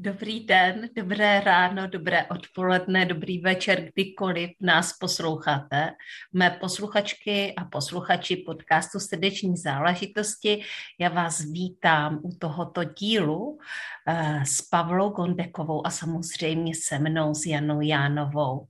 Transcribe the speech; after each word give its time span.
Dobrý 0.00 0.40
den, 0.40 0.88
dobré 0.96 1.40
ráno, 1.40 1.86
dobré 1.86 2.26
odpoledne, 2.26 3.06
dobrý 3.06 3.38
večer, 3.38 3.90
kdykoliv 3.94 4.50
nás 4.60 4.92
posloucháte. 4.92 5.92
Mé 6.32 6.50
posluchačky 6.50 7.54
a 7.54 7.64
posluchači 7.64 8.36
podcastu 8.36 9.00
Srdeční 9.00 9.56
záležitosti, 9.56 10.62
já 10.98 11.08
vás 11.08 11.40
vítám 11.40 12.20
u 12.22 12.30
tohoto 12.34 12.84
dílu 12.84 13.58
eh, 14.06 14.42
s 14.46 14.62
Pavlou 14.62 15.10
Gondekovou 15.10 15.86
a 15.86 15.90
samozřejmě 15.90 16.72
se 16.74 16.98
mnou, 16.98 17.34
s 17.34 17.46
Janou 17.46 17.80
Jánovou. 17.80 18.66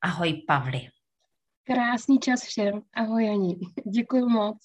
Ahoj 0.00 0.32
Pavli. 0.46 0.88
Krásný 1.64 2.18
čas 2.18 2.42
všem. 2.42 2.82
Ahoj 2.94 3.26
Janí. 3.26 3.60
Děkuji 3.92 4.28
moc 4.28 4.56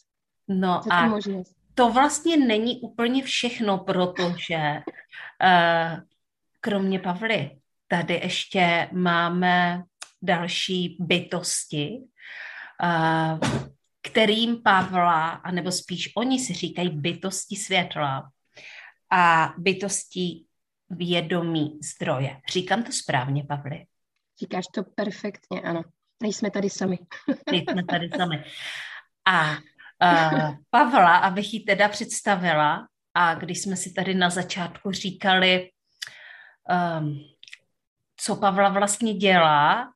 no 0.48 0.82
za 0.86 0.94
a 0.94 1.08
možnost 1.08 1.57
to 1.78 1.92
vlastně 1.92 2.38
není 2.38 2.80
úplně 2.82 3.24
všechno, 3.24 3.78
protože 3.78 4.58
uh, 4.58 6.00
kromě 6.60 7.00
Pavly 7.00 7.58
tady 7.88 8.14
ještě 8.14 8.90
máme 8.92 9.84
další 10.22 10.98
bytosti, 11.00 11.98
uh, 12.84 13.40
kterým 14.02 14.62
Pavla, 14.64 15.30
anebo 15.30 15.72
spíš 15.72 16.12
oni 16.16 16.40
si 16.40 16.54
říkají 16.54 16.90
bytosti 16.90 17.56
světla 17.56 18.32
a 19.12 19.54
bytosti 19.58 20.44
vědomí 20.90 21.80
zdroje. 21.96 22.42
Říkám 22.52 22.84
to 22.84 22.92
správně, 22.92 23.44
Pavli? 23.44 23.86
Říkáš 24.40 24.66
to 24.74 24.84
perfektně, 24.84 25.62
ano. 25.62 25.82
Nejsme 26.22 26.52
tady 26.52 26.70
sami. 26.70 27.00
Nejsme 27.52 27.84
tady 27.84 28.10
sami. 28.18 28.44
A 29.26 29.58
uh, 30.04 30.56
Pavla, 30.70 31.18
abych 31.18 31.54
ji 31.54 31.60
teda 31.60 31.90
představila. 31.90 32.88
A 33.14 33.36
když 33.36 33.62
jsme 33.62 33.76
si 33.76 33.94
tady 33.94 34.14
na 34.14 34.30
začátku 34.30 34.92
říkali, 34.92 35.70
um, 37.00 37.20
co 38.18 38.36
Pavla 38.36 38.70
vlastně 38.70 39.14
dělá, 39.14 39.92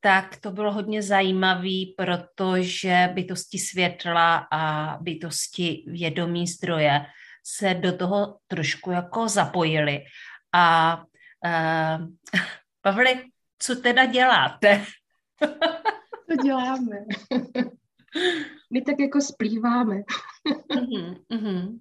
tak 0.00 0.36
to 0.36 0.50
bylo 0.50 0.72
hodně 0.72 1.02
zajímavé, 1.02 1.84
protože 1.96 3.10
bytosti 3.12 3.58
světla 3.58 4.46
a 4.52 4.96
bytosti 5.00 5.84
vědomí 5.86 6.46
zdroje 6.46 7.06
se 7.44 7.74
do 7.74 7.96
toho 7.96 8.38
trošku 8.46 8.90
jako 8.90 9.28
zapojili. 9.28 10.04
A 10.52 10.96
uh, 11.46 12.06
Pavli, 12.80 13.24
co 13.58 13.76
teda 13.76 14.06
děláte? 14.06 14.84
Co 16.30 16.36
děláme? 16.44 16.96
my 18.72 18.82
tak 18.82 19.00
jako 19.00 19.20
splýváme. 19.20 20.02
mm-hmm. 21.32 21.78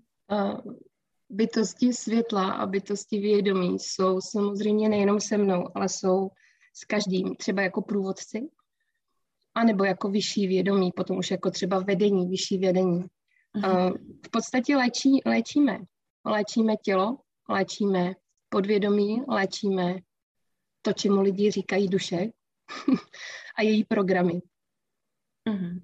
bytosti 1.30 1.94
světla 1.94 2.52
a 2.52 2.66
bytosti 2.66 3.20
vědomí 3.20 3.80
jsou 3.80 4.22
samozřejmě 4.22 4.90
nejenom 4.90 5.22
se 5.22 5.38
mnou, 5.38 5.68
ale 5.76 5.90
jsou 5.90 6.30
s 6.74 6.86
každým, 6.86 7.36
třeba 7.36 7.62
jako 7.62 7.82
průvodci, 7.82 8.50
anebo 9.56 9.84
jako 9.84 10.10
vyšší 10.10 10.48
vědomí, 10.48 10.92
potom 10.92 11.18
už 11.18 11.32
jako 11.32 11.52
třeba 11.52 11.80
vedení, 11.80 12.28
vyšší 12.28 12.58
vedení. 12.58 13.04
Mm-hmm. 13.56 13.94
v 14.26 14.30
podstatě 14.30 14.76
léčí, 14.76 15.22
léčíme. 15.26 15.80
Léčíme 16.26 16.76
tělo, 16.76 17.18
léčíme 17.50 18.14
podvědomí, 18.50 19.22
léčíme 19.28 19.96
to, 20.82 20.94
čemu 20.94 21.22
lidi 21.22 21.52
říkají 21.52 21.88
duše 21.88 22.18
a 23.58 23.62
její 23.62 23.84
programy. 23.84 24.42
Mm-hmm. 25.50 25.82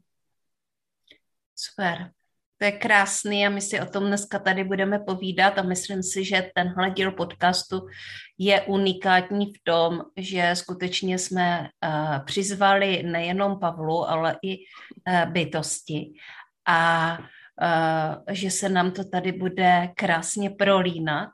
Super. 1.61 2.11
To 2.57 2.65
je 2.65 2.71
krásný 2.71 3.47
a 3.47 3.49
my 3.49 3.61
si 3.61 3.81
o 3.81 3.85
tom 3.85 4.05
dneska 4.05 4.39
tady 4.39 4.63
budeme 4.63 4.99
povídat 4.99 5.57
a 5.57 5.63
myslím 5.63 6.03
si, 6.03 6.25
že 6.25 6.51
tenhle 6.55 6.89
díl 6.89 7.11
podcastu 7.11 7.87
je 8.37 8.61
unikátní 8.61 9.45
v 9.45 9.57
tom, 9.63 10.01
že 10.17 10.51
skutečně 10.53 11.17
jsme 11.17 11.69
uh, 11.85 12.25
přizvali 12.25 13.03
nejenom 13.03 13.59
Pavlu, 13.59 14.09
ale 14.09 14.37
i 14.43 14.57
uh, 14.57 15.31
bytosti 15.31 16.13
a 16.65 17.17
uh, 17.19 18.15
že 18.29 18.51
se 18.51 18.69
nám 18.69 18.91
to 18.91 19.03
tady 19.03 19.31
bude 19.31 19.89
krásně 19.95 20.49
prolínat 20.49 21.29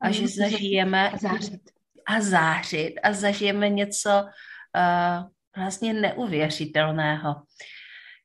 a 0.00 0.06
mm, 0.06 0.12
že 0.12 0.28
zažijeme 0.28 1.10
a 1.10 1.16
zářit. 1.16 1.60
a 2.06 2.20
zářit 2.20 2.94
a 3.02 3.12
zažijeme 3.12 3.68
něco 3.68 4.10
uh, 4.10 5.30
vlastně 5.56 5.92
neuvěřitelného. 5.92 7.34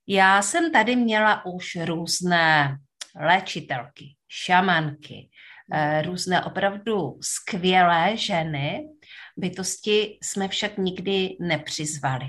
Já 0.10 0.42
jsem 0.42 0.72
tady 0.72 0.96
měla 0.96 1.46
už 1.46 1.78
různé 1.86 2.78
léčitelky, 3.16 4.16
šamanky, 4.28 5.30
eh, 5.74 6.02
různé 6.02 6.46
opravdu 6.46 7.20
skvělé 7.22 8.18
ženy, 8.18 8.90
bytosti 9.38 10.18
jsme 10.24 10.48
však 10.48 10.78
nikdy 10.78 11.38
nepřizvali. 11.40 12.26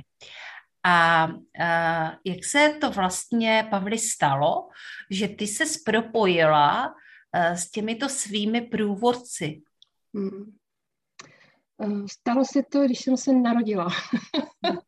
A, 0.85 1.23
a 1.25 1.29
eh, 1.61 2.17
jak 2.25 2.45
se 2.45 2.77
to 2.81 2.91
vlastně, 2.91 3.67
Pavli, 3.71 3.99
stalo, 3.99 4.69
že 5.11 5.29
ty 5.29 5.47
se 5.47 5.65
propojila 5.85 6.95
eh, 7.35 7.57
s 7.57 7.71
těmito 7.71 8.09
svými 8.09 8.61
průvodci? 8.61 9.63
Hmm. 10.15 10.57
Stalo 12.11 12.45
se 12.45 12.63
to, 12.73 12.85
když 12.85 13.01
jsem 13.01 13.17
se 13.17 13.33
narodila. 13.33 13.89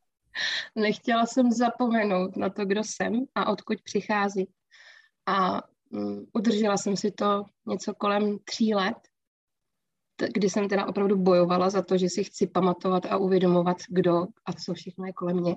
Nechtěla 0.77 1.27
jsem 1.27 1.53
zapomenout 1.53 2.37
na 2.37 2.51
to, 2.51 2.65
kdo 2.65 2.85
jsem 2.85 3.25
a 3.35 3.53
odkud 3.53 3.83
přichází. 3.83 4.53
A 5.27 5.63
um, 5.91 6.27
udržela 6.33 6.77
jsem 6.77 6.97
si 6.97 7.11
to 7.11 7.45
něco 7.67 7.95
kolem 7.95 8.39
tří 8.45 8.75
let, 8.75 8.97
kdy 10.35 10.51
jsem 10.51 10.69
teda 10.69 10.87
opravdu 10.87 11.17
bojovala 11.17 11.71
za 11.71 11.83
to, 11.83 11.99
že 11.99 12.09
si 12.09 12.25
chci 12.25 12.47
pamatovat 12.47 13.07
a 13.07 13.17
uvědomovat, 13.17 13.77
kdo 13.89 14.27
a 14.47 14.53
co 14.53 14.75
všechno 14.75 15.07
je 15.07 15.13
kolem 15.13 15.41
mě. 15.41 15.57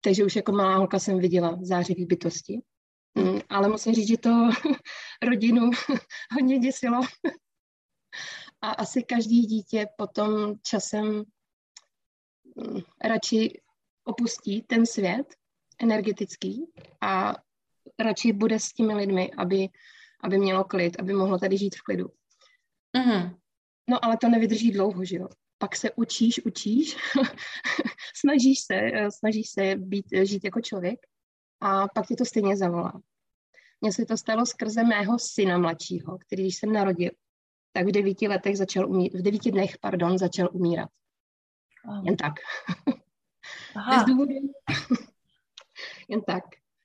Takže 0.00 0.24
už 0.24 0.36
jako 0.36 0.52
malá 0.52 0.76
holka 0.76 0.98
jsem 0.98 1.18
viděla 1.18 1.58
zářivý 1.62 2.06
bytosti. 2.06 2.60
Mm, 3.14 3.40
ale 3.48 3.68
musím 3.68 3.94
říct, 3.94 4.08
že 4.08 4.16
to 4.16 4.50
rodinu 5.22 5.70
hodně 6.34 6.58
děsilo. 6.58 7.00
A 8.60 8.70
asi 8.70 9.02
každý 9.02 9.40
dítě 9.40 9.86
potom 9.96 10.54
časem 10.62 11.04
Mm, 11.14 11.24
radši 13.04 13.60
opustí 14.04 14.62
ten 14.62 14.86
svět 14.86 15.34
energetický 15.82 16.66
a 17.00 17.34
radši 17.98 18.32
bude 18.32 18.60
s 18.60 18.72
těmi 18.72 18.94
lidmi, 18.94 19.30
aby, 19.38 19.68
aby 20.24 20.38
mělo 20.38 20.64
klid, 20.64 21.00
aby 21.00 21.12
mohlo 21.12 21.38
tady 21.38 21.58
žít 21.58 21.76
v 21.76 21.82
klidu. 21.82 22.06
Mm-hmm. 22.96 23.36
No 23.90 24.04
ale 24.04 24.16
to 24.16 24.28
nevydrží 24.28 24.70
dlouho, 24.70 25.04
že 25.04 25.16
jo. 25.16 25.28
Pak 25.58 25.76
se 25.76 25.90
učíš, 25.96 26.44
učíš, 26.44 26.96
snažíš 28.14 28.60
se, 28.60 28.74
eh, 28.74 29.10
snažíš 29.10 29.50
se 29.50 29.74
být, 29.76 30.06
eh, 30.12 30.26
žít 30.26 30.44
jako 30.44 30.60
člověk 30.60 30.98
a 31.60 31.88
pak 31.88 32.06
tě 32.06 32.16
to 32.16 32.24
stejně 32.24 32.56
zavolá. 32.56 33.00
Mně 33.80 33.92
se 33.92 34.06
to 34.06 34.16
stalo 34.16 34.46
skrze 34.46 34.84
mého 34.84 35.18
syna 35.18 35.58
mladšího, 35.58 36.18
který 36.18 36.42
když 36.42 36.56
jsem 36.56 36.72
narodil, 36.72 37.10
tak 37.72 37.86
v 37.86 37.92
devíti 37.92 38.28
letech 38.28 38.58
začal 38.58 38.90
umírat, 38.90 39.20
v 39.20 39.22
devíti 39.22 39.50
dnech, 39.50 39.78
pardon, 39.80 40.18
začal 40.18 40.48
umírat. 40.52 40.88
Jen 42.04 42.16
tak. 42.16 42.32
Aha. 43.76 43.96
Bez 43.96 44.04
důvodu. 44.04 44.34
Jen 46.08 46.22
tak. 46.22 46.44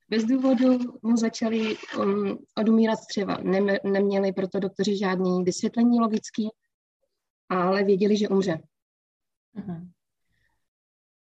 Bez 0.09 0.23
důvodu 0.23 0.77
mu 1.01 1.17
začali 1.17 1.77
um, 1.97 2.45
odumírat 2.57 2.99
střeva. 2.99 3.37
Nem, 3.37 3.67
neměli 3.83 4.33
proto 4.33 4.59
doktoři 4.59 4.97
žádný 4.97 5.43
vysvětlení 5.43 5.99
logický, 5.99 6.49
ale 7.49 7.83
věděli, 7.83 8.17
že 8.17 8.29
umře. 8.29 8.59
Uh-huh. 9.55 9.91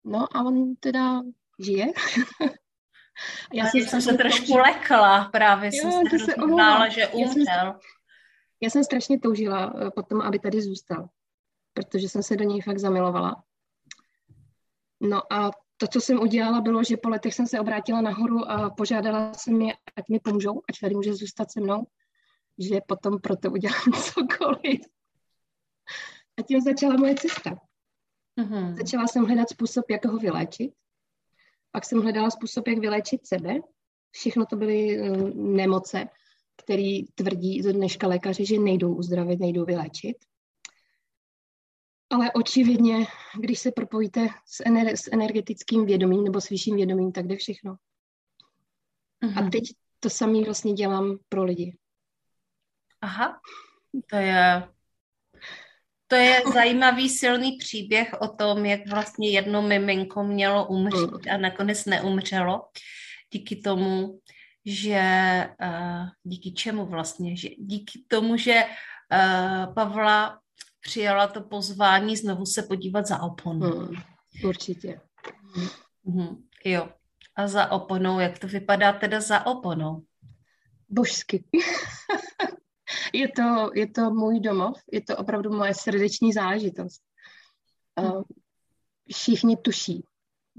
No 0.05 0.37
a 0.37 0.43
on 0.43 0.75
teda 0.75 1.21
žije. 1.59 1.85
já 3.53 3.65
jsem, 3.65 3.81
jsem 3.81 4.01
se 4.01 4.13
trošku 4.13 4.45
toužila. 4.45 4.63
lekla, 4.63 5.25
právě 5.25 5.69
jo, 5.73 5.81
jsem 5.81 6.19
se 6.19 6.33
rozhodnála, 6.35 6.89
že 6.89 7.07
umřel. 7.07 7.43
Já 7.47 7.73
jsem, 7.73 7.79
já 8.61 8.69
jsem 8.69 8.83
strašně 8.83 9.19
toužila 9.19 9.73
eh, 9.77 9.91
potom, 9.91 10.21
aby 10.21 10.39
tady 10.39 10.61
zůstal, 10.61 11.09
protože 11.73 12.09
jsem 12.09 12.23
se 12.23 12.35
do 12.35 12.43
něj 12.43 12.61
fakt 12.61 12.79
zamilovala. 12.79 13.43
No 15.01 15.33
a 15.33 15.51
to, 15.77 15.87
co 15.87 16.01
jsem 16.01 16.19
udělala, 16.19 16.61
bylo, 16.61 16.83
že 16.83 16.97
po 16.97 17.09
letech 17.09 17.33
jsem 17.33 17.47
se 17.47 17.59
obrátila 17.59 18.01
nahoru 18.01 18.51
a 18.51 18.69
požádala 18.69 19.33
jsem 19.33 19.61
je, 19.61 19.73
ať 19.95 20.09
mi 20.09 20.19
pomůžou, 20.19 20.61
ať 20.69 20.79
tady 20.79 20.95
může 20.95 21.13
zůstat 21.13 21.51
se 21.51 21.61
mnou, 21.61 21.87
že 22.57 22.79
potom 22.87 23.19
pro 23.19 23.35
to 23.35 23.51
udělám 23.51 23.93
cokoliv. 24.03 24.81
A 26.39 26.41
tím 26.47 26.61
začala 26.61 26.95
moje 26.97 27.15
cesta. 27.15 27.59
Mm-hmm. 28.39 28.77
Začala 28.77 29.07
jsem 29.07 29.25
hledat 29.25 29.49
způsob, 29.49 29.85
jak 29.89 30.05
ho 30.05 30.17
vyléčit. 30.17 30.73
Pak 31.71 31.85
jsem 31.85 32.01
hledala 32.01 32.29
způsob, 32.29 32.67
jak 32.67 32.77
vyléčit 32.77 33.27
sebe. 33.27 33.55
Všechno 34.11 34.45
to 34.45 34.55
byly 34.55 35.01
uh, 35.01 35.29
nemoce, 35.33 36.07
které 36.63 36.99
tvrdí 37.15 37.61
do 37.61 37.73
dneška 37.73 38.07
lékaři, 38.07 38.45
že 38.45 38.59
nejdou 38.59 38.95
uzdravit, 38.95 39.39
nejdou 39.39 39.65
vyléčit. 39.65 40.17
Ale 42.09 42.31
očividně, 42.31 43.07
když 43.39 43.59
se 43.59 43.71
propojíte 43.71 44.27
s, 44.45 44.63
ener- 44.63 44.95
s 44.95 45.09
energetickým 45.13 45.85
vědomím 45.85 46.23
nebo 46.23 46.41
s 46.41 46.49
vyšším 46.49 46.75
vědomím, 46.75 47.11
tak 47.11 47.27
jde 47.27 47.35
všechno. 47.35 47.75
Uh-huh. 49.23 49.37
A 49.37 49.41
mhm. 49.41 49.51
teď 49.51 49.63
to 49.99 50.09
samý 50.09 50.43
vlastně 50.43 50.73
dělám 50.73 51.17
pro 51.29 51.43
lidi. 51.43 51.77
Aha, 53.01 53.39
to 54.09 54.15
je, 54.15 54.67
to 56.07 56.15
je 56.15 56.41
zajímavý 56.53 57.09
silný 57.09 57.57
příběh 57.57 58.13
o 58.21 58.27
tom, 58.27 58.65
jak 58.65 58.87
vlastně 58.87 59.29
jedno 59.29 59.61
miminko 59.61 60.23
mělo 60.23 60.67
umřít 60.67 61.27
a 61.33 61.37
nakonec 61.37 61.85
neumřelo 61.85 62.61
díky 63.33 63.55
tomu, 63.55 64.19
že 64.65 65.01
uh, 65.61 66.07
díky 66.23 66.51
čemu 66.51 66.85
vlastně, 66.85 67.37
že 67.37 67.49
díky 67.57 68.03
tomu, 68.07 68.37
že 68.37 68.63
uh, 68.63 69.73
Pavla 69.73 70.39
přijala 70.81 71.27
to 71.27 71.41
pozvání 71.41 72.17
znovu 72.17 72.45
se 72.45 72.63
podívat 72.63 73.07
za 73.07 73.21
oponu. 73.21 73.69
Hmm, 73.69 73.95
určitě. 74.43 75.01
Hmm, 76.05 76.43
jo. 76.65 76.89
A 77.35 77.47
za 77.47 77.71
oponou, 77.71 78.19
jak 78.19 78.39
to 78.39 78.47
vypadá 78.47 78.93
teda 78.93 79.21
za 79.21 79.45
oponou? 79.45 80.03
Božsky. 80.89 81.43
je, 83.13 83.27
to, 83.27 83.71
je 83.73 83.87
to 83.87 84.09
můj 84.09 84.39
domov, 84.39 84.77
je 84.91 85.01
to 85.01 85.17
opravdu 85.17 85.57
moje 85.57 85.73
srdeční 85.73 86.33
záležitost. 86.33 87.01
Hmm. 87.99 88.23
Všichni 89.13 89.57
tuší, 89.57 90.03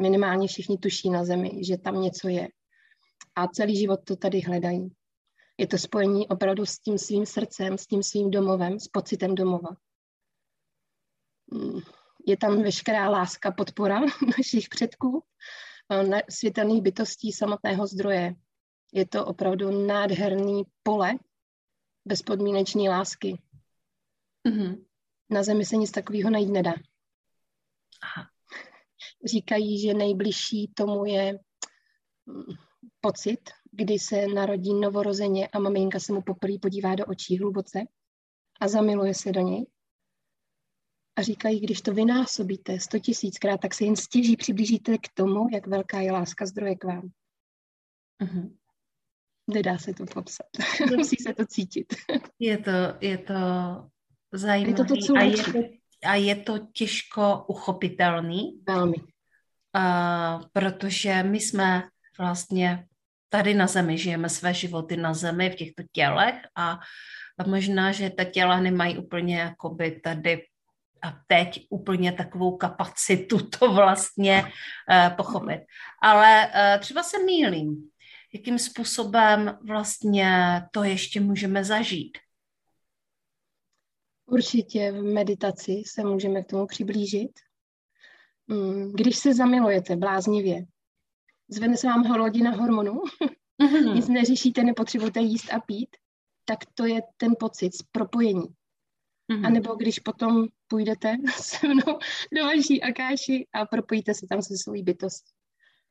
minimálně 0.00 0.48
všichni 0.48 0.78
tuší 0.78 1.10
na 1.10 1.24
zemi, 1.24 1.64
že 1.64 1.78
tam 1.78 2.00
něco 2.00 2.28
je. 2.28 2.48
A 3.36 3.48
celý 3.48 3.76
život 3.76 4.00
to 4.04 4.16
tady 4.16 4.40
hledají. 4.40 4.88
Je 5.58 5.66
to 5.66 5.78
spojení 5.78 6.28
opravdu 6.28 6.66
s 6.66 6.78
tím 6.78 6.98
svým 6.98 7.26
srdcem, 7.26 7.78
s 7.78 7.86
tím 7.86 8.02
svým 8.02 8.30
domovem, 8.30 8.80
s 8.80 8.88
pocitem 8.88 9.34
domova. 9.34 9.68
Je 12.26 12.36
tam 12.36 12.62
veškerá 12.62 13.10
láska, 13.10 13.52
podpora 13.52 14.00
našich 14.38 14.68
předků, 14.68 15.24
světelných 16.28 16.82
bytostí 16.82 17.32
samotného 17.32 17.86
zdroje. 17.86 18.34
Je 18.92 19.06
to 19.06 19.26
opravdu 19.26 19.86
nádherný 19.86 20.62
pole 20.82 21.18
bezpodmínečné 22.04 22.90
lásky. 22.90 23.42
Mm-hmm. 24.48 24.84
Na 25.30 25.42
zemi 25.42 25.64
se 25.64 25.76
nic 25.76 25.90
takového 25.90 26.30
najít 26.30 26.50
nedá. 26.50 26.72
Aha. 28.02 28.28
Říkají, 29.24 29.80
že 29.80 29.94
nejbližší 29.94 30.72
tomu 30.74 31.04
je 31.04 31.38
mm, 32.26 32.44
pocit, 33.00 33.40
kdy 33.72 33.98
se 33.98 34.26
narodí 34.26 34.74
novorozeně 34.74 35.48
a 35.48 35.58
maminka 35.58 36.00
se 36.00 36.12
mu 36.12 36.22
poprvé 36.22 36.58
podívá 36.62 36.94
do 36.94 37.06
očí 37.06 37.38
hluboce 37.38 37.78
a 38.60 38.68
zamiluje 38.68 39.14
se 39.14 39.32
do 39.32 39.40
něj 39.40 39.66
a 41.16 41.22
říkají, 41.22 41.60
když 41.60 41.80
to 41.80 41.94
vynásobíte 41.94 42.80
sto 42.80 42.98
tisíckrát, 42.98 43.60
tak 43.60 43.74
se 43.74 43.84
jen 43.84 43.96
stěží 43.96 44.36
přiblížíte 44.36 44.98
k 44.98 45.08
tomu, 45.14 45.48
jak 45.52 45.66
velká 45.66 46.00
je 46.00 46.12
láska 46.12 46.46
zdroje 46.46 46.74
k 46.74 46.84
vám. 46.84 47.10
Uh-huh. 48.22 48.56
Nedá 49.54 49.78
se 49.78 49.94
to 49.94 50.04
popsat. 50.06 50.46
Musí 50.96 51.16
se 51.16 51.34
to 51.34 51.46
cítit. 51.46 51.94
je 52.38 52.58
to, 52.58 52.70
je 53.00 53.18
to 53.18 53.34
zajímavé. 54.32 54.70
Je 54.70 54.76
to 54.76 54.84
to, 54.84 54.96
co 55.06 55.16
a, 55.16 55.22
je 55.22 55.36
to, 55.36 55.58
a 56.04 56.14
je 56.14 56.36
to 56.36 56.58
těžko 56.72 57.44
uchopitelný. 57.48 58.60
Velmi. 58.66 58.96
Uh, 59.76 60.42
protože 60.52 61.22
my 61.22 61.40
jsme 61.40 61.82
vlastně 62.18 62.86
tady 63.28 63.54
na 63.54 63.66
zemi, 63.66 63.98
žijeme 63.98 64.28
své 64.28 64.54
životy 64.54 64.96
na 64.96 65.14
zemi 65.14 65.50
v 65.50 65.54
těchto 65.54 65.82
tělech 65.92 66.34
a, 66.54 66.78
a 67.38 67.48
možná, 67.48 67.92
že 67.92 68.10
ta 68.10 68.24
těla 68.24 68.60
nemají 68.60 68.98
úplně 68.98 69.38
jakoby 69.38 70.00
tady 70.00 70.42
a 71.02 71.20
teď 71.26 71.66
úplně 71.70 72.12
takovou 72.12 72.56
kapacitu 72.56 73.38
to 73.58 73.72
vlastně 73.72 74.42
uh, 74.42 75.16
pochopit. 75.16 75.60
Ale 76.02 76.46
uh, 76.46 76.80
třeba 76.80 77.02
se 77.02 77.24
mýlím, 77.24 77.90
jakým 78.34 78.58
způsobem 78.58 79.58
vlastně 79.66 80.62
to 80.70 80.84
ještě 80.84 81.20
můžeme 81.20 81.64
zažít. 81.64 82.18
Určitě 84.26 84.92
v 84.92 85.02
meditaci 85.02 85.82
se 85.86 86.04
můžeme 86.04 86.42
k 86.42 86.46
tomu 86.46 86.66
přiblížit. 86.66 87.30
Mm, 88.46 88.92
když 88.92 89.16
se 89.16 89.34
zamilujete 89.34 89.96
bláznivě, 89.96 90.64
zvedne 91.48 91.76
se 91.76 91.86
vám 91.86 92.04
hladina 92.04 92.50
hormonů, 92.50 93.02
mm-hmm. 93.62 93.94
nic 93.94 94.08
neřešíte, 94.08 94.62
nepotřebujete 94.62 95.20
jíst 95.20 95.52
a 95.52 95.60
pít, 95.60 95.96
tak 96.44 96.58
to 96.74 96.86
je 96.86 97.00
ten 97.16 97.32
pocit 97.40 97.74
z 97.74 97.82
propojení. 97.82 98.46
Mm-hmm. 99.32 99.46
A 99.46 99.50
nebo 99.50 99.74
když 99.74 99.98
potom 99.98 100.46
půjdete 100.70 101.16
se 101.40 101.68
mnou 101.68 101.98
do 102.36 102.44
vaší 102.44 102.82
akáši 102.82 103.46
a 103.52 103.66
propojíte 103.66 104.14
se 104.14 104.26
tam 104.26 104.42
se 104.42 104.56
svou 104.56 104.82
bytost. 104.82 105.24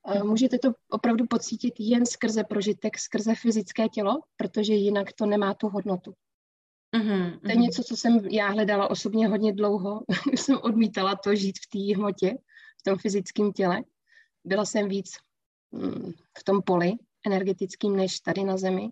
Mm-hmm. 0.07 0.27
Můžete 0.27 0.59
to 0.59 0.71
opravdu 0.89 1.27
pocítit 1.27 1.73
jen 1.79 2.05
skrze 2.05 2.43
prožitek, 2.43 2.99
skrze 2.99 3.35
fyzické 3.35 3.87
tělo, 3.87 4.21
protože 4.37 4.73
jinak 4.73 5.13
to 5.13 5.25
nemá 5.25 5.53
tu 5.53 5.67
hodnotu. 5.67 6.13
Mm-hmm. 6.95 7.39
To 7.39 7.49
je 7.49 7.55
něco, 7.55 7.83
co 7.83 7.97
jsem 7.97 8.17
já 8.25 8.47
hledala 8.47 8.89
osobně 8.89 9.27
hodně 9.27 9.53
dlouho. 9.53 10.03
jsem 10.35 10.57
odmítala 10.61 11.15
to 11.15 11.35
žít 11.35 11.59
v 11.59 11.69
té 11.69 11.95
hmotě, 11.95 12.37
v 12.79 12.83
tom 12.83 12.97
fyzickém 12.97 13.51
těle. 13.51 13.83
Byla 14.43 14.65
jsem 14.65 14.89
víc 14.89 15.11
mm, 15.71 16.11
v 16.39 16.43
tom 16.43 16.61
poli 16.61 16.93
energetickým 17.25 17.95
než 17.95 18.19
tady 18.19 18.43
na 18.43 18.57
zemi 18.57 18.89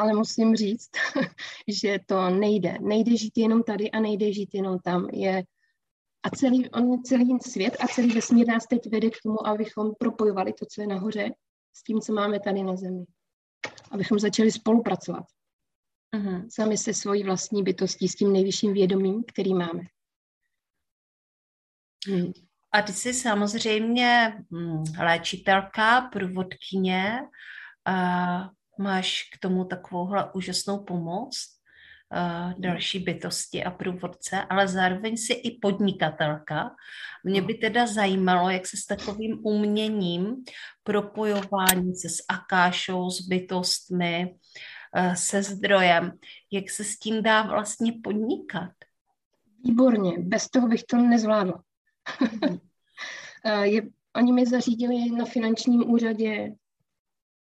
ale 0.00 0.12
musím 0.12 0.56
říct, 0.56 0.90
že 1.68 1.98
to 2.06 2.30
nejde. 2.30 2.78
Nejde 2.80 3.16
žít 3.16 3.38
jenom 3.38 3.62
tady 3.62 3.90
a 3.90 4.00
nejde 4.00 4.32
žít 4.32 4.54
jenom 4.54 4.78
tam. 4.78 5.08
Je 5.12 5.44
a 6.22 6.30
celý, 6.30 6.70
on, 6.70 7.02
celý 7.02 7.38
svět 7.40 7.76
a 7.80 7.86
celý 7.86 8.14
vesmír 8.14 8.48
nás 8.48 8.66
teď 8.66 8.90
vede 8.90 9.10
k 9.10 9.22
tomu, 9.22 9.46
abychom 9.46 9.94
propojovali 9.98 10.52
to, 10.52 10.66
co 10.66 10.80
je 10.80 10.86
nahoře, 10.86 11.30
s 11.72 11.82
tím, 11.82 12.00
co 12.00 12.12
máme 12.12 12.40
tady 12.40 12.62
na 12.62 12.76
Zemi. 12.76 13.04
Abychom 13.90 14.18
začali 14.18 14.52
spolupracovat. 14.52 15.24
Uh-huh. 16.16 16.48
Sami 16.48 16.78
se 16.78 16.94
svojí 16.94 17.24
vlastní 17.24 17.62
bytostí, 17.62 18.08
s 18.08 18.14
tím 18.14 18.32
nejvyšším 18.32 18.72
vědomím, 18.72 19.24
který 19.24 19.54
máme. 19.54 19.82
Hmm. 22.08 22.32
A 22.72 22.82
ty 22.82 22.92
jsi 22.92 23.14
samozřejmě 23.14 24.32
hm, 24.50 24.84
léčitelka, 24.98 26.00
průvodkyně. 26.00 27.18
A 27.86 28.50
máš 28.80 29.22
k 29.32 29.38
tomu 29.38 29.64
takovouhle 29.64 30.32
úžasnou 30.32 30.78
pomoc 30.78 31.46
uh, 32.12 32.60
další 32.60 32.98
bytosti 32.98 33.64
a 33.64 33.70
průvodce, 33.70 34.42
ale 34.42 34.68
zároveň 34.68 35.16
si 35.16 35.32
i 35.32 35.58
podnikatelka. 35.58 36.76
Mě 37.24 37.42
by 37.42 37.54
teda 37.54 37.86
zajímalo, 37.86 38.50
jak 38.50 38.66
se 38.66 38.76
s 38.76 38.86
takovým 38.86 39.40
uměním 39.42 40.44
propojování 40.82 41.94
se 41.94 42.08
s 42.08 42.24
Akášou, 42.28 43.10
s 43.10 43.20
bytostmi, 43.20 44.34
uh, 44.96 45.14
se 45.14 45.42
zdrojem, 45.42 46.12
jak 46.50 46.70
se 46.70 46.84
s 46.84 46.98
tím 46.98 47.22
dá 47.22 47.42
vlastně 47.42 47.92
podnikat? 48.02 48.70
Výborně, 49.64 50.18
bez 50.18 50.48
toho 50.48 50.68
bych 50.68 50.84
to 50.84 50.96
nezvládla. 50.96 51.62
je, 53.62 53.82
oni 54.16 54.32
mi 54.32 54.46
zařídili 54.46 55.10
na 55.10 55.24
finančním 55.24 55.90
úřadě 55.90 56.54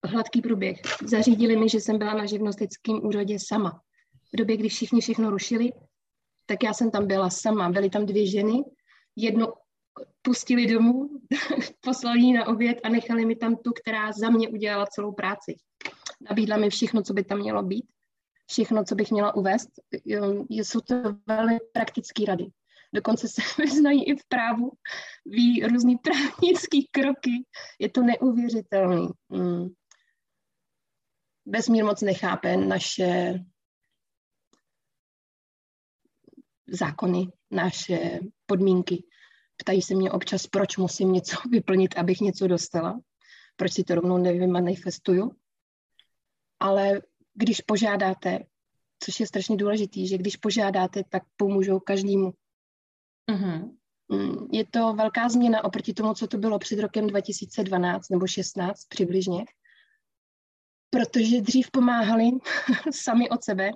hladký 0.05 0.43
průběh. 0.43 0.81
Zařídili 1.05 1.57
mi, 1.57 1.69
že 1.69 1.81
jsem 1.81 1.99
byla 1.99 2.14
na 2.14 2.26
živnostickém 2.26 3.07
úřadě 3.07 3.37
sama. 3.40 3.81
V 4.35 4.37
době, 4.37 4.57
kdy 4.57 4.69
všichni 4.69 5.00
všechno 5.00 5.31
rušili, 5.31 5.73
tak 6.47 6.62
já 6.62 6.73
jsem 6.73 6.90
tam 6.90 7.07
byla 7.07 7.31
sama. 7.31 7.71
Byly 7.71 7.90
tam 7.90 8.07
dvě 8.07 8.26
ženy, 8.26 8.64
jednu 9.17 9.47
pustili 10.23 10.67
domů, 10.67 11.09
poslali 11.81 12.21
ji 12.21 12.33
na 12.33 12.47
oběd 12.47 12.78
a 12.85 12.88
nechali 12.88 13.26
mi 13.26 13.37
tam 13.37 13.57
tu, 13.57 13.73
která 13.73 14.12
za 14.12 14.31
mě 14.31 14.49
udělala 14.49 14.87
celou 14.87 15.12
práci. 15.12 15.57
Nabídla 16.31 16.57
mi 16.57 16.71
všechno, 16.71 17.02
co 17.02 17.14
by 17.14 17.25
tam 17.25 17.38
mělo 17.38 17.62
být, 17.62 17.87
všechno, 18.50 18.85
co 18.85 18.95
bych 18.95 19.11
měla 19.11 19.35
uvést. 19.35 19.69
Jsou 20.49 20.81
to 20.81 20.95
velmi 21.26 21.59
praktické 21.73 22.25
rady. 22.25 22.47
Dokonce 22.95 23.28
se 23.28 23.43
vyznají 23.62 24.05
i 24.05 24.17
v 24.17 24.25
právu, 24.28 24.71
ví 25.26 25.62
různý 25.67 25.97
právnický 25.97 26.88
kroky. 26.90 27.45
Je 27.78 27.88
to 27.90 28.02
neuvěřitelný. 28.02 29.09
Vesmír 31.50 31.85
moc 31.85 32.02
nechápe 32.02 32.57
naše 32.57 33.35
zákony, 36.67 37.28
naše 37.50 38.19
podmínky. 38.47 39.05
Ptají 39.57 39.83
se 39.83 39.95
mě 39.95 40.11
občas, 40.11 40.47
proč 40.47 40.76
musím 40.76 41.12
něco 41.12 41.37
vyplnit, 41.50 41.99
abych 41.99 42.21
něco 42.21 42.47
dostala, 42.47 43.00
proč 43.57 43.73
si 43.73 43.85
to 43.85 43.95
rovnou 43.95 44.19
nevymanifestuju. 44.19 45.33
Ale 46.61 47.02
když 47.35 47.61
požádáte, 47.61 48.38
což 49.05 49.21
je 49.21 49.26
strašně 49.26 49.57
důležitý, 49.57 50.09
že 50.09 50.19
když 50.19 50.37
požádáte, 50.37 51.02
tak 51.09 51.23
pomůžou 51.37 51.81
každému. 51.81 52.33
Mm-hmm. 53.31 53.78
Je 54.52 54.67
to 54.67 54.95
velká 54.95 55.28
změna 55.28 55.64
oproti 55.64 55.95
tomu, 55.95 56.14
co 56.14 56.26
to 56.26 56.38
bylo 56.38 56.59
před 56.59 56.81
rokem 56.81 57.07
2012 57.07 58.09
nebo 58.09 58.26
16 58.26 58.85
přibližně, 58.88 59.45
protože 60.90 61.40
dřív 61.40 61.71
pomáhali 61.71 62.30
sami 62.90 63.30
od 63.30 63.45
sebe, 63.45 63.71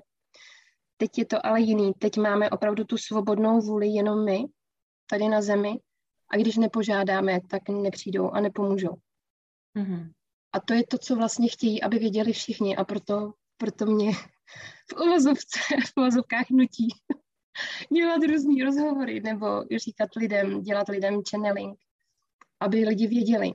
teď 0.97 1.19
je 1.19 1.25
to 1.25 1.47
ale 1.47 1.61
jiný. 1.61 1.92
Teď 1.99 2.16
máme 2.16 2.50
opravdu 2.50 2.85
tu 2.85 2.99
svobodnou 2.99 3.61
vůli 3.61 3.87
jenom 3.87 4.25
my, 4.25 4.45
tady 5.11 5.28
na 5.28 5.42
zemi, 5.42 5.78
a 6.31 6.37
když 6.37 6.57
nepožádáme, 6.57 7.40
tak 7.50 7.69
nepřijdou 7.69 8.31
a 8.31 8.40
nepomůžou. 8.40 8.95
Mm-hmm. 9.76 10.12
A 10.52 10.61
to 10.61 10.75
je 10.75 10.87
to, 10.87 10.99
co 10.99 11.16
vlastně 11.16 11.49
chtějí, 11.49 11.83
aby 11.83 11.99
věděli 11.99 12.33
všichni 12.33 12.76
a 12.76 12.85
proto, 12.85 13.33
proto 13.57 13.87
mě 13.87 14.12
v 14.90 15.00
uvozovce, 15.07 15.59
v 15.87 16.00
uvozovkách 16.00 16.50
nutí 16.50 16.88
dělat 17.92 18.23
různý 18.28 18.62
rozhovory 18.62 19.21
nebo 19.21 19.64
říkat 19.76 20.09
lidem, 20.16 20.62
dělat 20.62 20.88
lidem 20.88 21.23
channeling, 21.31 21.78
aby 22.61 22.76
lidi 22.76 23.07
věděli, 23.07 23.50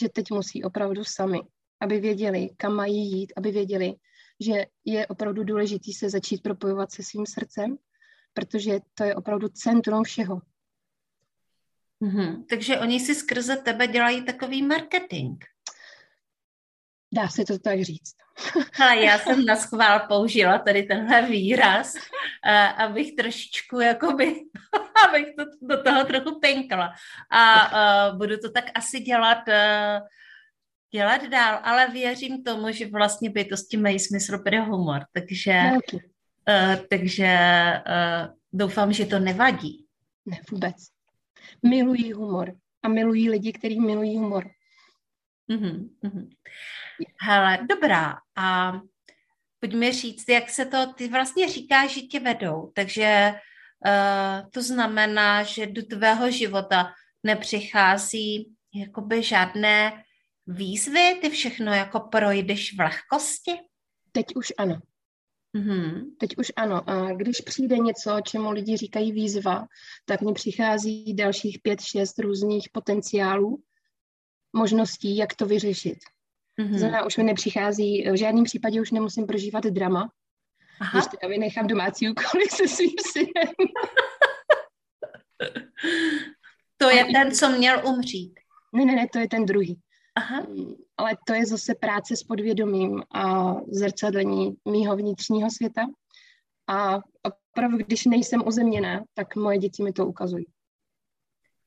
že 0.00 0.08
teď 0.08 0.30
musí 0.30 0.64
opravdu 0.64 1.04
sami, 1.04 1.40
aby 1.82 2.00
věděli, 2.00 2.48
kam 2.56 2.74
mají 2.74 3.12
jít, 3.12 3.32
aby 3.36 3.50
věděli, 3.50 3.94
že 4.40 4.66
je 4.84 5.06
opravdu 5.06 5.44
důležité 5.44 5.92
se 5.92 6.10
začít 6.10 6.42
propojovat 6.42 6.92
se 6.92 7.02
svým 7.02 7.26
srdcem, 7.26 7.76
protože 8.34 8.80
to 8.94 9.04
je 9.04 9.14
opravdu 9.14 9.48
centrum 9.48 10.04
všeho. 10.04 10.40
Mm-hmm. 12.02 12.44
Takže 12.48 12.78
oni 12.78 13.00
si 13.00 13.14
skrze 13.14 13.56
tebe 13.56 13.86
dělají 13.86 14.24
takový 14.24 14.62
marketing. 14.62 15.44
Dá 17.12 17.28
se 17.28 17.44
to 17.44 17.58
tak 17.58 17.82
říct. 17.82 18.14
A 18.80 18.92
já 18.92 19.18
jsem 19.18 19.44
na 19.44 19.56
schvál 19.56 20.00
použila 20.08 20.58
tady 20.58 20.82
tenhle 20.82 21.22
výraz, 21.22 21.94
a, 22.44 22.66
abych 22.66 23.12
trošičku 23.16 23.80
jakoby, 23.80 24.40
abych 25.08 25.26
to, 25.38 25.44
do 25.62 25.82
toho 25.82 26.04
trochu 26.04 26.40
penkla. 26.40 26.92
A, 27.30 27.54
a 27.54 28.12
budu 28.12 28.36
to 28.36 28.50
tak 28.50 28.64
asi 28.74 29.00
dělat, 29.00 29.48
a, 29.48 30.00
dělat 30.94 31.22
dál, 31.24 31.60
ale 31.62 31.90
věřím 31.90 32.44
tomu, 32.44 32.72
že 32.72 32.86
vlastně 32.86 33.30
bytosti 33.30 33.76
mají 33.76 33.98
smysl 33.98 34.38
pro 34.38 34.64
humor, 34.64 35.04
takže, 35.12 35.60
a, 36.46 36.76
takže 36.90 37.26
a, 37.26 38.28
doufám, 38.52 38.92
že 38.92 39.06
to 39.06 39.18
nevadí. 39.18 39.86
Ne, 40.26 40.40
vůbec. 40.50 40.76
Milují 41.62 42.12
humor 42.12 42.54
a 42.82 42.88
milují 42.88 43.30
lidi, 43.30 43.52
kteří 43.52 43.80
milují 43.80 44.18
humor. 44.18 44.50
Mm-hmm, 45.50 45.88
mm-hmm. 46.04 46.28
Hele, 47.20 47.58
dobrá. 47.68 48.18
A 48.36 48.72
pojďme 49.60 49.92
říct, 49.92 50.28
jak 50.28 50.50
se 50.50 50.66
to, 50.66 50.92
ty 50.92 51.08
vlastně 51.08 51.48
říkáš, 51.48 51.94
že 51.94 52.00
tě 52.00 52.20
vedou, 52.20 52.72
takže 52.74 53.34
uh, 53.86 54.50
to 54.50 54.62
znamená, 54.62 55.42
že 55.42 55.66
do 55.66 55.82
tvého 55.82 56.30
života 56.30 56.92
nepřichází 57.22 58.54
jakoby 58.74 59.22
žádné 59.22 60.02
výzvy, 60.46 61.18
ty 61.20 61.30
všechno 61.30 61.72
jako 61.72 62.00
projdeš 62.00 62.76
v 62.76 62.80
lehkosti? 62.80 63.52
Teď 64.12 64.26
už 64.36 64.52
ano. 64.58 64.80
Mm-hmm. 65.56 66.04
Teď 66.18 66.38
už 66.38 66.52
ano. 66.56 66.90
A 66.90 67.12
když 67.12 67.40
přijde 67.40 67.78
něco, 67.78 68.20
čemu 68.24 68.50
lidi 68.50 68.76
říkají 68.76 69.12
výzva, 69.12 69.66
tak 70.04 70.20
mi 70.20 70.32
přichází 70.32 71.14
dalších 71.14 71.58
pět, 71.62 71.80
šest 71.80 72.18
různých 72.18 72.68
potenciálů, 72.72 73.62
možností, 74.52 75.16
jak 75.16 75.34
to 75.34 75.46
vyřešit. 75.46 75.98
Mm-hmm. 76.60 76.78
Znamená, 76.78 77.06
už 77.06 77.16
mi 77.16 77.24
nepřichází, 77.24 78.10
v 78.10 78.16
žádném 78.16 78.44
případě 78.44 78.80
už 78.80 78.90
nemusím 78.90 79.26
prožívat 79.26 79.64
drama, 79.64 80.12
Aha. 80.80 81.00
když 81.00 81.06
teda 81.06 81.28
vynechám 81.28 81.66
domácí 81.66 82.10
úkoly 82.10 82.44
se 82.48 82.68
svým 82.68 82.94
synem. 83.12 83.54
to 86.76 86.90
je 86.90 87.04
ten, 87.04 87.34
co 87.34 87.48
měl 87.48 87.88
umřít. 87.88 88.40
Ne, 88.72 88.84
ne, 88.84 88.94
ne, 88.94 89.06
to 89.12 89.18
je 89.18 89.28
ten 89.28 89.46
druhý. 89.46 89.80
Aha. 90.14 90.40
Mm, 90.40 90.74
ale 90.96 91.16
to 91.26 91.34
je 91.34 91.46
zase 91.46 91.74
práce 91.74 92.16
s 92.16 92.22
podvědomím 92.22 93.02
a 93.14 93.54
zrcadlení 93.68 94.56
mýho 94.68 94.96
vnitřního 94.96 95.50
světa. 95.50 95.82
A 96.68 97.00
opravdu, 97.22 97.76
když 97.76 98.04
nejsem 98.04 98.42
uzemněná, 98.46 99.04
tak 99.14 99.36
moje 99.36 99.58
děti 99.58 99.82
mi 99.82 99.92
to 99.92 100.06
ukazují. 100.06 100.44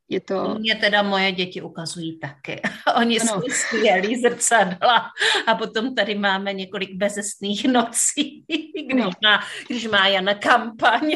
Je 0.10 0.22
to... 0.22 0.56
Mě 0.60 0.76
teda 0.76 1.04
moje 1.04 1.32
děti 1.32 1.62
ukazují 1.62 2.20
taky. 2.20 2.62
Oni 2.98 3.20
ano. 3.20 3.34
jsou 3.34 3.42
skvělí 3.50 4.22
zrcadla. 4.22 5.10
A 5.48 5.56
potom 5.56 5.96
tady 5.96 6.16
máme 6.16 6.54
několik 6.54 6.96
bezesných 6.96 7.66
nocí, 7.66 8.46
když, 8.86 8.96
no. 8.96 9.10
má, 9.24 9.40
když 9.68 9.88
má 9.88 10.08
Jana 10.08 10.34
kampaň. 10.34 11.12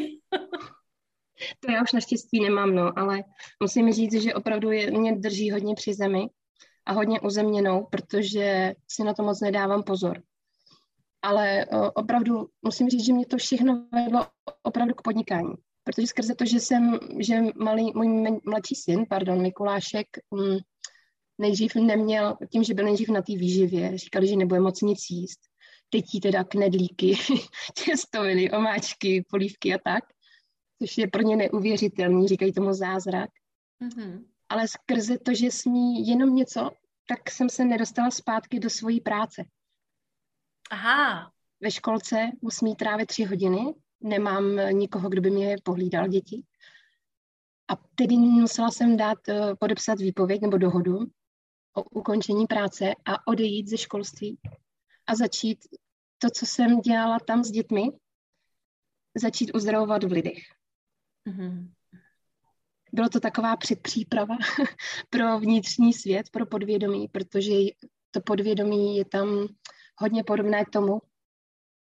to 1.59 1.71
já 1.71 1.81
už 1.83 1.91
naštěstí 1.91 2.39
nemám, 2.39 2.75
no, 2.75 2.99
ale 2.99 3.23
musím 3.63 3.93
říct, 3.93 4.21
že 4.21 4.33
opravdu 4.33 4.71
je, 4.71 4.91
mě 4.91 5.15
drží 5.15 5.51
hodně 5.51 5.75
při 5.75 5.93
zemi 5.93 6.27
a 6.89 6.93
hodně 6.93 7.19
uzemněnou, 7.19 7.87
protože 7.91 8.73
si 8.87 9.03
na 9.03 9.13
to 9.13 9.23
moc 9.23 9.41
nedávám 9.41 9.83
pozor. 9.83 10.21
Ale 11.21 11.65
o, 11.65 11.91
opravdu 11.91 12.47
musím 12.61 12.89
říct, 12.89 13.05
že 13.05 13.13
mě 13.13 13.25
to 13.25 13.37
všechno 13.37 13.87
vedlo 13.91 14.27
opravdu 14.63 14.93
k 14.93 15.01
podnikání 15.01 15.53
protože 15.89 16.07
skrze 16.07 16.35
to, 16.35 16.45
že 16.45 16.59
jsem, 16.59 16.99
že 17.19 17.41
malý, 17.55 17.91
můj 17.95 18.07
mladší 18.45 18.75
syn, 18.75 19.05
pardon, 19.09 19.41
Mikulášek, 19.41 20.07
um, 20.29 20.57
nejdřív 21.37 21.75
neměl, 21.75 22.37
tím, 22.51 22.63
že 22.63 22.73
byl 22.73 22.85
nejdřív 22.85 23.09
na 23.09 23.21
té 23.21 23.35
výživě, 23.35 23.97
říkali, 23.97 24.27
že 24.27 24.35
nebude 24.35 24.59
moc 24.59 24.81
nic 24.81 24.99
jíst. 25.09 25.39
Teď 25.89 26.05
jí 26.13 26.21
teda 26.21 26.43
knedlíky, 26.43 27.17
těstoviny, 27.85 28.51
omáčky, 28.51 29.25
polívky 29.29 29.73
a 29.73 29.79
tak, 29.83 30.03
což 30.81 30.97
je 30.97 31.07
pro 31.07 31.21
ně 31.21 31.35
neuvěřitelný, 31.35 32.27
říkají 32.27 32.53
tomu 32.53 32.73
zázrak. 32.73 33.29
Mm-hmm. 33.83 34.25
Ale 34.49 34.67
skrze 34.67 35.17
to, 35.17 35.33
že 35.33 35.51
smí 35.51 36.07
jenom 36.07 36.35
něco, 36.35 36.69
tak 37.09 37.31
jsem 37.31 37.49
se 37.49 37.65
nedostala 37.65 38.11
zpátky 38.11 38.59
do 38.59 38.69
svojí 38.69 39.01
práce. 39.01 39.45
Aha. 40.71 41.31
Ve 41.61 41.71
školce 41.71 42.31
musí 42.41 42.75
trávit 42.75 43.07
tři 43.07 43.23
hodiny, 43.23 43.73
nemám 44.01 44.55
nikoho, 44.71 45.09
kdo 45.09 45.21
by 45.21 45.29
mě 45.29 45.55
pohlídal 45.63 46.07
děti. 46.07 46.43
A 47.67 47.75
tedy 47.95 48.17
musela 48.17 48.71
jsem 48.71 48.97
dát, 48.97 49.29
eh, 49.29 49.55
podepsat 49.59 49.99
výpověď 49.99 50.41
nebo 50.41 50.57
dohodu 50.57 50.99
o 51.73 51.83
ukončení 51.83 52.47
práce 52.47 52.85
a 53.05 53.27
odejít 53.27 53.67
ze 53.67 53.77
školství 53.77 54.39
a 55.07 55.15
začít 55.15 55.59
to, 56.17 56.29
co 56.29 56.45
jsem 56.45 56.79
dělala 56.79 57.19
tam 57.19 57.43
s 57.43 57.51
dětmi, 57.51 57.83
začít 59.15 59.51
uzdravovat 59.55 60.03
v 60.03 60.11
lidech. 60.11 60.43
Mm-hmm. 61.27 61.71
Bylo 62.91 63.09
to 63.09 63.19
taková 63.19 63.57
předpříprava 63.57 64.35
pro 65.09 65.39
vnitřní 65.39 65.93
svět, 65.93 66.29
pro 66.29 66.45
podvědomí, 66.45 67.07
protože 67.07 67.53
to 68.11 68.21
podvědomí 68.21 68.97
je 68.97 69.05
tam 69.05 69.47
hodně 69.97 70.23
podobné 70.23 70.65
tomu, 70.71 71.01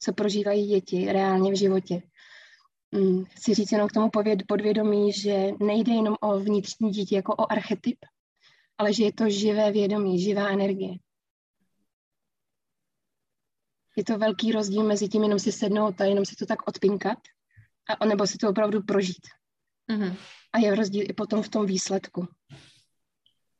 co 0.01 0.13
prožívají 0.13 0.67
děti 0.67 1.13
reálně 1.13 1.53
v 1.53 1.59
životě. 1.59 2.03
Mm, 2.93 3.25
chci 3.25 3.55
říct 3.55 3.73
jenom 3.73 3.89
k 3.89 3.93
tomu 3.93 4.11
podvědomí, 4.49 5.13
že 5.13 5.51
nejde 5.61 5.93
jenom 5.93 6.17
o 6.21 6.39
vnitřní 6.39 6.91
dítě 6.91 7.17
jako 7.17 7.35
o 7.35 7.53
archetyp, 7.53 7.99
ale 8.79 8.93
že 8.93 9.05
je 9.05 9.13
to 9.13 9.31
živé 9.31 9.73
vědomí, 9.73 10.21
živá 10.21 10.49
energie. 10.49 10.95
Je 13.97 14.05
to 14.05 14.19
velký 14.19 14.53
rozdíl 14.53 14.85
mezi 14.85 15.09
tím 15.09 15.23
jenom 15.23 15.39
si 15.39 15.53
sednout 15.53 16.01
a 16.01 16.05
jenom 16.05 16.25
si 16.25 16.37
to 16.37 16.47
tak 16.47 16.69
odpinkat, 16.69 17.19
a, 18.01 18.07
nebo 18.07 18.27
si 18.27 18.39
to 18.39 18.51
opravdu 18.51 18.83
prožít. 18.83 19.27
Mm-hmm. 19.91 20.17
A 20.57 20.59
je 20.59 20.75
rozdíl 20.75 21.11
i 21.11 21.13
potom 21.13 21.43
v 21.43 21.49
tom 21.49 21.67
výsledku. 21.67 22.29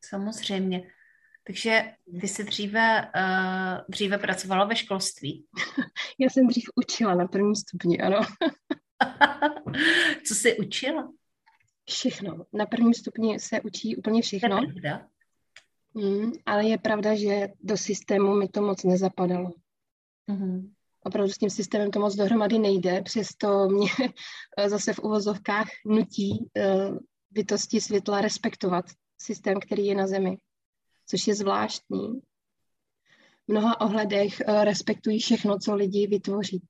Samozřejmě. 0.05 0.91
Takže 1.43 1.93
ty 2.21 2.27
jsi 2.27 2.43
dříve, 2.43 3.11
uh, 3.15 3.85
dříve 3.89 4.17
pracovala 4.17 4.65
ve 4.65 4.75
školství. 4.75 5.45
Já 6.19 6.29
jsem 6.29 6.47
dřív 6.47 6.63
učila 6.75 7.15
na 7.15 7.27
prvním 7.27 7.55
stupni, 7.55 7.99
ano. 7.99 8.19
Co 10.27 10.35
jsi 10.35 10.57
učila? 10.57 11.13
Všechno. 11.89 12.45
Na 12.53 12.65
prvním 12.65 12.93
stupni 12.93 13.39
se 13.39 13.61
učí 13.61 13.95
úplně 13.95 14.21
všechno. 14.21 14.61
To 14.61 14.87
je 14.87 15.07
Mm, 15.93 16.31
ale 16.45 16.67
je 16.67 16.77
pravda, 16.77 17.15
že 17.15 17.47
do 17.63 17.77
systému 17.77 18.35
mi 18.35 18.47
to 18.47 18.61
moc 18.61 18.83
nezapadalo. 18.83 19.51
Mm-hmm. 20.29 20.73
Opravdu 21.07 21.31
s 21.31 21.37
tím 21.37 21.49
systémem 21.49 21.91
to 21.91 21.99
moc 21.99 22.15
dohromady 22.15 22.59
nejde, 22.59 23.01
přesto 23.01 23.69
mě 23.69 23.89
zase 24.67 24.93
v 24.93 24.99
uvozovkách 24.99 25.67
nutí 25.85 26.31
uh, 26.31 26.97
bytosti 27.31 27.81
světla 27.81 28.21
respektovat 28.21 28.85
systém, 29.21 29.59
který 29.59 29.85
je 29.85 29.95
na 29.95 30.07
Zemi 30.07 30.37
což 31.07 31.27
je 31.27 31.35
zvláštní. 31.35 32.21
V 33.47 33.51
mnoha 33.51 33.81
ohledech 33.81 34.41
eh, 34.41 34.65
respektují 34.65 35.19
všechno, 35.19 35.59
co 35.59 35.75
lidi 35.75 36.07
vytvoří. 36.07 36.61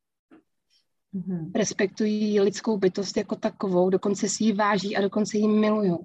Mm-hmm. 1.13 1.51
Respektují 1.55 2.39
lidskou 2.39 2.77
bytost 2.77 3.17
jako 3.17 3.35
takovou, 3.35 3.89
dokonce 3.89 4.29
si 4.29 4.43
ji 4.43 4.53
váží 4.53 4.97
a 4.97 5.01
dokonce 5.01 5.37
ji 5.37 5.47
milují. 5.47 5.97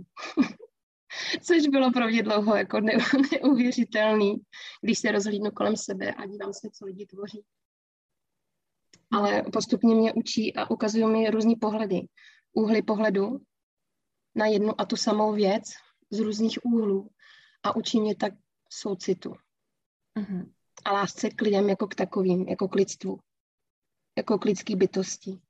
Což 1.43 1.67
bylo 1.67 1.93
pro 1.93 2.09
mě 2.09 2.23
dlouho 2.23 2.57
jako 2.57 2.81
neuvěřitelný, 3.33 4.37
když 4.83 4.99
se 4.99 5.13
rozhlídnu 5.13 5.51
kolem 5.51 5.77
sebe 5.77 6.13
a 6.13 6.27
dívám 6.27 6.53
se, 6.53 6.69
co 6.73 6.87
lidi 6.87 7.07
tvoří. 7.07 7.43
Ale 9.13 9.43
postupně 9.53 9.95
mě 9.95 10.13
učí 10.13 10.57
a 10.57 10.71
ukazují 10.71 11.07
mi 11.07 11.31
různý 11.31 11.57
pohledy. 11.57 12.01
Úhly 12.53 12.83
pohledu 12.83 13.41
na 14.35 14.47
jednu 14.47 14.81
a 14.81 14.85
tu 14.85 14.97
samou 14.97 15.33
věc 15.33 15.63
z 16.11 16.19
různých 16.19 16.59
úhlů 16.65 17.11
a 17.63 17.77
učí 17.77 18.01
mě 18.01 18.17
tak 18.17 18.33
soucitu. 18.73 19.35
Mm-hmm. 20.19 20.53
A 20.85 20.93
lásce 20.93 21.31
k 21.31 21.41
lidem 21.41 21.69
jako 21.69 21.87
k 21.87 21.95
takovým, 21.95 22.49
jako 22.49 22.69
k 22.69 22.75
lidstvu, 22.75 23.19
jako 24.17 24.39
k 24.39 24.45
lidský 24.45 24.77
bytosti. 24.77 25.41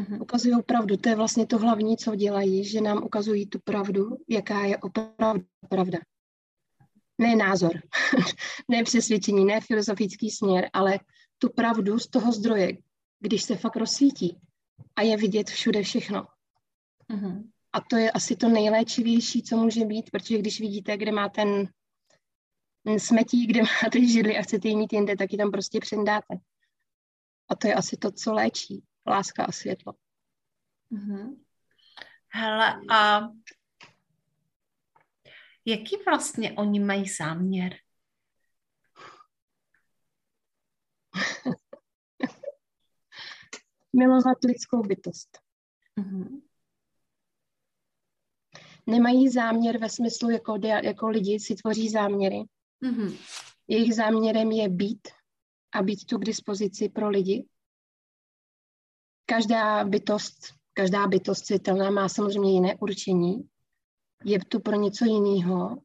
Mm-hmm. 0.00 0.22
Ukazují 0.22 0.62
pravdu, 0.62 0.96
to 0.96 1.08
je 1.08 1.16
vlastně 1.16 1.46
to 1.46 1.58
hlavní, 1.58 1.96
co 1.96 2.16
dělají, 2.16 2.64
že 2.64 2.80
nám 2.80 3.04
ukazují 3.04 3.46
tu 3.46 3.58
pravdu, 3.64 4.16
jaká 4.28 4.64
je 4.64 4.78
opravdu 4.78 5.44
pravda. 5.68 5.98
Ne 7.18 7.36
názor, 7.36 7.72
ne 8.68 8.84
přesvědčení, 8.84 9.44
ne 9.44 9.60
filozofický 9.60 10.30
směr, 10.30 10.70
ale 10.72 10.98
tu 11.42 11.48
pravdu 11.48 11.98
z 11.98 12.06
toho 12.06 12.32
zdroje, 12.32 12.78
když 13.20 13.42
se 13.42 13.56
fakt 13.56 13.76
rozsvítí 13.76 14.40
a 14.96 15.02
je 15.02 15.16
vidět 15.16 15.50
všude 15.50 15.82
všechno. 15.82 16.26
Mm-hmm. 17.10 17.50
A 17.72 17.80
to 17.80 17.96
je 17.96 18.10
asi 18.10 18.36
to 18.36 18.48
nejléčivější, 18.48 19.42
co 19.42 19.56
může 19.56 19.84
být, 19.84 20.10
protože 20.10 20.38
když 20.38 20.60
vidíte, 20.60 20.96
kde 20.96 21.12
má 21.12 21.28
ten, 21.28 21.68
ten 22.84 23.00
smetí, 23.00 23.46
kde 23.46 23.62
máte 23.62 24.06
židli 24.06 24.38
a 24.38 24.42
chcete 24.42 24.68
ji 24.68 24.76
mít 24.76 24.92
jinde, 24.92 25.16
tak 25.16 25.32
ji 25.32 25.38
tam 25.38 25.50
prostě 25.50 25.80
přendáte. 25.80 26.34
A 27.48 27.54
to 27.54 27.66
je 27.66 27.74
asi 27.74 27.96
to, 27.96 28.12
co 28.12 28.32
léčí. 28.32 28.84
Láska 29.06 29.44
a 29.44 29.52
světlo. 29.52 29.92
Mm-hmm. 30.92 31.36
Hele, 32.28 32.80
a 32.90 33.28
jaký 35.64 35.96
vlastně 36.06 36.52
oni 36.52 36.80
mají 36.80 37.08
záměr? 37.08 37.76
Milovat 43.92 44.44
lidskou 44.44 44.82
bytost. 44.82 45.38
Mm-hmm 46.00 46.42
nemají 48.86 49.28
záměr 49.28 49.78
ve 49.78 49.90
smyslu, 49.90 50.30
jako, 50.30 50.58
jako 50.64 51.08
lidi 51.08 51.40
si 51.40 51.54
tvoří 51.54 51.88
záměry. 51.88 52.44
Mm-hmm. 52.82 53.16
Jejich 53.68 53.94
záměrem 53.94 54.52
je 54.52 54.68
být 54.68 55.08
a 55.72 55.82
být 55.82 56.04
tu 56.04 56.18
k 56.18 56.24
dispozici 56.24 56.88
pro 56.88 57.08
lidi. 57.08 57.46
Každá 59.26 59.84
bytost, 59.84 60.54
každá 60.72 61.06
bytost 61.06 61.46
světelná 61.46 61.90
má 61.90 62.08
samozřejmě 62.08 62.52
jiné 62.52 62.76
určení. 62.80 63.48
Je 64.24 64.44
tu 64.44 64.60
pro 64.60 64.76
něco 64.76 65.04
jiného. 65.04 65.82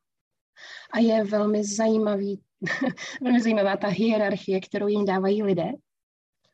A 0.94 1.00
je 1.00 1.24
velmi 1.24 1.64
zajímavý, 1.64 2.42
velmi 3.22 3.42
zajímavá 3.42 3.78
ta 3.78 3.88
hierarchie, 3.88 4.62
kterou 4.62 4.88
jim 4.88 5.06
dávají 5.06 5.44
lidé, 5.44 5.72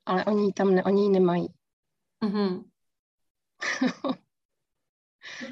ale 0.06 0.26
oni 0.26 0.54
tam 0.54 0.76
ne, 0.76 0.84
oni 0.84 1.04
ji 1.04 1.10
nemají. 1.10 1.48
Mm-hmm. 2.26 2.64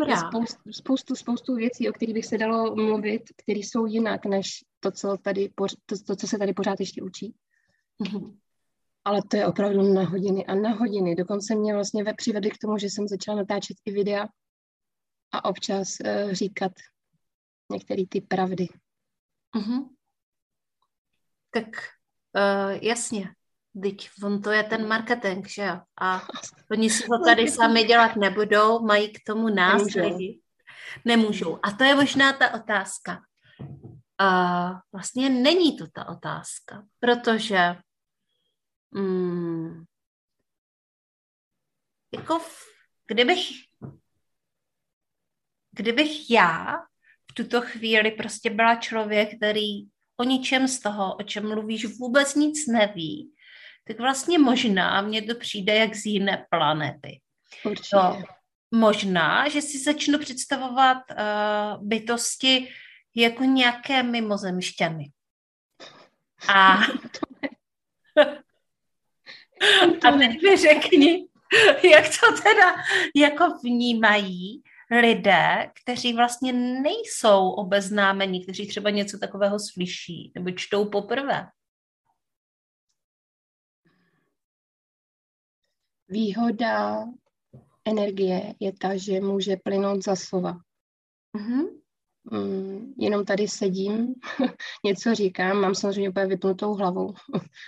Je 0.08 0.18
spoustu, 0.18 0.72
spoustu, 0.72 1.16
spoustu 1.16 1.56
věcí, 1.56 1.90
o 1.90 1.94
kterých 1.94 2.14
bych 2.14 2.26
se 2.26 2.38
dalo 2.38 2.76
mluvit, 2.76 3.22
které 3.38 3.60
jsou 3.60 3.86
jinak, 3.86 4.26
než 4.26 4.66
to, 4.80 4.92
co, 4.92 5.18
tady, 5.18 5.50
to, 5.86 5.96
to, 6.08 6.16
co 6.16 6.28
se 6.28 6.38
tady 6.38 6.54
pořád 6.54 6.80
ještě 6.80 7.04
učí. 7.04 7.36
Mm-hmm. 8.04 8.38
Ale 9.06 9.22
to 9.30 9.38
je 9.38 9.48
opravdu 9.48 9.94
na 9.94 10.04
hodiny 10.06 10.46
a 10.46 10.56
na 10.56 10.70
hodiny. 10.70 11.16
Dokonce 11.16 11.56
mě 11.56 11.74
vlastně 11.74 12.04
přivedli 12.18 12.52
k 12.52 12.58
tomu, 12.58 12.78
že 12.78 12.90
jsem 12.90 13.08
začala 13.08 13.38
natáčet 13.38 13.78
i 13.86 13.92
videa 13.92 14.28
a 15.32 15.46
občas 15.46 15.98
uh, 16.00 16.32
říkat 16.32 16.72
některé 17.72 18.04
ty 18.10 18.22
pravdy. 18.22 18.68
Mm-hmm. 19.56 19.90
Tak 21.52 21.66
uh, 22.36 22.72
jasně. 22.82 23.36
Teď 23.82 24.10
on 24.24 24.42
to 24.42 24.52
je 24.52 24.64
ten 24.64 24.88
marketing, 24.88 25.48
že 25.48 25.64
jo? 25.64 25.80
A 26.02 26.28
oni 26.72 26.90
si 26.90 27.04
to 27.04 27.26
tady 27.26 27.48
sami 27.48 27.84
dělat 27.84 28.16
nebudou, 28.16 28.86
mají 28.86 29.14
k 29.14 29.20
tomu 29.26 29.50
nás 29.50 29.78
Nemůžou. 29.78 30.00
lidi. 30.00 30.42
Nemůžou. 31.06 31.60
A 31.64 31.72
to 31.72 31.84
je 31.84 31.96
možná 31.96 32.34
ta 32.34 32.54
otázka. 32.54 33.22
A 34.18 34.72
vlastně 34.92 35.30
není 35.30 35.78
to 35.78 35.88
ta 35.94 36.10
otázka, 36.10 36.86
protože 37.00 37.76
mm, 38.92 39.84
jako 42.14 42.40
v, 42.40 42.58
kdybych 43.08 43.40
kdybych 45.72 46.30
já 46.30 46.78
v 47.32 47.34
tuto 47.34 47.62
chvíli 47.62 48.12
prostě 48.12 48.50
byla 48.50 48.76
člověk, 48.76 49.38
který 49.38 49.84
o 50.18 50.24
ničem 50.24 50.68
z 50.68 50.80
toho, 50.80 51.16
o 51.16 51.24
čem 51.24 51.48
mluvíš, 51.48 51.86
vůbec 51.86 52.36
nic 52.36 52.68
neví, 52.68 53.32
tak 53.88 54.00
vlastně 54.00 54.40
možná 54.40 55.02
mně 55.02 55.22
to 55.22 55.36
přijde 55.36 55.76
jak 55.76 55.96
z 55.96 56.06
jiné 56.06 56.46
planety. 56.50 57.22
Určitě. 57.66 57.90
To 57.92 58.24
možná, 58.72 59.50
že 59.50 59.62
si 59.62 59.80
začnu 59.80 60.20
představovat 60.20 60.98
uh, 61.12 61.88
bytosti 61.88 62.68
jako 63.16 63.44
nějaké 63.44 64.04
mimozemšťany. 64.04 65.12
A, 66.48 66.74
a 70.08 70.12
teď 70.12 70.42
mi 70.42 70.58
řekni, 70.58 71.28
jak 71.92 72.06
to 72.06 72.42
teda 72.44 72.76
jako 73.16 73.46
vnímají 73.64 74.64
lidé, 74.92 75.72
kteří 75.84 76.14
vlastně 76.14 76.54
nejsou 76.54 77.50
obeznámení, 77.50 78.44
kteří 78.44 78.68
třeba 78.68 78.90
něco 78.90 79.18
takového 79.18 79.60
slyší 79.60 80.32
nebo 80.36 80.52
čtou 80.52 80.90
poprvé. 80.90 81.48
Výhoda 86.10 87.06
energie 87.86 88.56
je 88.60 88.74
ta, 88.74 88.98
že 88.98 89.22
může 89.22 89.56
plynout 89.64 90.04
za 90.04 90.16
slova. 90.16 90.58
Mm-hmm. 91.38 91.82
Mm, 92.32 92.94
jenom 92.98 93.26
tady 93.26 93.48
sedím, 93.48 94.14
něco 94.86 95.16
říkám, 95.16 95.62
mám 95.62 95.76
samozřejmě 95.76 96.10
úplně 96.10 96.26
vypnutou 96.26 96.74
hlavu. 96.74 97.14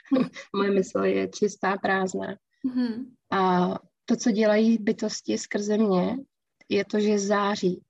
Moje 0.55 0.71
mysl 0.71 0.99
je 0.99 1.27
čistá, 1.27 1.77
prázdná. 1.77 2.35
Mm-hmm. 2.67 3.05
A 3.31 3.69
to, 4.05 4.15
co 4.15 4.31
dělají 4.31 4.77
bytosti 4.77 5.37
skrze 5.37 5.77
mě, 5.77 6.17
je 6.69 6.85
to, 6.85 6.99
že 6.99 7.19
září. 7.19 7.83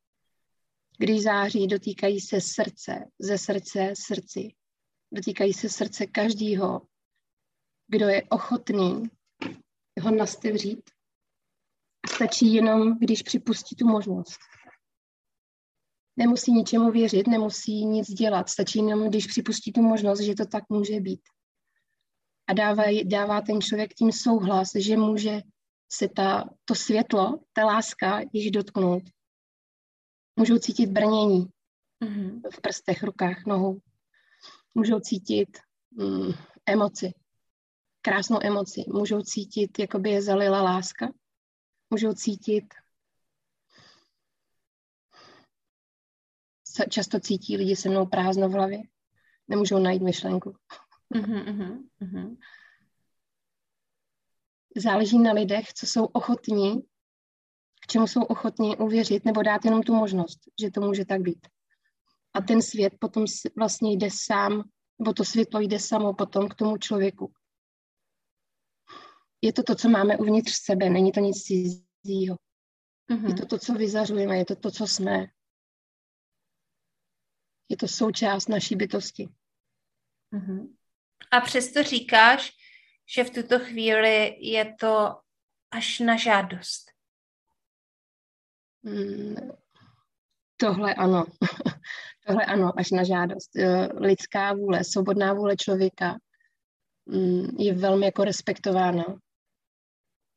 Když 0.97 1.21
září, 1.21 1.67
dotýkají 1.67 2.21
se 2.21 2.41
srdce, 2.41 3.05
ze 3.19 3.37
srdce 3.37 3.93
srdci. 3.97 4.53
Dotýkají 5.11 5.53
se 5.53 5.69
srdce 5.69 6.07
každýho, 6.07 6.81
kdo 7.87 8.07
je 8.07 8.23
ochotný 8.23 9.03
ho 10.01 10.11
nastevřít. 10.11 10.89
Stačí 12.09 12.53
jenom, 12.53 12.99
když 12.99 13.21
připustí 13.21 13.75
tu 13.75 13.87
možnost. 13.87 14.39
Nemusí 16.17 16.51
ničemu 16.51 16.91
věřit, 16.91 17.27
nemusí 17.27 17.85
nic 17.85 18.07
dělat. 18.07 18.49
Stačí 18.49 18.79
jenom, 18.79 19.09
když 19.09 19.27
připustí 19.27 19.71
tu 19.71 19.81
možnost, 19.81 20.19
že 20.19 20.35
to 20.35 20.45
tak 20.45 20.63
může 20.69 20.99
být. 20.99 21.21
A 22.47 22.53
dává, 22.53 22.83
dává 23.05 23.41
ten 23.41 23.61
člověk 23.61 23.93
tím 23.93 24.11
souhlas, 24.11 24.71
že 24.75 24.97
může 24.97 25.41
se 25.91 26.07
ta, 26.07 26.49
to 26.65 26.75
světlo, 26.75 27.39
ta 27.53 27.65
láska 27.65 28.21
již 28.33 28.51
dotknout. 28.51 29.03
Můžou 30.35 30.57
cítit 30.57 30.87
brnění 30.87 31.47
mm-hmm. 32.03 32.41
v 32.53 32.61
prstech, 32.61 33.03
rukách, 33.03 33.45
nohou. 33.45 33.79
Můžou 34.75 34.99
cítit 34.99 35.57
mm, 35.91 36.31
emoci 36.65 37.13
krásnou 38.03 38.39
emoci. 38.43 38.83
Můžou 38.87 39.21
cítit, 39.21 39.79
jako 39.79 39.99
by 39.99 40.09
je 40.09 40.21
zalila 40.21 40.61
láska. 40.61 41.13
Můžou 41.89 42.13
cítit, 42.13 42.73
často 46.89 47.19
cítí 47.19 47.57
lidi 47.57 47.75
se 47.75 47.89
mnou 47.89 48.05
prázdno 48.05 48.49
v 48.49 48.51
hlavě. 48.51 48.79
Nemůžou 49.47 49.79
najít 49.79 50.01
myšlenku. 50.01 50.55
Mm-hmm, 51.15 51.83
mm-hmm. 52.01 52.37
Záleží 54.75 55.19
na 55.19 55.31
lidech, 55.31 55.73
co 55.73 55.85
jsou 55.85 56.05
ochotní, 56.05 56.81
k 57.81 57.87
čemu 57.87 58.07
jsou 58.07 58.21
ochotní 58.23 58.77
uvěřit, 58.77 59.25
nebo 59.25 59.43
dát 59.43 59.65
jenom 59.65 59.83
tu 59.83 59.93
možnost, 59.93 60.39
že 60.61 60.71
to 60.71 60.81
může 60.81 61.05
tak 61.05 61.21
být. 61.21 61.47
A 62.33 62.41
ten 62.41 62.61
svět 62.61 62.93
potom 62.99 63.25
vlastně 63.57 63.91
jde 63.91 64.07
sám, 64.11 64.63
nebo 64.99 65.13
to 65.13 65.25
světlo 65.25 65.59
jde 65.59 65.79
samo 65.79 66.13
potom 66.13 66.49
k 66.49 66.55
tomu 66.55 66.77
člověku 66.77 67.33
je 69.43 69.53
to 69.53 69.63
to, 69.63 69.75
co 69.75 69.89
máme 69.89 70.17
uvnitř 70.17 70.51
sebe, 70.53 70.89
není 70.89 71.11
to 71.11 71.19
nic 71.19 71.43
cizího. 71.43 72.37
Mm-hmm. 73.11 73.27
Je 73.27 73.33
to 73.33 73.45
to, 73.45 73.57
co 73.57 73.73
vyzařujeme, 73.73 74.37
je 74.37 74.45
to 74.45 74.55
to, 74.55 74.71
co 74.71 74.87
jsme. 74.87 75.25
Je 77.69 77.77
to 77.77 77.87
součást 77.87 78.49
naší 78.49 78.75
bytosti. 78.75 79.29
Mm-hmm. 80.33 80.75
A 81.31 81.41
přesto 81.41 81.83
říkáš, 81.83 82.51
že 83.05 83.23
v 83.23 83.29
tuto 83.29 83.59
chvíli 83.59 84.37
je 84.39 84.75
to 84.79 85.19
až 85.71 85.99
na 85.99 86.17
žádost. 86.17 86.91
Mm, 88.83 89.35
tohle 90.57 90.93
ano. 90.93 91.25
tohle 92.27 92.45
ano, 92.45 92.71
až 92.77 92.91
na 92.91 93.03
žádost. 93.03 93.55
Eh, 93.55 93.89
lidská 93.93 94.53
vůle, 94.53 94.83
svobodná 94.83 95.33
vůle 95.33 95.55
člověka 95.57 96.17
mm, 97.05 97.47
je 97.59 97.73
velmi 97.73 98.05
jako 98.05 98.23
respektována 98.23 99.03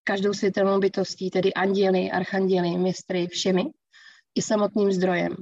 každou 0.05 0.35
světelnou 0.35 0.81
bytostí, 0.81 1.31
tedy 1.31 1.55
anděli, 1.55 2.11
archanděli, 2.11 2.79
mistry, 2.79 3.26
všemi, 3.26 3.64
i 4.35 4.42
samotným 4.42 4.92
zdrojem. 4.92 5.37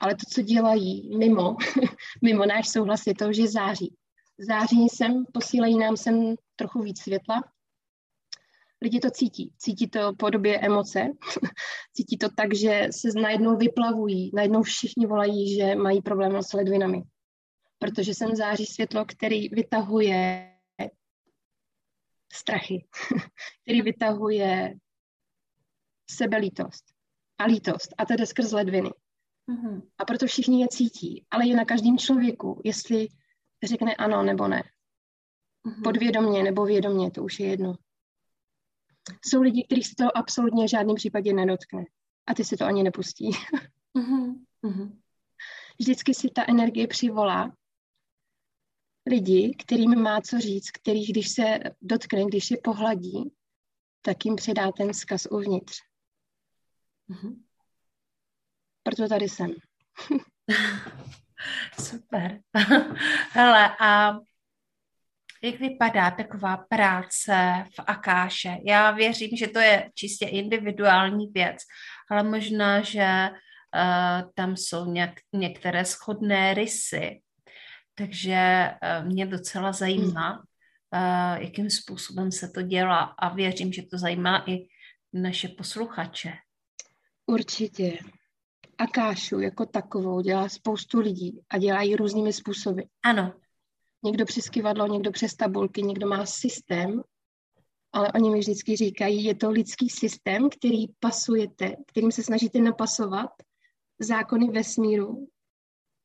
Ale 0.00 0.14
to, 0.14 0.22
co 0.32 0.42
dělají 0.42 1.16
mimo, 1.18 1.56
mimo 2.22 2.46
náš 2.46 2.68
souhlas, 2.68 3.06
je 3.06 3.14
to, 3.14 3.32
že 3.32 3.48
září. 3.48 3.94
Září 4.38 4.88
sem, 4.88 5.24
posílají 5.32 5.78
nám 5.78 5.96
sem 5.96 6.34
trochu 6.56 6.82
víc 6.82 7.02
světla. 7.02 7.42
Lidi 8.82 9.00
to 9.00 9.10
cítí. 9.10 9.52
Cítí 9.58 9.88
to 9.88 10.14
po 10.18 10.30
době 10.30 10.60
emoce. 10.60 11.08
cítí 11.92 12.18
to 12.18 12.28
tak, 12.36 12.54
že 12.54 12.88
se 12.90 13.20
najednou 13.20 13.56
vyplavují. 13.56 14.30
Najednou 14.34 14.62
všichni 14.62 15.06
volají, 15.06 15.56
že 15.56 15.74
mají 15.74 16.02
problém 16.02 16.42
s 16.42 16.52
ledvinami. 16.52 17.02
Protože 17.78 18.14
sem 18.14 18.36
září 18.36 18.66
světlo, 18.66 19.04
který 19.04 19.48
vytahuje 19.48 20.48
strachy, 22.32 22.86
který 23.62 23.82
vytahuje 23.82 24.74
sebelítost 26.10 26.84
a 27.38 27.44
lítost, 27.44 27.94
a 27.98 28.04
tedy 28.04 28.26
skrz 28.26 28.52
ledviny. 28.52 28.90
Mm-hmm. 29.48 29.82
A 29.98 30.04
proto 30.04 30.26
všichni 30.26 30.60
je 30.60 30.68
cítí, 30.68 31.26
ale 31.30 31.48
je 31.48 31.56
na 31.56 31.64
každém 31.64 31.98
člověku, 31.98 32.60
jestli 32.64 33.08
řekne 33.66 33.94
ano 33.94 34.22
nebo 34.22 34.48
ne. 34.48 34.62
Mm-hmm. 35.66 35.82
Podvědomně 35.82 36.42
nebo 36.42 36.64
vědomně, 36.64 37.10
to 37.10 37.22
už 37.22 37.40
je 37.40 37.46
jedno. 37.46 37.74
Jsou 39.24 39.42
lidi, 39.42 39.64
kterých 39.64 39.86
se 39.86 39.94
to 39.98 40.16
absolutně 40.16 40.66
v 40.66 40.70
žádném 40.70 40.96
případě 40.96 41.32
nedotkne. 41.32 41.84
A 42.26 42.34
ty 42.34 42.44
si 42.44 42.56
to 42.56 42.64
ani 42.64 42.82
nepustí. 42.82 43.30
mm-hmm. 43.98 44.98
Vždycky 45.78 46.14
si 46.14 46.28
ta 46.30 46.44
energie 46.48 46.86
přivolá 46.86 47.52
lidi, 49.06 49.56
kterým 49.58 50.02
má 50.02 50.20
co 50.20 50.40
říct, 50.40 50.70
kterých, 50.70 51.12
když 51.12 51.28
se 51.28 51.58
dotkne, 51.82 52.24
když 52.24 52.50
je 52.50 52.56
pohladí, 52.64 53.32
tak 54.02 54.24
jim 54.24 54.36
předá 54.36 54.72
ten 54.72 54.92
vzkaz 54.92 55.26
uvnitř. 55.30 55.80
Proto 58.82 59.08
tady 59.08 59.28
jsem. 59.28 59.54
Super. 61.80 62.40
Hele, 63.32 63.76
a 63.80 64.16
jak 65.42 65.60
vypadá 65.60 66.10
taková 66.10 66.56
práce 66.56 67.64
v 67.74 67.84
Akáše? 67.86 68.56
Já 68.66 68.90
věřím, 68.90 69.36
že 69.36 69.46
to 69.46 69.58
je 69.58 69.90
čistě 69.94 70.26
individuální 70.26 71.26
věc, 71.26 71.56
ale 72.10 72.22
možná, 72.22 72.82
že 72.82 73.30
uh, 73.30 74.30
tam 74.34 74.56
jsou 74.56 74.84
nějak, 74.84 75.14
některé 75.32 75.84
schodné 75.84 76.54
rysy. 76.54 77.20
Takže 77.94 78.70
uh, 78.70 79.06
mě 79.08 79.26
docela 79.26 79.72
zajímá, 79.72 80.38
uh, 80.38 81.42
jakým 81.42 81.70
způsobem 81.70 82.32
se 82.32 82.48
to 82.48 82.62
dělá 82.62 83.00
a 83.00 83.34
věřím, 83.34 83.72
že 83.72 83.82
to 83.82 83.98
zajímá 83.98 84.44
i 84.50 84.66
naše 85.12 85.48
posluchače. 85.48 86.32
Určitě. 87.26 87.98
Akášu 88.82 89.40
jako 89.40 89.66
takovou 89.66 90.20
dělá 90.20 90.48
spoustu 90.48 91.00
lidí 91.00 91.40
a 91.50 91.58
dělají 91.58 91.96
různými 91.96 92.32
způsoby. 92.32 92.82
Ano. 93.02 93.34
Někdo 94.04 94.26
přes 94.26 94.48
kivadlo, 94.48 94.86
někdo 94.86 95.12
přes 95.12 95.34
tabulky, 95.34 95.82
někdo 95.82 96.08
má 96.08 96.26
systém, 96.26 97.02
ale 97.92 98.12
oni 98.12 98.30
mi 98.30 98.38
vždycky 98.38 98.76
říkají, 98.76 99.24
je 99.24 99.34
to 99.34 99.50
lidský 99.50 99.88
systém, 99.88 100.50
který 100.50 100.88
pasujete, 101.00 101.76
kterým 101.86 102.12
se 102.12 102.22
snažíte 102.22 102.58
napasovat 102.58 103.30
zákony 103.98 104.50
vesmíru 104.50 105.28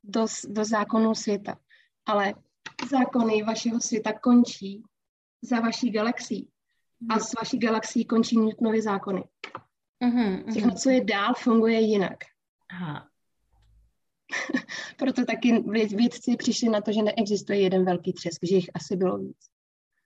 do, 0.03 0.25
do 0.47 0.65
zákonů 0.65 1.15
světa. 1.15 1.57
Ale 2.05 2.33
zákony 2.89 3.43
vašeho 3.43 3.79
světa 3.79 4.19
končí 4.19 4.83
za 5.41 5.59
vaší 5.59 5.89
galaxií 5.89 6.49
a 7.09 7.19
s 7.19 7.33
vaší 7.33 7.57
galaxií 7.57 8.05
končí 8.05 8.37
Newtonovy 8.37 8.81
zákony. 8.81 9.23
Mm-hmm, 10.03 10.51
Všechno, 10.51 10.71
co 10.75 10.89
je 10.89 11.03
dál, 11.03 11.33
funguje 11.37 11.79
jinak. 11.79 12.36
Aha. 12.69 13.09
Proto 14.97 15.25
taky 15.25 15.63
vědci 15.95 16.35
přišli 16.35 16.69
na 16.69 16.81
to, 16.81 16.91
že 16.91 17.03
neexistuje 17.03 17.59
jeden 17.59 17.85
velký 17.85 18.13
třesk, 18.13 18.39
že 18.43 18.55
jich 18.55 18.69
asi 18.73 18.95
bylo 18.95 19.17
víc. 19.17 19.37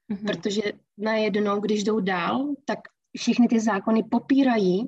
Mm-hmm. 0.09 0.25
Protože 0.25 0.61
najednou, 0.97 1.59
když 1.59 1.83
jdou 1.83 1.99
dál, 1.99 2.55
tak 2.65 2.79
všechny 3.17 3.47
ty 3.47 3.59
zákony 3.59 4.03
popírají 4.03 4.87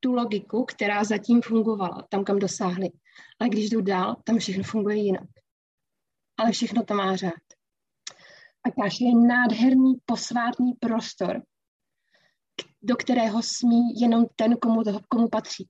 tu 0.00 0.12
logiku, 0.12 0.64
která 0.64 1.04
zatím 1.04 1.42
fungovala, 1.42 2.06
tam, 2.08 2.24
kam 2.24 2.38
dosáhli. 2.38 2.90
Ale 3.38 3.48
když 3.48 3.70
jdou 3.70 3.80
dál, 3.80 4.16
tam 4.24 4.38
všechno 4.38 4.62
funguje 4.62 4.96
jinak. 4.96 5.28
Ale 6.36 6.52
všechno 6.52 6.84
to 6.84 6.94
má 6.94 7.16
řád. 7.16 7.42
A 8.64 8.70
každý 8.82 9.04
je 9.04 9.14
nádherný 9.14 9.94
posvátný 10.06 10.72
prostor, 10.80 11.42
do 12.82 12.96
kterého 12.96 13.42
smí 13.42 14.00
jenom 14.00 14.24
ten, 14.36 14.56
komu, 14.56 14.82
toho, 14.82 15.00
komu 15.08 15.28
patří. 15.28 15.68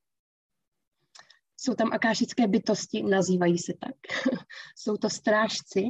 Jsou 1.62 1.74
tam 1.74 1.92
akášické 1.92 2.46
bytosti, 2.46 3.02
nazývají 3.02 3.58
se 3.58 3.72
tak. 3.80 3.94
Jsou 4.76 4.96
to 4.96 5.10
strážci, 5.10 5.88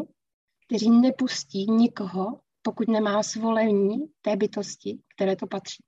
kteří 0.67 0.91
nepustí 0.91 1.71
nikoho, 1.71 2.41
pokud 2.63 2.89
nemá 2.89 3.23
svolení 3.23 3.97
té 4.21 4.37
bytosti, 4.37 4.99
které 5.15 5.37
to 5.37 5.47
patří. 5.47 5.85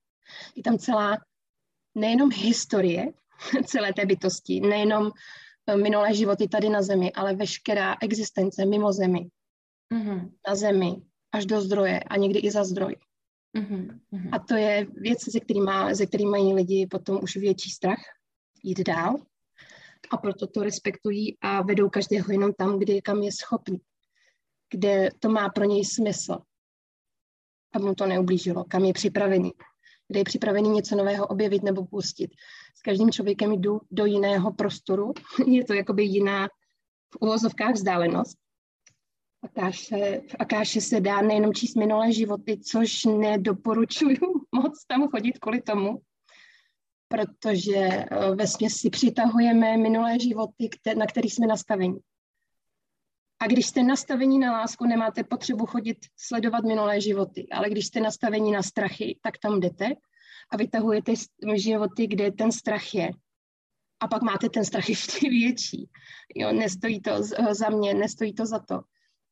Je 0.57 0.63
tam 0.63 0.79
celá 0.79 1.19
nejenom 1.95 2.31
historie 2.33 3.13
celé 3.65 3.93
té 3.93 4.07
bytosti, 4.07 4.61
nejenom 4.61 5.11
eh, 5.67 5.77
minulé 5.77 6.15
životy 6.15 6.49
tady 6.49 6.69
na 6.69 6.83
Zemi, 6.83 7.13
ale 7.13 7.35
veškerá 7.35 7.97
existence 8.03 8.67
mimo 8.67 8.93
Zemi. 8.93 9.29
Mm-hmm. 9.95 10.33
Na 10.49 10.55
Zemi, 10.55 11.03
až 11.33 11.47
do 11.47 11.61
zdroje 11.61 12.01
a 12.01 12.17
někdy 12.17 12.39
i 12.39 12.51
za 12.51 12.65
zdroj. 12.65 12.97
Mm-hmm. 13.57 14.29
A 14.33 14.39
to 14.39 14.55
je 14.55 14.87
věc, 14.95 15.25
ze 15.25 15.41
který, 15.41 15.61
má, 15.61 15.95
ze 15.95 16.07
mají 16.31 16.55
lidi 16.55 16.87
potom 16.87 17.21
už 17.23 17.37
větší 17.37 17.71
strach 17.71 18.01
jít 18.63 18.81
dál 18.81 19.17
a 20.11 20.17
proto 20.17 20.47
to 20.47 20.63
respektují 20.63 21.37
a 21.41 21.63
vedou 21.63 21.89
každého 21.89 22.33
jenom 22.33 22.53
tam, 22.53 22.79
kde, 22.79 23.01
kam 23.01 23.23
je 23.23 23.33
schopný, 23.33 23.81
kde 24.71 25.11
to 25.19 25.29
má 25.29 25.49
pro 25.49 25.65
něj 25.65 25.85
smysl, 25.85 26.39
aby 27.75 27.85
mu 27.85 27.95
to 27.95 28.07
neublížilo, 28.07 28.65
kam 28.65 28.85
je 28.85 28.93
připravený, 28.93 29.53
kde 30.09 30.21
je 30.21 30.25
připravený 30.25 30.69
něco 30.69 30.97
nového 30.97 31.27
objevit 31.27 31.63
nebo 31.63 31.85
pustit. 31.87 32.31
S 32.77 32.83
každým 32.83 33.11
člověkem 33.11 33.53
jdu 33.53 33.81
do 33.91 34.07
jiného 34.07 34.53
prostoru, 34.53 35.13
je 35.47 35.65
to 35.65 35.75
jakoby 35.75 36.05
jiná 36.05 36.49
v 37.11 37.17
uvozovkách 37.21 37.75
vzdálenost, 37.75 38.39
Akáše, 39.45 40.21
v 40.31 40.37
Akáše 40.39 40.81
se 40.81 41.01
dá 41.01 41.21
nejenom 41.21 41.55
číst 41.55 41.77
minulé 41.77 42.13
životy, 42.13 42.59
což 42.59 43.05
nedoporučuju 43.05 44.17
moc 44.55 44.85
tam 44.87 45.09
chodit 45.09 45.39
kvůli 45.39 45.63
tomu, 45.63 46.01
protože 47.09 47.77
eh, 47.77 48.07
ve 48.35 48.47
si 48.47 48.91
přitahujeme 48.91 49.77
minulé 49.77 50.19
životy, 50.21 50.69
na 50.97 51.07
kterých 51.07 51.35
jsme 51.35 51.47
nastaveni. 51.47 52.01
A 53.41 53.47
když 53.47 53.67
jste 53.67 53.83
nastavení 53.83 54.39
na 54.39 54.53
lásku, 54.53 54.85
nemáte 54.85 55.25
potřebu 55.25 55.67
chodit 55.67 55.99
sledovat 56.17 56.65
minulé 56.65 57.01
životy, 57.01 57.47
ale 57.53 57.71
když 57.71 57.87
jste 57.87 58.01
nastavení 58.01 58.53
na 58.53 58.63
strachy, 58.63 59.19
tak 59.23 59.39
tam 59.39 59.61
jdete 59.61 59.87
a 60.51 60.57
vytahujete 60.57 61.13
životy, 61.55 62.07
kde 62.07 62.33
ten 62.33 62.53
strach 62.53 62.95
je. 62.95 63.11
A 64.01 64.09
pak 64.09 64.23
máte 64.23 64.49
ten 64.49 64.65
strach 64.65 64.89
ještě 64.89 65.29
větší. 65.29 65.91
Jo, 66.35 66.53
nestojí 66.53 67.01
to 67.01 67.11
za 67.51 67.69
mě, 67.69 67.95
nestojí 67.95 68.35
to 68.35 68.47
za 68.47 68.59
to 68.59 68.81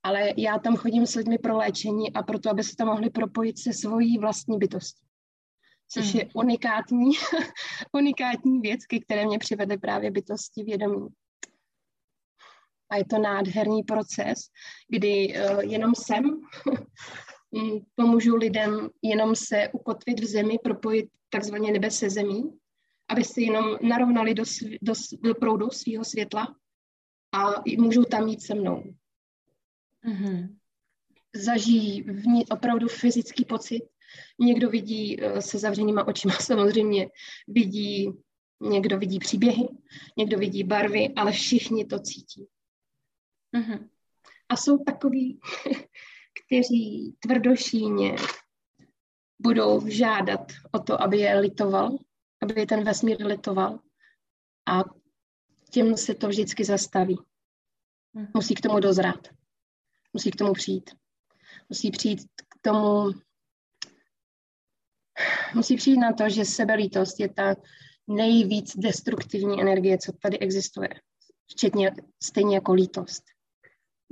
ale 0.02 0.32
já 0.36 0.58
tam 0.58 0.76
chodím 0.76 1.06
s 1.06 1.14
lidmi 1.14 1.38
pro 1.38 1.56
léčení 1.56 2.12
a 2.12 2.22
proto, 2.22 2.50
aby 2.50 2.64
se 2.64 2.76
tam 2.76 2.88
mohli 2.88 3.10
propojit 3.10 3.58
se 3.58 3.72
svojí 3.72 4.18
vlastní 4.18 4.58
bytostí. 4.58 5.04
Což 5.92 6.14
mm. 6.14 6.20
je 6.20 6.28
unikátní, 6.34 7.10
unikátní 7.92 8.60
věc, 8.60 8.86
ke 8.86 9.00
které 9.00 9.26
mě 9.26 9.38
přivedly 9.38 9.78
právě 9.78 10.10
bytosti 10.10 10.62
vědomí. 10.62 11.08
A 12.90 12.96
je 12.96 13.04
to 13.04 13.18
nádherný 13.18 13.82
proces, 13.82 14.38
kdy 14.88 15.34
uh, 15.34 15.60
jenom 15.60 15.94
jsem 15.94 16.24
mm, 17.52 17.78
pomůžu 17.94 18.36
lidem 18.36 18.90
jenom 19.02 19.36
se 19.36 19.68
ukotvit 19.72 20.20
v 20.20 20.24
zemi, 20.24 20.58
propojit 20.64 21.10
takzvaně 21.30 21.72
nebe 21.72 21.90
se 21.90 22.10
zemí, 22.10 22.42
aby 23.08 23.24
si 23.24 23.42
jenom 23.42 23.76
narovnali 23.82 24.34
do, 24.34 24.44
do, 24.82 24.92
do 25.22 25.34
proudu 25.34 25.70
svého 25.70 26.04
světla 26.04 26.56
a 27.32 27.62
můžou 27.78 28.04
tam 28.04 28.28
jít 28.28 28.42
se 28.42 28.54
mnou. 28.54 28.94
Mm-hmm. 30.04 30.56
Zažijí 31.34 32.04
ní 32.26 32.46
opravdu 32.46 32.88
fyzický 32.88 33.44
pocit. 33.44 33.91
Někdo 34.38 34.70
vidí 34.70 35.22
eh, 35.22 35.42
se 35.42 35.58
zavřenýma 35.58 36.08
očima 36.08 36.34
samozřejmě, 36.40 37.08
vidí, 37.48 38.12
někdo 38.60 38.98
vidí 38.98 39.18
příběhy, 39.18 39.68
někdo 40.18 40.38
vidí 40.38 40.64
barvy, 40.64 41.08
ale 41.16 41.32
všichni 41.32 41.84
to 41.84 41.98
cítí. 42.00 42.46
Mm-hmm. 43.56 43.88
A 44.48 44.56
jsou 44.56 44.84
takoví, 44.84 45.40
kteří 46.46 47.14
tvrdošíně 47.18 48.16
budou 49.38 49.88
žádat 49.88 50.52
o 50.72 50.78
to, 50.78 51.02
aby 51.02 51.18
je 51.18 51.38
litoval, 51.38 51.98
aby 52.42 52.60
je 52.60 52.66
ten 52.66 52.84
vesmír 52.84 53.26
litoval 53.26 53.80
a 54.66 54.84
těm 55.70 55.96
se 55.96 56.14
to 56.14 56.28
vždycky 56.28 56.64
zastaví. 56.64 57.18
Mhm. 58.14 58.30
Musí 58.34 58.54
k 58.54 58.60
tomu 58.60 58.80
dozrát 58.80 59.28
musí 60.12 60.30
k 60.30 60.36
tomu 60.36 60.52
přijít. 60.52 60.90
Musí 61.68 61.90
přijít 61.90 62.20
k 62.48 62.58
tomu, 62.60 63.10
musí 65.54 65.76
přijít 65.76 65.98
na 65.98 66.12
to, 66.12 66.28
že 66.28 66.44
sebelítost 66.44 67.20
je 67.20 67.28
ta 67.28 67.54
nejvíc 68.08 68.76
destruktivní 68.76 69.60
energie, 69.60 69.98
co 69.98 70.12
tady 70.12 70.38
existuje. 70.38 70.88
Včetně 71.46 71.92
stejně 72.22 72.54
jako 72.54 72.72
lítost. 72.72 73.22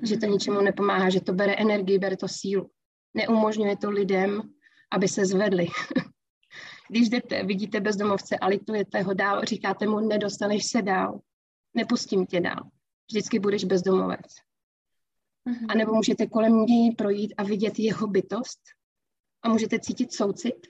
Že 0.02 0.16
to 0.16 0.26
ničemu 0.26 0.60
nepomáhá, 0.60 1.10
že 1.10 1.20
to 1.20 1.32
bere 1.32 1.54
energii, 1.54 1.98
bere 1.98 2.16
to 2.16 2.28
sílu. 2.28 2.70
Neumožňuje 3.14 3.76
to 3.76 3.90
lidem, 3.90 4.42
aby 4.92 5.08
se 5.08 5.26
zvedli. 5.26 5.66
Když 6.90 7.08
jdete, 7.08 7.44
vidíte 7.44 7.80
bezdomovce 7.80 8.38
a 8.38 8.46
litujete 8.46 9.02
ho 9.02 9.14
dál, 9.14 9.44
říkáte 9.44 9.86
mu, 9.86 10.00
nedostaneš 10.00 10.66
se 10.66 10.82
dál, 10.82 11.20
nepustím 11.74 12.26
tě 12.26 12.40
dál. 12.40 12.70
Vždycky 13.10 13.38
budeš 13.38 13.64
bezdomovec. 13.64 14.26
Mm-hmm. 15.48 15.66
A 15.68 15.74
nebo 15.74 15.94
můžete 15.94 16.26
kolem 16.26 16.66
něj 16.66 16.94
projít 16.94 17.34
a 17.36 17.42
vidět 17.42 17.78
jeho 17.78 18.06
bytost 18.06 18.60
a 19.42 19.48
můžete 19.48 19.78
cítit 19.78 20.12
soucit. 20.12 20.66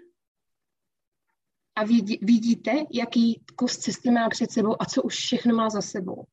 A 1.80 1.84
vidí, 1.84 2.18
vidíte, 2.22 2.72
jaký 2.92 3.44
kus 3.56 3.78
cesty 3.78 4.10
má 4.10 4.28
před 4.28 4.50
sebou 4.50 4.82
a 4.82 4.84
co 4.84 5.02
už 5.02 5.14
všechno 5.14 5.54
má 5.54 5.70
za 5.70 5.80
sebou. 5.80 6.24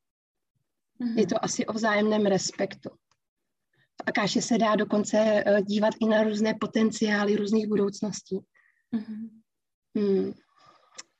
Mm-hmm. 1.01 1.19
Je 1.19 1.27
to 1.27 1.43
asi 1.43 1.65
o 1.65 1.73
vzájemném 1.73 2.25
respektu. 2.25 2.89
A 2.91 4.03
Akáše 4.05 4.41
se 4.41 4.57
dá 4.57 4.75
dokonce 4.75 5.17
eh, 5.17 5.61
dívat 5.61 5.93
i 6.01 6.05
na 6.05 6.23
různé 6.23 6.53
potenciály 6.59 7.35
různých 7.35 7.67
budoucností. 7.67 8.39
Mm-hmm. 8.93 9.29
Hmm. 9.97 10.33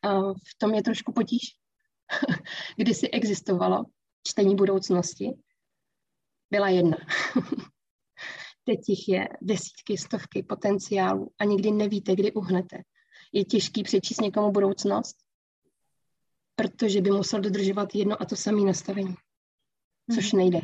A 0.02 0.34
v 0.34 0.58
tom 0.58 0.74
je 0.74 0.84
trošku 0.84 1.14
potíž. 1.14 1.42
Kdysi 2.78 3.10
existovalo 3.10 3.86
čtení 4.28 4.56
budoucnosti, 4.56 5.32
byla 6.52 6.70
jedna. 6.70 6.98
Teď 8.64 8.80
jich 8.88 9.10
je 9.10 9.30
desítky, 9.42 9.98
stovky 9.98 10.44
potenciálů 10.44 11.32
a 11.40 11.44
nikdy 11.44 11.72
nevíte, 11.72 12.16
kdy 12.16 12.32
uhnete. 12.32 12.78
Je 13.34 13.46
těžký 13.46 13.84
přečíst 13.84 14.22
někomu 14.22 14.52
budoucnost, 14.52 15.18
protože 16.56 17.02
by 17.02 17.12
musel 17.12 17.42
dodržovat 17.42 17.96
jedno 17.96 18.22
a 18.22 18.26
to 18.26 18.36
samé 18.36 18.62
nastavení, 18.62 19.16
což 20.16 20.34
mhm. 20.34 20.42
nejde. 20.42 20.62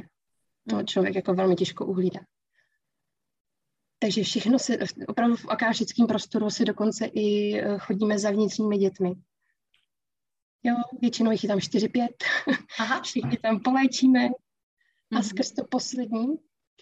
To 0.70 0.76
mhm. 0.76 0.86
člověk 0.86 1.16
jako 1.16 1.34
velmi 1.34 1.56
těžko 1.56 1.86
uhlídá. 1.86 2.20
Takže 4.00 4.24
všechno 4.24 4.60
se, 4.60 4.78
opravdu 5.08 5.36
v 5.36 5.50
akášickém 5.50 6.08
prostoru 6.08 6.50
si 6.50 6.66
dokonce 6.66 7.06
i 7.06 7.58
eh, 7.60 7.78
chodíme 7.80 8.20
za 8.20 8.32
vnitřními 8.32 8.78
dětmi. 8.78 9.14
Jo, 10.64 10.76
většinou 11.02 11.32
jich 11.32 11.44
je 11.44 11.48
tam 11.48 11.58
4-5, 11.58 12.08
všichni 13.04 13.38
tam 13.38 13.60
poléčíme 13.60 14.28
a 15.12 15.16
mhm. 15.16 15.24
skrz 15.24 15.52
to 15.52 15.64
poslední, 15.64 16.28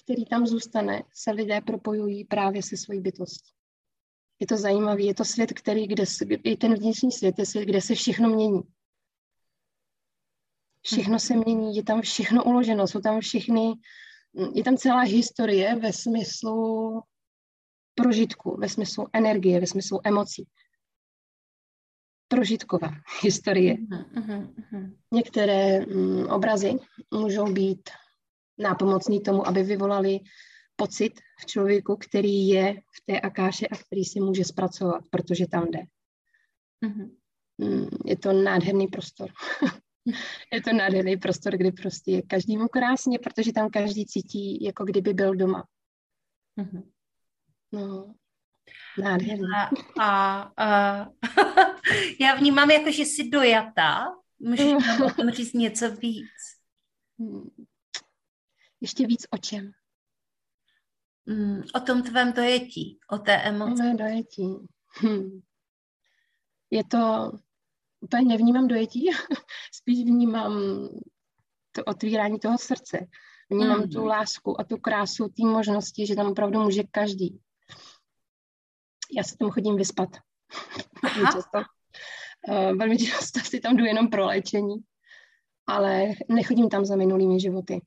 který 0.04 0.26
tam 0.26 0.48
zůstane, 0.48 1.04
se 1.14 1.32
lidé 1.32 1.62
propojují 1.62 2.26
právě 2.26 2.64
se 2.64 2.78
svojí 2.78 3.02
bytostí. 3.02 3.52
Je 4.42 4.48
to 4.48 4.58
zajímavé, 4.58 5.02
je 5.02 5.14
to 5.14 5.26
svět, 5.26 5.54
který, 5.54 5.88
kde, 5.88 6.04
i 6.44 6.58
ten 6.58 6.74
vnitřní 6.74 7.12
svět 7.12 7.40
je 7.40 7.46
svět, 7.46 7.66
kde 7.66 7.82
se 7.82 7.96
všechno 7.96 8.30
mění. 8.30 8.62
Všechno 10.86 11.20
se 11.20 11.36
mění, 11.36 11.76
je 11.76 11.84
tam 11.84 12.02
všechno 12.02 12.44
uloženo, 12.44 12.88
jsou 12.88 13.00
tam 13.00 13.20
všechny, 13.20 13.74
je 14.54 14.64
tam 14.64 14.78
celá 14.78 15.00
historie 15.00 15.76
ve 15.76 15.94
smyslu 15.94 17.02
prožitku, 17.96 18.58
ve 18.58 18.70
smyslu 18.70 19.08
energie, 19.14 19.60
ve 19.60 19.68
smyslu 19.68 20.00
emocí. 20.04 20.48
Prožitková 22.28 22.92
historie. 23.22 23.74
Uh-huh, 23.74 24.96
Některé 25.14 25.86
mm, 25.86 26.28
obrazy 26.28 26.74
můžou 27.12 27.54
být 27.54 27.90
nápomocný 28.58 29.22
tomu, 29.22 29.48
aby 29.48 29.64
vyvolali 29.64 30.20
pocit 30.82 31.20
v 31.40 31.46
člověku, 31.46 31.96
který 31.96 32.48
je 32.48 32.74
v 32.74 33.06
té 33.06 33.20
akáše 33.22 33.68
a 33.68 33.78
který 33.78 34.06
si 34.06 34.20
může 34.20 34.46
zpracovat, 34.46 35.04
protože 35.10 35.48
tam 35.48 35.72
jde. 35.72 35.80
Uh-huh. 36.86 37.12
Je 38.06 38.18
to 38.18 38.34
nádherný 38.34 38.88
prostor. 38.88 39.30
je 40.54 40.62
to 40.62 40.74
nádherný 40.74 41.18
prostor, 41.18 41.58
kdy 41.58 41.72
prostě 41.72 42.12
je 42.12 42.22
každému 42.22 42.68
krásně, 42.68 43.20
protože 43.20 43.54
tam 43.54 43.70
každý 43.70 44.06
cítí, 44.06 44.64
jako 44.64 44.86
kdyby 44.86 45.14
byl 45.14 45.36
doma. 45.36 45.68
Uh-huh. 46.58 46.84
No, 47.72 48.16
nádherný. 49.04 49.48
A, 49.56 49.70
a, 50.00 50.42
a 50.58 51.08
já 52.22 52.36
vnímám 52.36 52.72
jako, 52.72 52.92
že 52.92 53.04
jsi 53.04 53.30
dojatá. 53.30 54.06
Můžeš 54.40 54.74
o 55.06 55.10
tom 55.14 55.30
říct 55.30 55.54
něco 55.54 55.96
víc? 55.96 56.32
Ještě 58.82 59.08
víc 59.08 59.26
o 59.32 59.38
čem? 59.38 59.72
Mm, 61.32 61.62
o 61.76 61.80
tom 61.80 62.04
tvém 62.04 62.34
dojetí, 62.34 63.00
o 63.10 63.18
té 63.18 63.36
emoci. 63.36 63.84
Mé 63.84 63.96
dojetí. 63.96 64.48
Hm. 65.02 65.42
Je 66.72 66.84
to, 66.84 67.32
úplně 68.02 68.26
nevnímám 68.26 68.68
dojetí, 68.68 69.10
spíš 69.74 70.04
vnímám 70.04 70.62
to 71.72 71.84
otvírání 71.84 72.40
toho 72.40 72.58
srdce. 72.58 73.08
Vnímám 73.50 73.80
mm. 73.80 73.90
tu 73.90 74.06
lásku 74.06 74.62
a 74.62 74.64
tu 74.64 74.78
krásu 74.78 75.28
té 75.28 75.44
možnosti, 75.44 76.08
že 76.08 76.16
tam 76.16 76.28
opravdu 76.28 76.60
může 76.60 76.84
každý 76.92 77.40
já 79.12 79.24
se 79.24 79.38
tam 79.38 79.50
chodím 79.50 79.76
vyspat. 79.76 80.10
velmi 81.04 81.32
často. 81.34 81.58
Uh, 82.48 82.78
velmi 82.78 82.98
často 82.98 83.40
si 83.40 83.60
tam 83.60 83.78
jdu 83.78 83.86
jenom 83.86 84.10
pro 84.10 84.26
léčení, 84.26 84.76
ale 85.68 86.08
nechodím 86.30 86.70
tam 86.70 86.86
za 86.86 86.96
minulými 86.96 87.40
životy. 87.40 87.82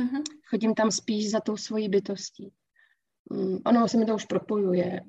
Uh-huh. 0.00 0.22
Chodím 0.48 0.74
tam 0.74 0.90
spíš 0.90 1.30
za 1.30 1.40
tou 1.40 1.56
svojí 1.56 1.88
bytostí. 1.88 2.52
Um, 3.30 3.60
ono 3.66 3.88
se 3.88 3.98
mi 3.98 4.06
to 4.06 4.14
už 4.14 4.24
propojuje. 4.24 5.00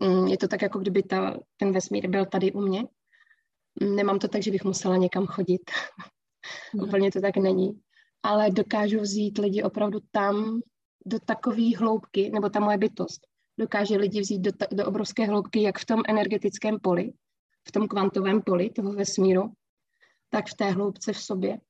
um, 0.00 0.26
je 0.32 0.38
to 0.38 0.48
tak, 0.48 0.62
jako 0.62 0.78
kdyby 0.78 1.02
ta, 1.02 1.38
ten 1.56 1.72
vesmír 1.72 2.10
byl 2.10 2.26
tady 2.26 2.52
u 2.52 2.60
mě. 2.60 2.84
Um, 3.82 3.96
nemám 3.96 4.18
to 4.18 4.28
tak, 4.28 4.42
že 4.42 4.50
bych 4.50 4.64
musela 4.64 4.96
někam 4.96 5.26
chodit. 5.26 5.70
uh-huh. 6.74 6.84
Úplně 6.88 7.12
to 7.12 7.20
tak 7.20 7.36
není. 7.36 7.80
Ale 8.22 8.50
dokážu 8.50 9.00
vzít 9.00 9.38
lidi 9.38 9.62
opravdu 9.62 9.98
tam, 10.10 10.60
do 11.06 11.18
takové 11.18 11.76
hloubky, 11.76 12.30
nebo 12.30 12.48
ta 12.48 12.60
moje 12.60 12.78
bytost, 12.78 13.20
dokáže 13.58 13.96
lidi 13.96 14.20
vzít 14.20 14.38
do, 14.38 14.50
do 14.72 14.86
obrovské 14.86 15.26
hloubky, 15.26 15.62
jak 15.62 15.78
v 15.78 15.84
tom 15.84 16.02
energetickém 16.08 16.78
poli, 16.80 17.12
v 17.68 17.72
tom 17.72 17.88
kvantovém 17.88 18.42
poli 18.42 18.70
toho 18.70 18.92
vesmíru, 18.92 19.52
tak 20.28 20.46
v 20.46 20.54
té 20.54 20.70
hloubce 20.70 21.12
v 21.12 21.18
sobě. 21.18 21.60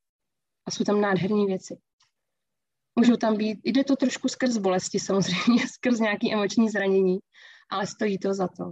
A 0.66 0.70
jsou 0.70 0.84
tam 0.84 1.00
nádherné 1.00 1.46
věci. 1.46 1.78
Můžou 2.96 3.16
tam 3.16 3.36
být, 3.36 3.60
jde 3.64 3.84
to 3.84 3.96
trošku 3.96 4.28
skrz 4.28 4.56
bolesti 4.56 5.00
samozřejmě, 5.00 5.68
skrz 5.72 5.98
nějaké 5.98 6.32
emoční 6.32 6.70
zranění, 6.70 7.18
ale 7.70 7.86
stojí 7.86 8.18
to 8.18 8.34
za 8.34 8.48
to. 8.48 8.70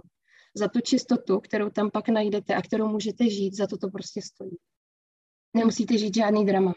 Za 0.55 0.67
tu 0.67 0.81
čistotu, 0.81 1.39
kterou 1.39 1.69
tam 1.69 1.91
pak 1.91 2.09
najdete 2.09 2.55
a 2.55 2.61
kterou 2.61 2.87
můžete 2.87 3.29
žít, 3.29 3.55
za 3.55 3.67
to 3.67 3.77
to 3.77 3.89
prostě 3.89 4.21
stojí. 4.21 4.57
Nemusíte 5.53 5.97
žít 5.97 6.15
žádný 6.15 6.45
drama. 6.45 6.73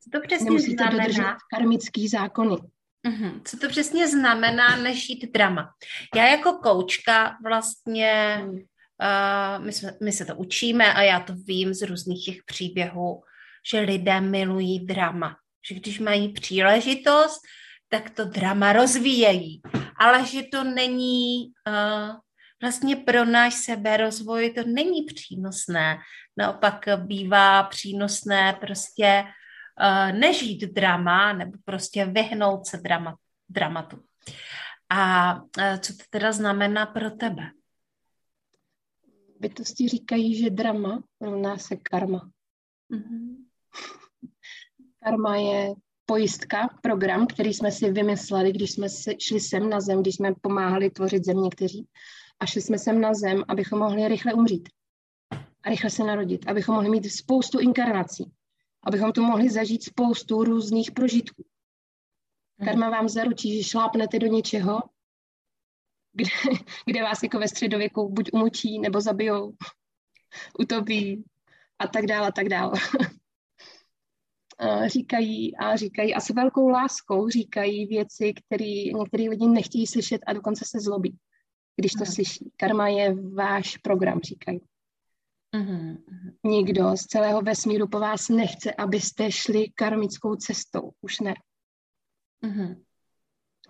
Co 0.00 0.10
to 0.12 0.26
přesně 0.26 0.44
Nemusíte 0.44 0.84
znamená? 0.84 1.04
dodržet 1.04 1.36
karmický 1.54 2.08
zákony. 2.08 2.56
Mm-hmm. 3.08 3.40
Co 3.44 3.56
to 3.56 3.68
přesně 3.68 4.08
znamená 4.08 4.76
nežít 4.76 5.32
drama? 5.32 5.74
Já 6.16 6.26
jako 6.26 6.52
koučka 6.52 7.36
vlastně, 7.44 8.40
uh, 8.44 9.64
my, 9.64 9.72
jsme, 9.72 9.92
my 10.02 10.12
se 10.12 10.24
to 10.24 10.36
učíme 10.36 10.94
a 10.94 11.02
já 11.02 11.20
to 11.20 11.34
vím 11.34 11.74
z 11.74 11.82
různých 11.82 12.24
těch 12.24 12.44
příběhů, 12.44 13.22
že 13.66 13.80
lidé 13.80 14.20
milují 14.20 14.86
drama. 14.86 15.36
Že 15.68 15.74
když 15.74 15.98
mají 15.98 16.32
příležitost, 16.32 17.40
tak 17.88 18.10
to 18.10 18.24
drama 18.24 18.72
rozvíjejí. 18.72 19.62
Ale 19.96 20.26
že 20.26 20.42
to 20.42 20.64
není 20.64 21.52
uh, 21.68 22.16
vlastně 22.62 22.96
pro 22.96 23.24
náš 23.24 23.54
seberozvoj, 23.54 24.50
to 24.50 24.62
není 24.66 25.02
přínosné. 25.02 25.98
Naopak 26.36 26.84
bývá 26.96 27.62
přínosné 27.62 28.52
prostě 28.60 29.24
uh, 29.24 30.18
nežít 30.18 30.60
drama 30.60 31.32
nebo 31.32 31.58
prostě 31.64 32.04
vyhnout 32.04 32.66
se 32.66 32.76
drama, 32.76 33.16
dramatu. 33.48 34.02
A 34.88 35.34
uh, 35.34 35.76
co 35.80 35.92
to 35.96 36.02
teda 36.10 36.32
znamená 36.32 36.86
pro 36.86 37.10
tebe? 37.10 37.50
Bytosti 39.40 39.88
říkají, 39.88 40.42
že 40.42 40.50
drama 40.50 41.02
rovná 41.20 41.58
se 41.58 41.76
karma. 41.76 42.30
Mm-hmm. 42.90 43.49
Karma 45.04 45.36
je 45.36 45.74
pojistka, 46.06 46.68
program, 46.82 47.26
který 47.26 47.54
jsme 47.54 47.72
si 47.72 47.90
vymysleli, 47.90 48.52
když 48.52 48.70
jsme 48.70 48.86
šli 49.18 49.40
sem 49.40 49.70
na 49.70 49.80
zem, 49.80 50.00
když 50.00 50.14
jsme 50.14 50.34
pomáhali 50.40 50.90
tvořit 50.90 51.24
zem 51.24 51.42
někteří. 51.42 51.86
A 52.40 52.46
šli 52.46 52.62
jsme 52.62 52.78
sem 52.78 53.00
na 53.00 53.14
zem, 53.14 53.44
abychom 53.48 53.78
mohli 53.78 54.08
rychle 54.08 54.34
umřít. 54.34 54.68
A 55.62 55.70
rychle 55.70 55.90
se 55.90 56.04
narodit. 56.04 56.48
Abychom 56.48 56.74
mohli 56.74 56.90
mít 56.90 57.12
spoustu 57.12 57.60
inkarnací 57.60 58.32
abychom 58.82 59.12
tu 59.12 59.22
mohli 59.22 59.50
zažít 59.50 59.84
spoustu 59.84 60.44
různých 60.44 60.90
prožitků. 60.90 61.44
Mhm. 62.58 62.68
Karma 62.68 62.90
vám 62.90 63.08
zaručí, 63.08 63.56
že 63.56 63.68
šlápnete 63.68 64.18
do 64.18 64.26
něčeho, 64.26 64.80
kde, 66.12 66.30
kde 66.86 67.02
vás 67.02 67.22
jako 67.22 67.38
ve 67.38 67.48
středověku 67.48 68.08
buď 68.08 68.30
umučí, 68.32 68.78
nebo 68.78 69.00
zabijou, 69.00 69.56
utopí 70.58 71.24
a 71.78 71.86
tak 71.86 72.06
dále, 72.06 72.28
a 72.28 72.32
tak 72.32 72.48
dále. 72.48 72.72
Říkají 74.86 75.56
a 75.56 75.76
říkají 75.76 76.14
a 76.14 76.20
s 76.20 76.30
velkou 76.30 76.68
láskou 76.68 77.28
říkají 77.28 77.86
věci, 77.86 78.34
které 78.34 78.84
některý 78.98 79.28
lidi 79.28 79.48
nechtějí 79.48 79.86
slyšet 79.86 80.20
a 80.26 80.32
dokonce 80.32 80.64
se 80.66 80.80
zlobí, 80.80 81.18
když 81.76 81.92
to 81.92 82.06
slyší. 82.06 82.50
Karma 82.56 82.88
je 82.88 83.14
váš 83.14 83.76
program, 83.76 84.20
říkají. 84.20 84.60
Mm-hmm. 85.56 85.96
Nikdo 86.44 86.96
z 86.96 87.00
celého 87.00 87.42
vesmíru 87.42 87.88
po 87.88 87.98
vás 88.00 88.28
nechce, 88.28 88.72
abyste 88.72 89.32
šli 89.32 89.70
karmickou 89.74 90.36
cestou. 90.36 90.90
Už 91.00 91.20
ne. 91.20 91.34
Mm-hmm. 92.44 92.82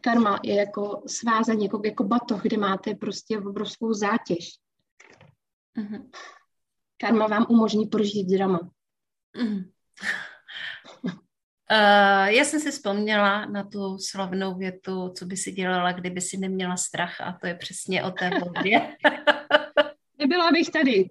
Karma 0.01 0.41
je 0.45 0.55
jako 0.55 1.03
svázání, 1.07 1.65
jako, 1.65 1.83
jako 1.85 2.05
batoh, 2.05 2.43
kde 2.43 2.57
máte 2.57 2.95
prostě 2.95 3.39
obrovskou 3.39 3.93
zátěž. 3.93 4.59
Mm-hmm. 5.79 6.11
Karma 6.97 7.27
vám 7.27 7.47
umožní 7.49 7.87
prožít 7.87 8.29
drama. 8.29 8.71
Mm-hmm. 9.37 9.71
Uh, 11.73 12.27
já 12.27 12.45
jsem 12.45 12.61
si 12.61 12.71
vzpomněla 12.71 13.47
na 13.47 13.65
tu 13.65 13.99
slavnou 13.99 14.55
větu, 14.55 15.13
co 15.17 15.25
by 15.25 15.37
si 15.37 15.53
dělala, 15.53 15.93
kdyby 15.93 16.21
si 16.21 16.37
neměla 16.37 16.77
strach 16.77 17.21
a 17.21 17.39
to 17.41 17.47
je 17.47 17.55
přesně 17.55 18.05
o 18.05 18.11
té 18.11 18.31
vodě. 18.31 18.81
Nebyla 20.19 20.51
bych 20.51 20.71
tady. 20.71 20.93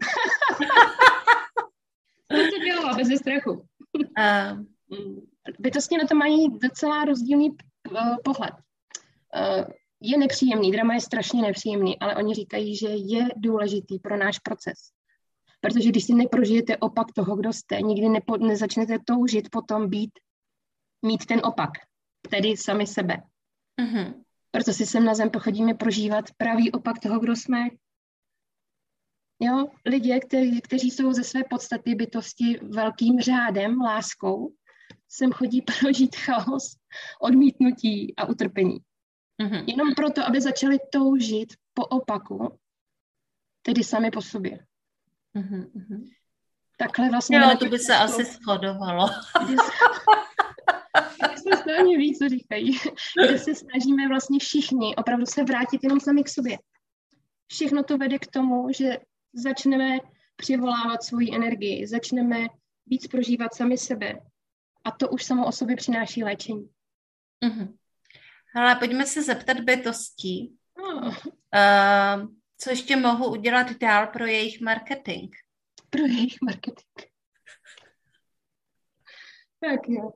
jsem 2.32 2.50
to 2.52 2.60
dělala 2.66 2.94
bez 2.94 3.08
strachu. 3.20 3.52
Uh, 3.52 4.64
Bytosti 5.60 5.98
na 5.98 6.08
to 6.08 6.16
mají 6.16 6.60
docela 6.60 7.06
rozdílný 7.06 7.50
uh, 7.50 7.58
pohled. 8.24 8.54
Uh, 8.54 9.66
je 10.02 10.18
nepříjemný, 10.18 10.72
drama 10.72 10.94
je 10.94 11.02
strašně 11.02 11.42
nepříjemný, 11.42 12.00
ale 12.00 12.16
oni 12.16 12.34
říkají, 12.34 12.76
že 12.76 12.88
je 12.90 13.28
důležitý 13.36 14.00
pro 14.00 14.18
náš 14.18 14.40
proces. 14.40 14.78
Protože 15.62 15.90
když 15.90 16.04
si 16.04 16.14
neprožijete 16.14 16.78
opak 16.78 17.08
toho, 17.16 17.36
kdo 17.36 17.54
jste, 17.54 17.82
nikdy 17.82 18.10
nepo, 18.10 18.38
nezačnete 18.38 18.98
toužit 19.06 19.50
potom 19.52 19.90
být 19.90 20.12
mít 21.02 21.26
ten 21.26 21.42
opak, 21.44 21.70
tedy 22.30 22.58
sami 22.58 22.88
sebe. 22.88 23.24
Mm-hmm. 23.82 24.24
Proto 24.52 24.74
si 24.74 24.86
sem 24.86 25.06
na 25.06 25.16
zem 25.16 25.30
pochodíme 25.30 25.74
prožívat 25.74 26.26
pravý 26.38 26.72
opak 26.72 27.00
toho, 27.00 27.20
kdo 27.20 27.36
jsme. 27.36 27.70
Jo, 29.40 29.68
lidé, 29.86 30.20
kteří, 30.20 30.62
kteří 30.62 30.92
jsou 30.92 31.14
ze 31.14 31.24
své 31.24 31.44
podstaty 31.44 31.96
bytosti 31.96 32.60
velkým 32.62 33.20
řádem, 33.20 33.82
láskou, 33.82 34.54
sem 35.10 35.32
chodí 35.32 35.62
prožít 35.82 36.16
chaos, 36.16 36.76
odmítnutí 37.22 38.16
a 38.16 38.26
utrpení. 38.26 38.78
Mm-hmm. 39.42 39.64
Jenom 39.68 39.96
proto, 39.96 40.28
aby 40.28 40.42
začali 40.42 40.78
toužit 40.92 41.54
po 41.74 41.86
opaku, 41.86 42.60
tedy 43.62 43.84
sami 43.84 44.12
po 44.12 44.22
sobě. 44.22 44.66
Mm-hmm. 45.36 46.10
Takhle 46.78 47.10
vlastně... 47.10 47.38
Jo, 47.38 47.58
to 47.60 47.66
by 47.66 47.80
se 47.80 47.96
asi 47.96 48.24
shodovalo. 48.26 49.10
se 51.36 51.58
strašně 51.58 51.98
ví, 51.98 52.16
co 52.16 52.30
říkají, 52.30 52.80
kde 53.28 53.40
se 53.40 53.56
snažíme 53.56 54.08
vlastně 54.08 54.40
všichni 54.40 54.96
opravdu 54.96 55.26
se 55.26 55.44
vrátit 55.44 55.84
jenom 55.84 56.00
sami 56.00 56.24
k 56.24 56.30
sobě. 56.30 56.58
Všechno 57.48 57.84
to 57.84 57.98
vede 57.98 58.20
k 58.20 58.28
tomu, 58.28 58.68
že 58.78 58.98
začneme 59.34 60.00
přivolávat 60.36 61.04
svoji 61.04 61.36
energii, 61.36 61.88
začneme 61.88 62.48
víc 62.86 63.08
prožívat 63.08 63.56
sami 63.56 63.78
sebe. 63.78 64.20
A 64.84 64.92
to 64.92 65.10
už 65.10 65.24
samo 65.24 65.48
o 65.48 65.52
sobě 65.52 65.76
přináší 65.76 66.24
léčení. 66.24 66.70
Mm-hmm. 67.46 67.78
Ale 68.56 68.76
pojďme 68.76 69.06
se 69.06 69.24
zeptat 69.24 69.60
bytostí. 69.60 70.56
Oh. 70.80 71.08
Uh, 71.08 72.28
co 72.58 72.70
ještě 72.70 72.96
mohu 72.96 73.32
udělat 73.32 73.78
dál 73.78 74.08
pro 74.08 74.26
jejich 74.26 74.62
marketing? 74.62 75.36
Pro 75.90 76.06
jejich 76.06 76.38
marketing. 76.42 77.09
Tak 79.62 79.80
jo. 79.88 80.12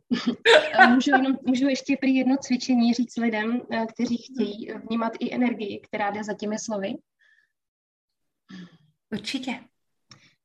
můžu, 0.89 1.11
jenom, 1.11 1.37
můžu 1.45 1.67
ještě 1.67 1.97
prý 1.97 2.15
jedno 2.15 2.37
cvičení 2.37 2.93
říct 2.93 3.17
lidem, 3.17 3.61
eh, 3.71 3.85
kteří 3.85 4.17
chtějí 4.17 4.67
vnímat 4.87 5.11
i 5.19 5.33
energii, 5.33 5.79
která 5.79 6.11
jde 6.11 6.23
za 6.23 6.33
těmi 6.33 6.59
slovy. 6.59 6.93
Určitě. 9.11 9.59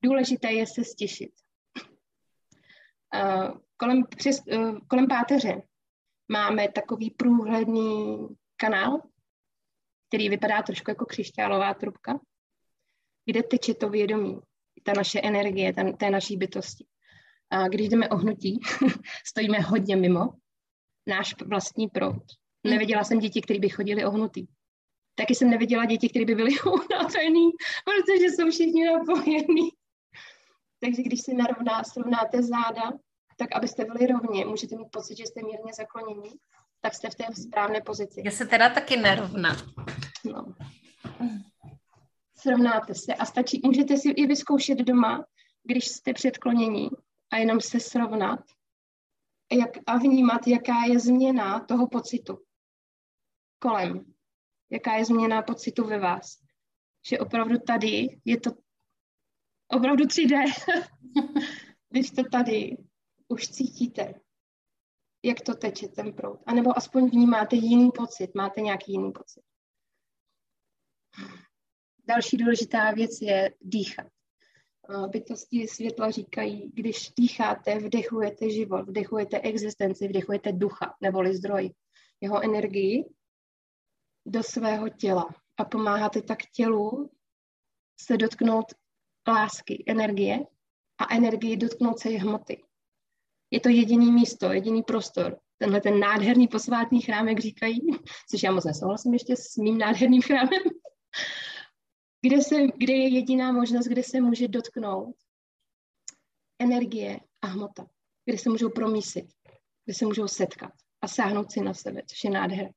Důležité 0.04 0.52
je 0.52 0.66
se 0.66 0.84
stěšit. 0.84 1.30
Eh, 3.14 3.48
kolem, 3.76 4.04
přes, 4.16 4.42
eh, 4.52 4.72
kolem 4.88 5.06
páteře 5.08 5.62
máme 6.28 6.68
takový 6.68 7.10
průhledný 7.10 8.28
kanál, 8.56 9.02
který 10.08 10.28
vypadá 10.28 10.62
trošku 10.62 10.90
jako 10.90 11.06
křišťálová 11.06 11.74
trubka, 11.74 12.20
kde 13.24 13.42
teče 13.42 13.74
to 13.74 13.88
vědomí, 13.88 14.40
ta 14.82 14.92
naše 14.92 15.20
energie, 15.20 15.74
ta, 15.74 15.92
té 15.92 16.10
naší 16.10 16.36
bytosti. 16.36 16.86
A 17.50 17.68
když 17.68 17.88
jdeme 17.88 18.08
ohnutí, 18.08 18.60
stojíme 19.26 19.60
hodně 19.60 19.96
mimo 19.96 20.28
náš 21.06 21.34
vlastní 21.46 21.88
proud. 21.88 22.22
Neviděla 22.64 23.04
jsem 23.04 23.18
děti, 23.18 23.42
které 23.42 23.60
by 23.60 23.68
chodili 23.68 24.04
ohnutý. 24.04 24.46
Taky 25.14 25.34
jsem 25.34 25.50
neviděla 25.50 25.84
děti, 25.84 26.08
které 26.08 26.24
by 26.24 26.34
byly 26.34 26.50
unavený, 26.66 27.50
protože 27.84 28.26
jsou 28.26 28.50
všichni 28.50 28.84
napojený. 28.86 29.70
Takže 30.80 31.02
když 31.02 31.20
si 31.20 31.34
narovná, 31.34 31.84
srovnáte 31.84 32.42
záda, 32.42 32.92
tak 33.36 33.48
abyste 33.56 33.84
byli 33.84 34.06
rovně, 34.06 34.44
můžete 34.44 34.76
mít 34.76 34.90
pocit, 34.90 35.16
že 35.18 35.26
jste 35.26 35.42
mírně 35.42 35.72
zaklonění, 35.76 36.30
tak 36.80 36.94
jste 36.94 37.10
v 37.10 37.14
té 37.14 37.24
správné 37.42 37.80
pozici. 37.80 38.22
Já 38.24 38.30
se 38.30 38.46
teda 38.46 38.70
taky 38.70 38.96
nerovná. 38.96 39.56
No. 40.24 40.54
Srovnáte 42.34 42.94
se 42.94 43.14
a 43.14 43.24
stačí, 43.24 43.60
můžete 43.64 43.96
si 43.96 44.10
i 44.10 44.26
vyzkoušet 44.26 44.78
doma, 44.78 45.24
když 45.64 45.88
jste 45.88 46.12
předklonění, 46.12 46.88
a 47.30 47.36
jenom 47.36 47.60
se 47.60 47.80
srovnat 47.80 48.40
jak, 49.52 49.70
a 49.86 49.96
vnímat, 49.96 50.46
jaká 50.46 50.84
je 50.88 50.98
změna 50.98 51.60
toho 51.60 51.88
pocitu 51.88 52.44
kolem. 53.58 54.14
Jaká 54.70 54.94
je 54.94 55.04
změna 55.04 55.42
pocitu 55.42 55.84
ve 55.84 55.98
vás. 55.98 56.38
Že 57.08 57.18
opravdu 57.18 57.58
tady 57.58 58.20
je 58.24 58.40
to 58.40 58.50
opravdu 59.68 60.04
3D. 60.04 60.44
Když 61.88 62.10
to 62.16 62.22
tady 62.32 62.76
už 63.28 63.48
cítíte, 63.48 64.20
jak 65.24 65.40
to 65.40 65.54
teče 65.54 65.88
ten 65.88 66.12
proud. 66.12 66.42
A 66.46 66.54
nebo 66.54 66.76
aspoň 66.76 67.10
vnímáte 67.10 67.56
jiný 67.56 67.90
pocit, 67.90 68.34
máte 68.34 68.60
nějaký 68.60 68.92
jiný 68.92 69.12
pocit. 69.12 69.42
Další 72.04 72.36
důležitá 72.36 72.90
věc 72.90 73.20
je 73.20 73.54
dýchat 73.60 74.06
bytosti 75.08 75.68
světla 75.68 76.10
říkají, 76.10 76.70
když 76.74 77.12
dýcháte, 77.16 77.78
vdechujete 77.78 78.50
život, 78.50 78.88
vdechujete 78.88 79.40
existenci, 79.40 80.08
vdechujete 80.08 80.52
ducha, 80.52 80.94
neboli 81.00 81.36
zdroj, 81.36 81.70
jeho 82.20 82.44
energii 82.44 83.04
do 84.26 84.42
svého 84.42 84.88
těla 84.88 85.28
a 85.56 85.64
pomáháte 85.64 86.22
tak 86.22 86.38
tělu 86.54 87.10
se 88.00 88.16
dotknout 88.16 88.66
lásky, 89.28 89.84
energie 89.86 90.38
a 90.98 91.14
energii 91.14 91.56
dotknout 91.56 91.98
se 91.98 92.08
hmoty. 92.08 92.62
Je 93.50 93.60
to 93.60 93.68
jediný 93.68 94.12
místo, 94.12 94.52
jediný 94.52 94.82
prostor. 94.82 95.38
Tenhle 95.58 95.80
ten 95.80 96.00
nádherný 96.00 96.48
posvátný 96.48 97.00
chrám, 97.00 97.28
jak 97.28 97.38
říkají, 97.38 97.80
což 98.30 98.42
já 98.42 98.52
moc 98.52 98.64
nesouhlasím 98.64 99.12
ještě 99.12 99.36
s 99.36 99.56
mým 99.56 99.78
nádherným 99.78 100.22
chrámem, 100.22 100.62
kde, 102.20 102.42
se, 102.42 102.56
kde 102.76 102.92
je 102.92 103.08
jediná 103.08 103.52
možnost, 103.52 103.86
kde 103.86 104.02
se 104.02 104.20
může 104.20 104.48
dotknout 104.48 105.16
energie 106.58 107.20
a 107.42 107.46
hmota, 107.46 107.86
kde 108.24 108.38
se 108.38 108.50
můžou 108.50 108.70
promísit, 108.70 109.26
kde 109.84 109.94
se 109.94 110.06
můžou 110.06 110.28
setkat 110.28 110.72
a 111.00 111.08
sáhnout 111.08 111.52
si 111.52 111.60
na 111.60 111.74
sebe, 111.74 112.02
což 112.06 112.24
je 112.24 112.30
nádhera. 112.30 112.70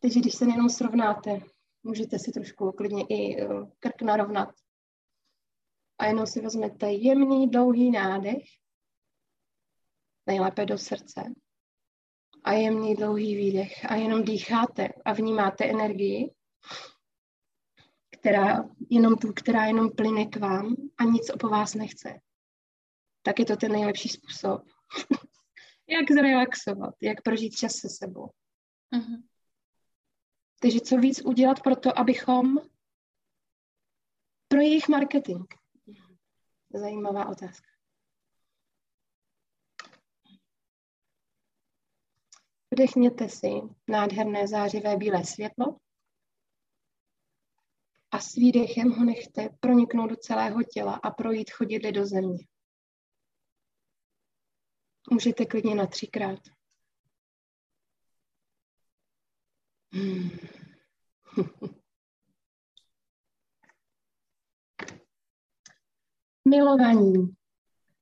Takže 0.00 0.20
když 0.20 0.34
se 0.34 0.44
jenom 0.44 0.68
srovnáte, 0.68 1.40
můžete 1.82 2.18
si 2.18 2.32
trošku 2.32 2.72
klidně 2.72 3.04
i 3.08 3.46
uh, 3.46 3.70
krk 3.78 4.02
narovnat. 4.02 4.54
A 5.98 6.06
jenom 6.06 6.26
si 6.26 6.40
vezmete 6.40 6.92
jemný, 6.92 7.50
dlouhý 7.50 7.90
nádech, 7.90 8.42
nejlépe 10.26 10.66
do 10.66 10.78
srdce. 10.78 11.22
A 12.44 12.52
jemný, 12.52 12.94
dlouhý 12.94 13.36
výdech. 13.36 13.90
A 13.90 13.94
jenom 13.94 14.24
dýcháte 14.24 14.88
a 15.04 15.12
vnímáte 15.12 15.64
energii 15.64 16.34
která 18.20 18.64
jenom 18.90 19.16
tu, 19.16 19.32
která 19.32 19.64
jenom 19.64 19.90
plyne 19.90 20.26
k 20.26 20.36
vám 20.36 20.76
a 20.98 21.04
nic 21.04 21.30
po 21.40 21.48
vás 21.48 21.74
nechce, 21.74 22.20
tak 23.22 23.38
je 23.38 23.44
to 23.44 23.56
ten 23.56 23.72
nejlepší 23.72 24.08
způsob, 24.08 24.64
jak 25.86 26.10
zrelaxovat, 26.10 26.94
jak 27.02 27.22
prožít 27.22 27.56
čas 27.56 27.72
se 27.72 27.88
sebou. 27.88 28.30
Uh-huh. 28.94 29.22
Takže 30.60 30.80
co 30.80 30.96
víc 30.96 31.24
udělat 31.24 31.62
pro 31.62 31.76
to, 31.76 31.98
abychom 31.98 32.56
pro 34.48 34.60
jejich 34.60 34.88
marketing. 34.88 35.44
Zajímavá 36.74 37.28
otázka. 37.28 37.66
Vdechněte 42.70 43.28
si 43.28 43.48
nádherné 43.88 44.48
zářivé 44.48 44.96
bílé 44.96 45.24
světlo 45.24 45.76
a 48.10 48.20
s 48.20 48.34
výdechem 48.34 48.90
ho 48.90 49.04
nechte 49.04 49.48
proniknout 49.60 50.10
do 50.10 50.16
celého 50.16 50.62
těla 50.62 50.94
a 50.94 51.10
projít 51.10 51.50
chodidly 51.50 51.92
do 51.92 52.06
země. 52.06 52.46
Můžete 55.10 55.46
klidně 55.46 55.74
na 55.74 55.86
třikrát. 55.86 56.38
Hmm. 59.92 60.30
Milovaní. 66.48 67.34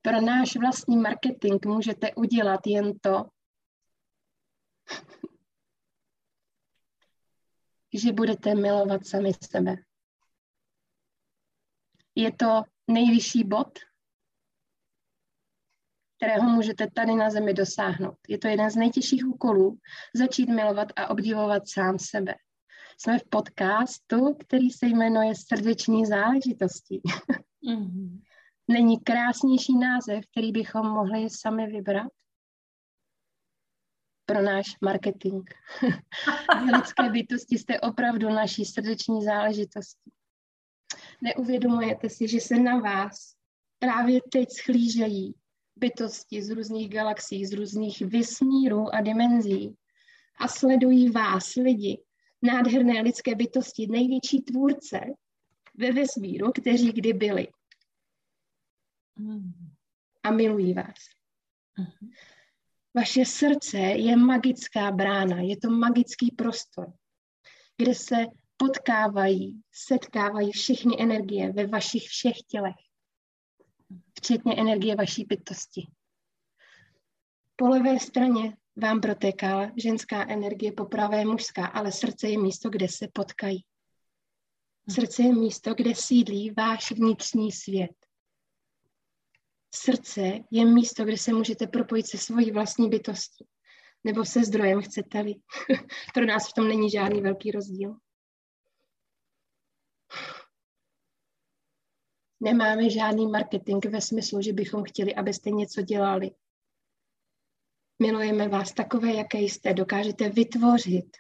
Pro 0.03 0.21
náš 0.21 0.57
vlastní 0.57 0.97
marketing 0.97 1.67
můžete 1.67 2.15
udělat 2.15 2.61
jen 2.67 2.99
to, 2.99 3.25
že 7.95 8.13
budete 8.13 8.55
milovat 8.55 9.07
sami 9.07 9.33
sebe. 9.45 9.88
Je 12.19 12.33
to 12.33 12.63
nejvyšší 12.91 13.45
bod, 13.45 13.79
kterého 16.17 16.51
můžete 16.51 16.91
tady 16.91 17.15
na 17.15 17.31
zemi 17.31 17.55
dosáhnout. 17.55 18.19
Je 18.29 18.39
to 18.39 18.49
jeden 18.49 18.71
z 18.71 18.77
nejtěžších 18.77 19.27
úkolů, 19.27 19.79
začít 20.15 20.49
milovat 20.49 20.89
a 20.97 21.11
obdivovat 21.11 21.69
sám 21.69 21.99
sebe. 21.99 22.35
Jsme 23.01 23.19
v 23.19 23.25
podcastu, 23.29 24.35
který 24.35 24.71
se 24.71 24.87
jmenuje 24.87 25.35
Srdeční 25.35 26.07
záležitosti. 26.07 27.01
Mm-hmm. 27.65 28.21
Není 28.69 29.01
krásnější 29.01 29.79
název, 29.79 30.25
který 30.31 30.53
bychom 30.53 30.87
mohli 30.87 31.31
sami 31.31 31.67
vybrat? 31.67 32.13
Pro 34.27 34.43
náš 34.43 34.67
marketing. 34.85 35.51
lidské 36.77 37.11
bytosti 37.11 37.59
jste 37.59 37.81
opravdu 37.81 38.29
naší 38.29 38.65
srdeční 38.65 39.25
záležitosti. 39.25 40.11
Neuvědomujete 41.23 42.09
si, 42.09 42.29
že 42.29 42.41
se 42.41 42.59
na 42.59 42.79
vás 42.79 43.35
právě 43.79 44.21
teď 44.33 44.49
schlížejí 44.51 45.35
bytosti 45.77 46.43
z 46.43 46.51
různých 46.51 46.89
galaxií, 46.89 47.47
z 47.47 47.53
různých 47.53 48.01
vysmírů 48.01 48.95
a 48.95 49.01
dimenzí 49.01 49.77
a 50.39 50.49
sledují 50.49 51.11
vás, 51.11 51.55
lidi, 51.55 52.03
nádherné 52.43 53.03
lidské 53.03 53.35
bytosti, 53.35 53.87
největší 53.87 54.43
tvůrce 54.43 55.01
ve 55.75 55.93
vesmíru, 55.93 56.53
kteří 56.53 56.93
kdy 56.93 57.13
byli. 57.13 57.49
A 60.23 60.31
milují 60.31 60.75
vás. 60.75 60.99
Vaše 62.95 63.25
srdce 63.25 63.79
je 63.79 64.17
magická 64.17 64.91
brána, 64.91 65.41
je 65.41 65.57
to 65.57 65.71
magický 65.71 66.31
prostor, 66.31 66.93
kde 67.77 67.95
se 67.95 68.17
potkávají, 68.59 69.63
setkávají 69.73 70.53
všechny 70.53 71.03
energie 71.03 71.53
ve 71.53 71.67
vašich 71.67 72.03
všech 72.03 72.37
tělech 72.49 72.89
včetně 74.19 74.55
energie 74.57 74.97
vaší 74.97 75.25
bytosti. 75.25 75.89
Po 77.57 77.69
levé 77.69 77.99
straně 77.99 78.57
vám 78.77 79.01
protéká 79.01 79.73
ženská 79.77 80.29
energie, 80.29 80.73
po 80.73 80.85
pravé 80.85 81.25
mužská, 81.25 81.67
ale 81.67 81.93
srdce 81.93 82.29
je 82.29 82.39
místo, 82.39 82.71
kde 82.71 82.89
se 82.89 83.09
potkají. 83.13 83.65
Srdce 84.91 85.23
je 85.23 85.35
místo, 85.35 85.75
kde 85.75 85.95
sídlí 85.95 86.51
váš 86.51 86.93
vnitřní 86.93 87.53
svět. 87.53 87.91
Srdce 89.75 90.21
je 90.51 90.65
místo, 90.65 91.05
kde 91.05 91.19
se 91.19 91.33
můžete 91.33 91.67
propojit 91.67 92.07
se 92.07 92.19
svojí 92.19 92.51
vlastní 92.51 92.89
bytostí. 92.89 93.47
Nebo 94.05 94.25
se 94.25 94.45
zdrojem, 94.45 94.83
chcete-li. 94.83 95.35
Pro 96.15 96.27
nás 96.27 96.51
v 96.51 96.53
tom 96.53 96.69
není 96.69 96.91
žádný 96.91 97.21
velký 97.21 97.51
rozdíl. 97.51 97.97
Nemáme 102.41 102.91
žádný 102.91 103.27
marketing 103.27 103.87
ve 103.87 104.01
smyslu, 104.01 104.43
že 104.43 104.53
bychom 104.53 104.85
chtěli, 104.85 105.15
abyste 105.15 105.51
něco 105.51 105.83
dělali. 105.83 106.31
Milujeme 108.03 108.49
vás 108.49 108.73
takové, 108.73 109.15
jaké 109.15 109.39
jste. 109.39 109.75
Dokážete 109.75 110.29
vytvořit 110.29 111.17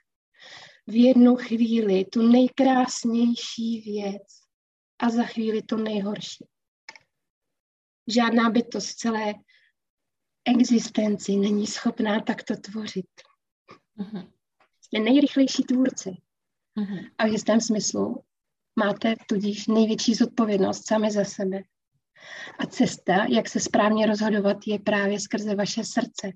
v 0.86 0.94
jednu 0.94 1.36
chvíli 1.36 2.04
tu 2.04 2.22
nejkrásnější 2.22 3.80
věc 3.80 4.26
a 4.98 5.10
za 5.10 5.24
chvíli 5.24 5.62
to 5.62 5.76
nejhorší. 5.76 6.46
Žádná 8.08 8.50
bytost 8.50 8.98
celé 8.98 9.34
existenci 10.44 11.36
není 11.36 11.66
schopná 11.66 12.20
takto 12.20 12.56
tvořit. 12.56 13.10
Uh-huh. 13.98 14.32
Jste 14.80 14.98
nejrychlejší 14.98 15.62
tvůrci. 15.62 16.10
Uh-huh. 16.76 17.10
A 17.18 17.26
v 17.26 17.32
jistém 17.32 17.60
smyslu 17.60 18.24
Máte 18.78 19.14
tudíž 19.28 19.66
největší 19.66 20.14
zodpovědnost 20.14 20.86
sami 20.86 21.10
za 21.10 21.24
sebe. 21.24 21.62
A 22.58 22.66
cesta, 22.66 23.26
jak 23.28 23.48
se 23.48 23.60
správně 23.60 24.06
rozhodovat, 24.06 24.56
je 24.66 24.78
právě 24.78 25.20
skrze 25.20 25.54
vaše 25.54 25.84
srdce. 25.84 26.32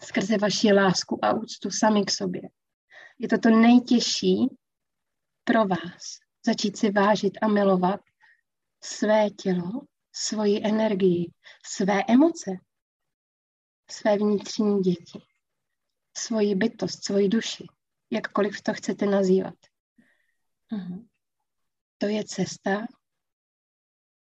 Skrze 0.00 0.38
vaši 0.38 0.72
lásku 0.72 1.24
a 1.24 1.32
úctu 1.32 1.70
sami 1.70 2.04
k 2.04 2.10
sobě. 2.10 2.42
Je 3.18 3.28
to 3.28 3.38
to 3.38 3.50
nejtěžší 3.50 4.56
pro 5.44 5.66
vás. 5.66 6.18
Začít 6.46 6.76
si 6.76 6.90
vážit 6.90 7.32
a 7.42 7.48
milovat 7.48 8.00
své 8.84 9.30
tělo, 9.30 9.70
svoji 10.12 10.66
energii, 10.66 11.32
své 11.66 12.02
emoce, 12.08 12.50
své 13.90 14.16
vnitřní 14.16 14.80
děti, 14.80 15.22
svoji 16.16 16.54
bytost, 16.54 17.04
svoji 17.04 17.28
duši, 17.28 17.66
jakkoliv 18.10 18.62
to 18.62 18.74
chcete 18.74 19.06
nazývat. 19.06 19.54
Uh-huh. 20.72 21.08
To 21.98 22.06
je 22.06 22.24
cesta 22.24 22.86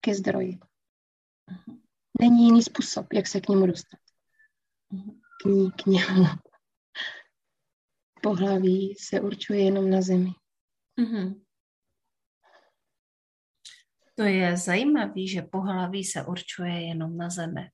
ke 0.02 0.16
zdroji. 0.16 0.60
Uh-huh. 1.52 1.82
Není 2.22 2.46
jiný 2.46 2.64
způsob, 2.64 3.14
jak 3.14 3.28
se 3.28 3.42
k 3.42 3.50
němu 3.50 3.68
dostat. 3.68 4.00
Uh-huh. 4.94 5.20
K 5.42 5.46
ní, 5.46 5.72
k 5.72 5.86
němu. 5.86 6.26
Pohlaví 8.22 8.96
se 8.96 9.22
určuje 9.22 9.64
jenom 9.64 9.90
na 9.90 10.02
zemi. 10.02 10.32
Uh-huh. 10.98 11.42
To 14.16 14.24
je 14.24 14.58
zajímavé, 14.58 15.28
že 15.28 15.42
pohlaví 15.42 16.04
se 16.04 16.26
určuje 16.26 16.88
jenom 16.88 17.18
na 17.18 17.30
zemi. 17.30 17.72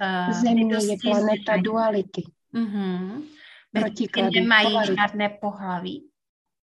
Uh, 0.00 0.32
Země 0.42 0.76
je 0.76 0.96
planeta 1.02 1.56
duality. 1.56 2.22
Uh-huh. 2.54 3.28
Protiklady. 3.72 4.40
Nemají 4.40 4.96
žádné 4.96 5.28
pohlaví? 5.28 6.09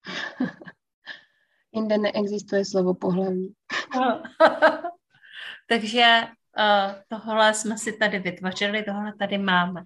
Jinde 1.72 1.98
neexistuje 1.98 2.64
slovo 2.64 2.94
pohlaví. 2.94 3.54
Takže 5.68 6.22
uh, 6.58 6.94
tohle 7.08 7.54
jsme 7.54 7.78
si 7.78 7.92
tady 7.92 8.18
vytvořili, 8.18 8.82
tohle 8.82 9.14
tady 9.18 9.38
máme. 9.38 9.84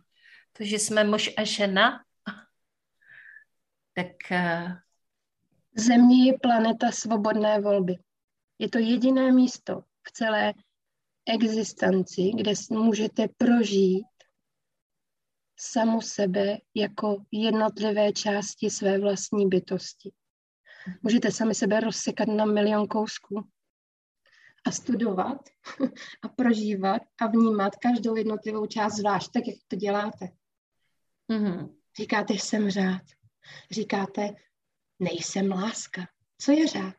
To, 0.53 0.65
že 0.65 0.79
jsme 0.79 1.05
muž 1.05 1.31
a 1.37 1.45
žena, 1.45 2.05
tak... 3.95 4.07
Uh... 4.31 4.73
Země 5.79 6.27
je 6.27 6.39
planeta 6.39 6.91
svobodné 6.91 7.61
volby. 7.61 7.95
Je 8.59 8.69
to 8.69 8.79
jediné 8.79 9.33
místo 9.33 9.83
v 10.09 10.13
celé 10.13 10.55
existenci, 11.27 12.31
kde 12.35 12.53
můžete 12.71 13.29
prožít 13.37 14.07
samu 15.57 16.01
sebe 16.01 16.59
jako 16.75 17.25
jednotlivé 17.33 18.13
části 18.13 18.71
své 18.71 18.99
vlastní 18.99 19.49
bytosti. 19.49 20.13
Můžete 21.03 21.33
sami 21.33 21.55
sebe 21.55 21.81
rozsekat 21.81 22.29
na 22.29 22.45
milion 22.45 22.87
kousků 22.89 23.49
a 24.67 24.71
studovat 24.71 25.39
a 26.23 26.29
prožívat 26.29 27.03
a 27.21 27.27
vnímat 27.27 27.77
každou 27.77 28.17
jednotlivou 28.17 28.67
část 28.67 28.97
zvlášť, 28.97 29.31
tak 29.33 29.47
jak 29.47 29.57
to 29.69 29.77
děláte. 29.77 30.29
Mm-hmm. 31.33 31.75
Říkáte, 31.97 32.35
jsem 32.35 32.71
řád. 32.71 33.03
Říkáte, 33.71 34.35
nejsem 34.99 35.51
láska. 35.51 36.09
Co 36.39 36.53
je 36.53 36.69
řád? 36.69 36.95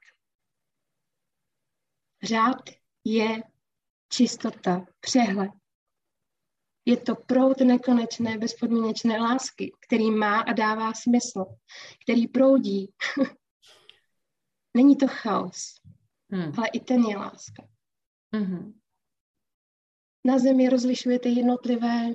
Řád 2.23 2.69
je 3.03 3.43
čistota, 4.09 4.85
přehled, 4.99 5.51
je 6.87 6.97
to 6.97 7.15
proud 7.15 7.59
nekonečné, 7.59 8.37
bezpodmínečné 8.37 9.19
lásky, 9.19 9.73
který 9.79 10.11
má 10.11 10.39
a 10.39 10.53
dává 10.53 10.93
smysl, 10.93 11.45
který 12.03 12.27
proudí. 12.27 12.93
Není 14.77 14.97
to 14.97 15.07
chaos, 15.07 15.81
hmm. 16.31 16.51
ale 16.57 16.67
i 16.67 16.79
ten 16.79 17.03
je 17.03 17.17
láska. 17.17 17.67
Hmm. 18.33 18.79
Na 20.25 20.39
zemi 20.39 20.69
rozlišujete 20.69 21.29
jednotlivé 21.29 22.13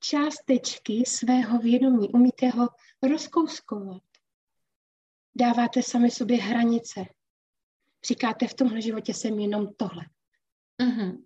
částečky 0.00 1.04
svého 1.06 1.58
vědomí, 1.58 2.08
umíte 2.08 2.48
ho 2.48 2.68
rozkouskovat. 3.02 4.02
Dáváte 5.34 5.82
sami 5.82 6.10
sobě 6.10 6.42
hranice. 6.42 7.04
Říkáte, 8.06 8.48
v 8.48 8.54
tomhle 8.54 8.80
životě 8.80 9.14
jsem 9.14 9.38
jenom 9.38 9.74
tohle. 9.76 10.02
Mm-hmm 10.82 11.24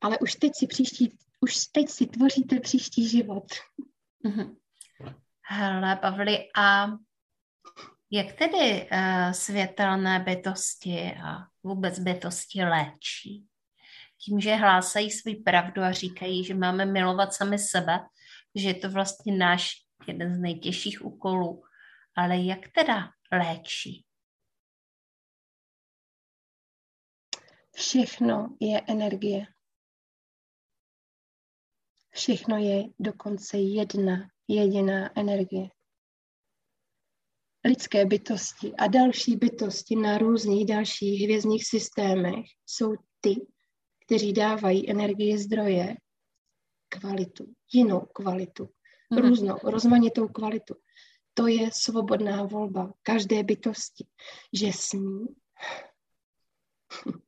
ale 0.00 0.18
už 0.18 0.34
teď 0.34 0.52
si 0.54 0.66
příští, 0.66 1.18
už 1.40 1.66
teď 1.66 1.88
si 1.88 2.06
tvoříte 2.06 2.60
příští 2.60 3.08
život. 3.08 3.44
Mhm. 4.22 4.56
Hele, 5.48 5.96
Pavli, 5.96 6.38
a 6.58 6.86
jak 8.10 8.32
tedy 8.32 8.88
uh, 8.92 9.32
světelné 9.32 10.20
bytosti 10.20 11.14
a 11.24 11.36
vůbec 11.62 11.98
bytosti 11.98 12.64
léčí? 12.64 13.46
Tím, 14.24 14.40
že 14.40 14.54
hlásají 14.54 15.10
svůj 15.10 15.34
pravdu 15.34 15.82
a 15.82 15.92
říkají, 15.92 16.44
že 16.44 16.54
máme 16.54 16.86
milovat 16.86 17.34
sami 17.34 17.58
sebe, 17.58 18.00
že 18.54 18.68
je 18.68 18.74
to 18.74 18.90
vlastně 18.90 19.36
náš 19.36 19.72
jeden 20.06 20.34
z 20.34 20.38
nejtěžších 20.38 21.04
úkolů. 21.04 21.62
Ale 22.16 22.36
jak 22.36 22.60
teda 22.74 23.10
léčí? 23.32 24.04
Všechno 27.74 28.56
je 28.60 28.80
energie. 28.86 29.46
Všechno 32.16 32.56
je 32.56 32.84
dokonce 32.98 33.58
jedna 33.58 34.28
jediná 34.48 35.18
energie. 35.18 35.68
Lidské 37.64 38.06
bytosti 38.06 38.74
a 38.78 38.86
další 38.86 39.36
bytosti 39.36 39.96
na 39.96 40.18
různých 40.18 40.66
dalších 40.66 41.22
hvězdných 41.22 41.66
systémech 41.66 42.44
jsou 42.66 42.94
ty, 43.20 43.46
kteří 44.06 44.32
dávají 44.32 44.90
energie 44.90 45.38
zdroje 45.38 45.96
kvalitu, 46.88 47.54
jinou 47.72 48.00
kvalitu, 48.00 48.64
mm-hmm. 48.64 49.20
různou, 49.20 49.56
rozmanitou 49.62 50.28
kvalitu. 50.28 50.74
To 51.34 51.46
je 51.46 51.70
svobodná 51.72 52.42
volba 52.42 52.92
každé 53.02 53.42
bytosti, 53.42 54.06
že 54.52 54.72
smí, 54.72 55.26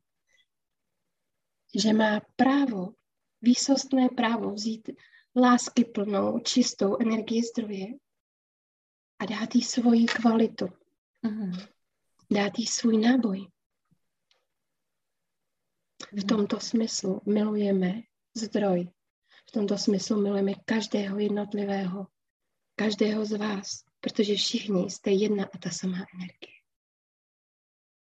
že 1.82 1.92
má 1.92 2.20
právo, 2.36 2.97
výsostné 3.42 4.08
právo 4.08 4.52
vzít 4.52 4.90
lásky 5.36 5.84
plnou, 5.84 6.38
čistou 6.38 6.96
energii 7.00 7.42
zdroje 7.42 7.86
a 9.18 9.26
dát 9.26 9.54
jí 9.54 9.62
svoji 9.62 10.06
kvalitu. 10.06 10.66
Mm-hmm. 11.24 11.68
Dát 12.30 12.58
jí 12.58 12.66
svůj 12.66 12.98
náboj. 12.98 13.46
V 16.12 16.24
tomto 16.24 16.60
smyslu 16.60 17.20
milujeme 17.26 18.02
zdroj. 18.34 18.88
V 19.48 19.52
tomto 19.52 19.78
smyslu 19.78 20.22
milujeme 20.22 20.52
každého 20.64 21.18
jednotlivého, 21.18 22.06
každého 22.74 23.24
z 23.24 23.38
vás, 23.38 23.84
protože 24.00 24.34
všichni 24.34 24.90
jste 24.90 25.10
jedna 25.10 25.44
a 25.44 25.58
ta 25.58 25.70
samá 25.70 25.98
energie. 26.14 26.58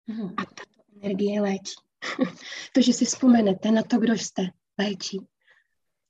Mm. 0.06 0.34
A 0.36 0.44
tato 0.44 0.82
energie 1.02 1.40
léčí. 1.40 1.74
to, 2.74 2.82
že 2.82 2.92
si 2.92 3.04
vzpomenete 3.04 3.70
na 3.70 3.82
to, 3.82 3.98
kdo 3.98 4.12
jste, 4.12 4.42
léčí. 4.78 5.18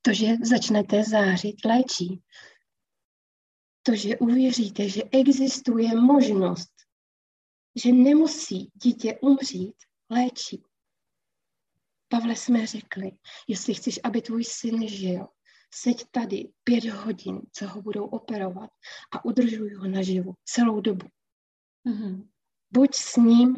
To, 0.03 0.13
že 0.13 0.37
začnete 0.43 1.05
zářit, 1.05 1.65
léčí. 1.65 2.23
To, 3.83 3.95
že 3.95 4.19
uvěříte, 4.19 4.89
že 4.89 5.03
existuje 5.13 6.01
možnost, 6.01 6.73
že 7.77 7.93
nemusí 7.93 8.71
dítě 8.75 9.19
umřít, 9.23 9.77
léčí. 10.11 10.63
Pavle 12.09 12.37
jsme 12.37 12.67
řekli, 12.67 13.11
jestli 13.49 13.75
chceš, 13.75 14.01
aby 14.05 14.23
tvůj 14.23 14.45
syn 14.45 14.89
žil, 14.89 15.27
seď 15.75 16.05
tady 16.11 16.53
pět 16.65 16.85
hodin, 16.85 17.41
co 17.53 17.69
ho 17.69 17.83
budou 17.83 18.05
operovat 18.05 18.71
a 19.13 19.25
udržuj 19.25 19.75
ho 19.75 19.89
naživu 19.89 20.35
celou 20.45 20.81
dobu. 20.81 21.07
Mm-hmm. 21.87 22.29
Buď 22.71 22.95
s 22.95 23.17
ním, 23.17 23.57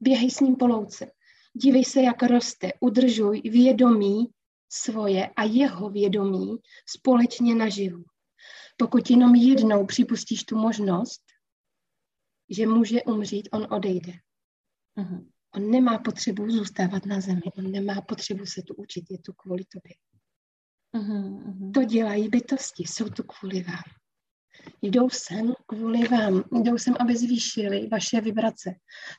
běhej 0.00 0.30
s 0.30 0.40
ním 0.40 0.56
po 0.56 0.66
louce, 0.66 1.10
dívej 1.52 1.84
se, 1.84 2.02
jak 2.02 2.22
roste, 2.22 2.72
udržuj 2.80 3.40
vědomí 3.40 4.26
svoje 4.68 5.26
a 5.26 5.44
jeho 5.44 5.90
vědomí 5.90 6.56
společně 6.86 7.54
naživu. 7.54 8.04
Pokud 8.76 9.10
jenom 9.10 9.34
jednou 9.34 9.86
připustíš 9.86 10.44
tu 10.44 10.56
možnost, 10.56 11.22
že 12.50 12.66
může 12.66 13.02
umřít, 13.02 13.48
on 13.52 13.66
odejde. 13.70 14.12
Mm-hmm. 14.98 15.28
On 15.54 15.70
nemá 15.70 15.98
potřebu 15.98 16.50
zůstávat 16.50 17.06
na 17.06 17.20
zemi, 17.20 17.42
on 17.58 17.70
nemá 17.70 18.00
potřebu 18.00 18.46
se 18.46 18.62
tu 18.62 18.74
učit, 18.74 19.04
je 19.10 19.18
tu 19.18 19.32
kvůli 19.32 19.64
tobě. 19.64 19.94
Uh-huh, 20.94 21.72
To 21.72 21.84
dělají 21.84 22.28
bytosti, 22.28 22.82
jsou 22.82 23.08
tu 23.08 23.22
kvůli 23.22 23.62
vám. 23.62 23.82
Jdou 24.82 25.10
sem 25.10 25.54
kvůli 25.66 26.08
vám, 26.08 26.44
jdou 26.62 26.78
sem, 26.78 26.94
aby 27.00 27.16
zvýšili 27.16 27.88
vaše 27.88 28.20
vibrace. 28.20 28.74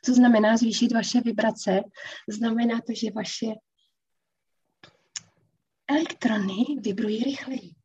Co 0.05 0.13
znamená 0.13 0.57
zvýšit 0.57 0.91
vaše 0.91 1.21
vibrace? 1.21 1.81
Znamená 2.29 2.81
to, 2.81 2.93
že 2.93 3.11
vaše 3.11 3.47
elektrony 5.87 6.55
vibrují 6.81 7.23
rychleji. 7.23 7.75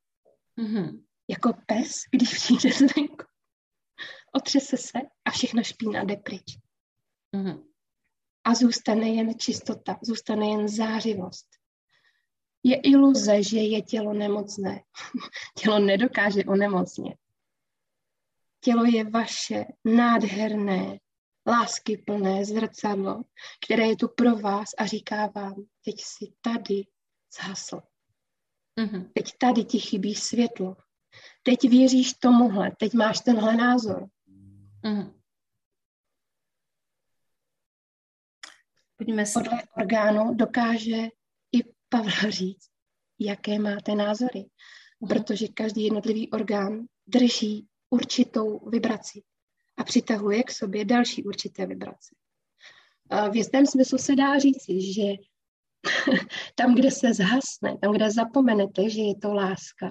Uh-huh. 0.59 1.03
Jako 1.29 1.53
pes, 1.67 1.93
když 2.11 2.35
přijde 2.35 2.73
zvenku. 2.73 3.25
Otřese 4.33 4.77
se 4.77 4.99
a 5.25 5.31
všechna 5.31 5.63
špína 5.63 6.05
jde 6.05 6.17
pryč. 6.17 6.59
Uh-huh 7.37 7.65
a 8.45 8.55
zůstane 8.55 9.09
jen 9.09 9.39
čistota, 9.39 9.99
zůstane 10.03 10.47
jen 10.47 10.69
zářivost. 10.69 11.47
Je 12.63 12.81
iluze, 12.81 13.43
že 13.43 13.59
je 13.59 13.83
tělo 13.83 14.13
nemocné. 14.13 14.81
tělo 15.59 15.79
nedokáže 15.79 16.45
onemocnit. 16.45 17.15
Tělo 18.65 18.85
je 18.85 19.11
vaše 19.11 19.65
nádherné, 19.85 20.99
lásky 21.47 21.97
plné 21.97 22.45
zrcadlo, 22.45 23.23
které 23.65 23.87
je 23.87 23.97
tu 23.97 24.09
pro 24.09 24.37
vás 24.37 24.71
a 24.79 24.87
říká 24.87 25.27
vám, 25.27 25.55
teď 25.85 25.95
si 26.01 26.33
tady 26.41 26.87
zhasl. 27.37 27.81
Mm-hmm. 28.81 29.11
Teď 29.15 29.39
tady 29.39 29.65
ti 29.65 29.79
chybí 29.79 30.15
světlo. 30.15 30.77
Teď 31.43 31.71
věříš 31.71 32.13
tomuhle, 32.13 32.73
teď 32.79 32.95
máš 32.95 33.21
tenhle 33.21 33.57
názor. 33.57 34.09
Mm-hmm. 34.85 35.15
Pojďme 38.97 39.27
si. 39.27 39.33
Podle 39.33 39.63
orgánu 39.77 40.35
dokáže 40.35 41.09
i 41.53 41.65
Pavel 41.89 42.11
říct, 42.31 42.71
jaké 43.19 43.59
máte 43.59 43.95
názory, 43.95 44.41
uh-huh. 44.41 45.09
protože 45.09 45.49
každý 45.49 45.85
jednotlivý 45.85 46.31
orgán 46.31 46.87
drží 47.07 47.69
určitou 47.95 48.69
vibraci 48.71 49.23
a 49.77 49.85
přitahuje 49.85 50.43
k 50.43 50.51
sobě 50.51 50.85
další 50.85 51.25
určité 51.25 51.67
vibrace. 51.67 52.15
V 53.31 53.37
jistém 53.37 53.67
smyslu 53.67 53.99
se 53.99 54.17
dá 54.17 54.39
říci, 54.39 54.93
že 54.93 55.03
tam, 56.55 56.75
kde 56.75 56.91
se 56.91 57.15
zhasne, 57.15 57.79
tam, 57.79 57.95
kde 57.95 58.11
zapomenete, 58.11 58.91
že 58.91 59.03
je 59.03 59.17
to 59.17 59.35
láska, 59.35 59.91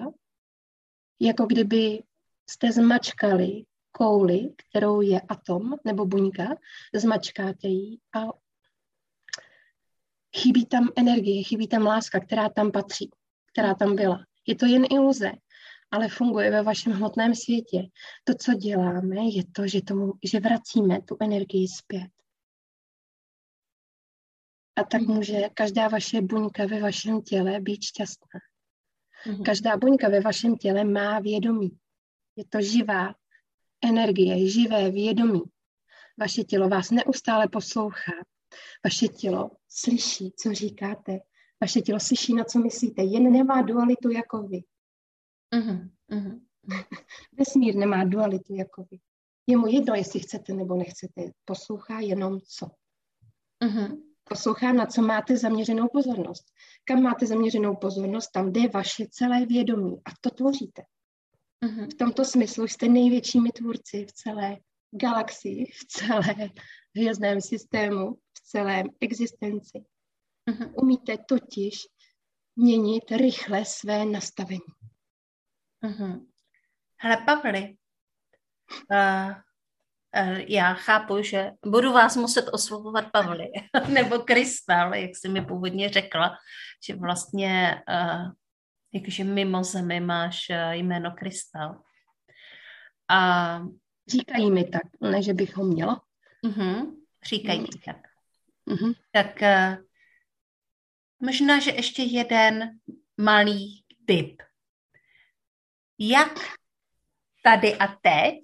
jako 1.20 1.46
kdyby 1.46 2.02
jste 2.50 2.72
zmačkali 2.72 3.64
kouli, 3.92 4.50
kterou 4.56 5.00
je 5.00 5.20
atom 5.20 5.74
nebo 5.84 6.06
buňka, 6.06 6.56
zmačkáte 6.94 7.68
ji 7.68 7.98
a 8.16 8.20
chybí 10.36 10.66
tam 10.66 10.88
energie, 10.96 11.44
chybí 11.44 11.68
tam 11.68 11.82
láska, 11.82 12.20
která 12.20 12.48
tam 12.48 12.72
patří, 12.72 13.10
která 13.52 13.74
tam 13.74 13.96
byla. 13.96 14.24
Je 14.46 14.54
to 14.54 14.66
jen 14.66 14.84
iluze, 14.90 15.32
ale 15.94 16.08
funguje 16.08 16.50
ve 16.50 16.62
vašem 16.62 16.92
hmotném 16.92 17.34
světě. 17.34 17.82
To, 18.24 18.34
co 18.34 18.54
děláme, 18.54 19.16
je 19.16 19.42
to, 19.52 19.66
že, 19.66 19.82
tomu, 19.82 20.12
že 20.24 20.40
vracíme 20.40 21.02
tu 21.02 21.16
energii 21.20 21.68
zpět. 21.68 22.10
A 24.76 24.84
tak 24.84 25.02
mhm. 25.02 25.14
může 25.14 25.48
každá 25.54 25.88
vaše 25.88 26.20
buňka 26.20 26.66
ve 26.66 26.80
vašem 26.80 27.22
těle 27.22 27.60
být 27.60 27.82
šťastná. 27.82 28.40
Mhm. 29.26 29.44
Každá 29.44 29.76
buňka 29.76 30.08
ve 30.08 30.20
vašem 30.20 30.56
těle 30.56 30.84
má 30.84 31.18
vědomí. 31.20 31.78
Je 32.36 32.44
to 32.48 32.62
živá 32.62 33.14
energie, 33.84 34.50
živé 34.50 34.90
vědomí. 34.90 35.42
Vaše 36.18 36.44
tělo 36.44 36.68
vás 36.68 36.90
neustále 36.90 37.48
poslouchá. 37.48 38.12
Vaše 38.84 39.08
tělo 39.08 39.50
slyší, 39.68 40.32
co 40.36 40.54
říkáte. 40.54 41.18
Vaše 41.60 41.80
tělo 41.80 42.00
slyší, 42.00 42.34
na 42.34 42.44
co 42.44 42.58
myslíte. 42.58 43.02
Jen 43.02 43.32
nemá 43.32 43.62
dualitu 43.62 44.10
jako 44.10 44.42
vy. 44.42 44.62
Uh-huh, 45.54 45.88
uh-huh. 46.10 46.40
Vesmír 47.38 47.74
nemá 47.74 48.04
dualitu 48.04 48.54
jako 48.54 48.86
vy. 48.90 48.98
Je 49.46 49.56
mu 49.56 49.66
jedno, 49.66 49.94
jestli 49.94 50.20
chcete 50.20 50.52
nebo 50.52 50.74
nechcete. 50.76 51.30
Poslouchá 51.44 52.00
jenom 52.00 52.40
co. 52.40 52.66
Uh-huh. 53.64 54.02
Poslouchá, 54.24 54.72
na 54.72 54.86
co 54.86 55.02
máte 55.02 55.36
zaměřenou 55.36 55.88
pozornost. 55.88 56.44
Kam 56.84 57.02
máte 57.02 57.26
zaměřenou 57.26 57.76
pozornost, 57.76 58.30
tam 58.30 58.52
jde 58.52 58.68
vaše 58.68 59.06
celé 59.10 59.46
vědomí 59.46 59.96
a 60.04 60.10
to 60.20 60.30
tvoříte. 60.30 60.82
Uh-huh. 61.64 61.90
V 61.90 61.94
tomto 61.94 62.24
smyslu 62.24 62.68
jste 62.68 62.88
největšími 62.88 63.50
tvůrci 63.50 64.06
v 64.06 64.12
celé 64.12 64.56
galaxii, 64.90 65.64
v 65.66 65.86
celé 65.86 66.50
hvězdném 66.96 67.40
systému, 67.40 68.14
v 68.14 68.40
celém 68.42 68.86
existenci. 69.00 69.84
Uh-huh. 70.50 70.72
Umíte 70.82 71.18
totiž 71.18 71.74
měnit 72.56 73.10
rychle 73.10 73.64
své 73.64 74.04
nastavení. 74.04 74.60
Uh-huh. 75.84 76.26
Hele, 76.96 77.16
Pavli, 77.16 77.76
uh, 78.90 79.30
uh, 79.30 80.38
já 80.48 80.74
chápu, 80.74 81.22
že 81.22 81.50
budu 81.66 81.92
vás 81.92 82.16
muset 82.16 82.48
oslovovat 82.52 83.12
Pavli, 83.12 83.48
nebo 83.88 84.18
Krystal, 84.18 84.94
jak 84.94 85.16
jsi 85.16 85.28
mi 85.28 85.44
původně 85.44 85.88
řekla, 85.88 86.36
že 86.86 86.96
vlastně 86.96 87.82
uh, 87.88 88.32
jakože 88.92 89.24
mimo 89.24 89.64
zemi 89.64 90.00
máš 90.00 90.46
uh, 90.50 90.72
jméno 90.72 91.10
Krystal. 91.10 91.82
A 93.08 93.60
Říkají 94.08 94.50
mi 94.50 94.64
tak, 94.64 94.82
ne, 95.00 95.22
že 95.22 95.34
bych 95.34 95.56
ho 95.56 95.64
měla. 95.64 96.02
Uh-huh. 96.44 96.96
Říkají 97.28 97.60
uh-huh. 97.60 97.84
tak. 97.84 97.96
Uh-huh. 98.68 98.94
Tak 99.12 99.42
uh, 99.42 99.84
možná, 101.20 101.60
že 101.60 101.70
ještě 101.70 102.02
jeden 102.02 102.70
malý 103.16 103.84
tip. 104.06 104.42
Jak 105.98 106.34
tady 107.42 107.78
a 107.78 107.86
teď 107.86 108.40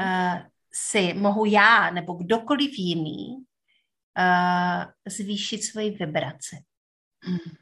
uh, 0.00 0.38
si 0.72 1.14
mohu 1.14 1.44
já 1.44 1.90
nebo 1.90 2.14
kdokoliv 2.14 2.70
jiný 2.78 3.36
uh, 3.36 4.84
zvýšit 5.08 5.62
svoji 5.62 5.90
vibraci? 5.90 6.56
Hmm. 7.22 7.56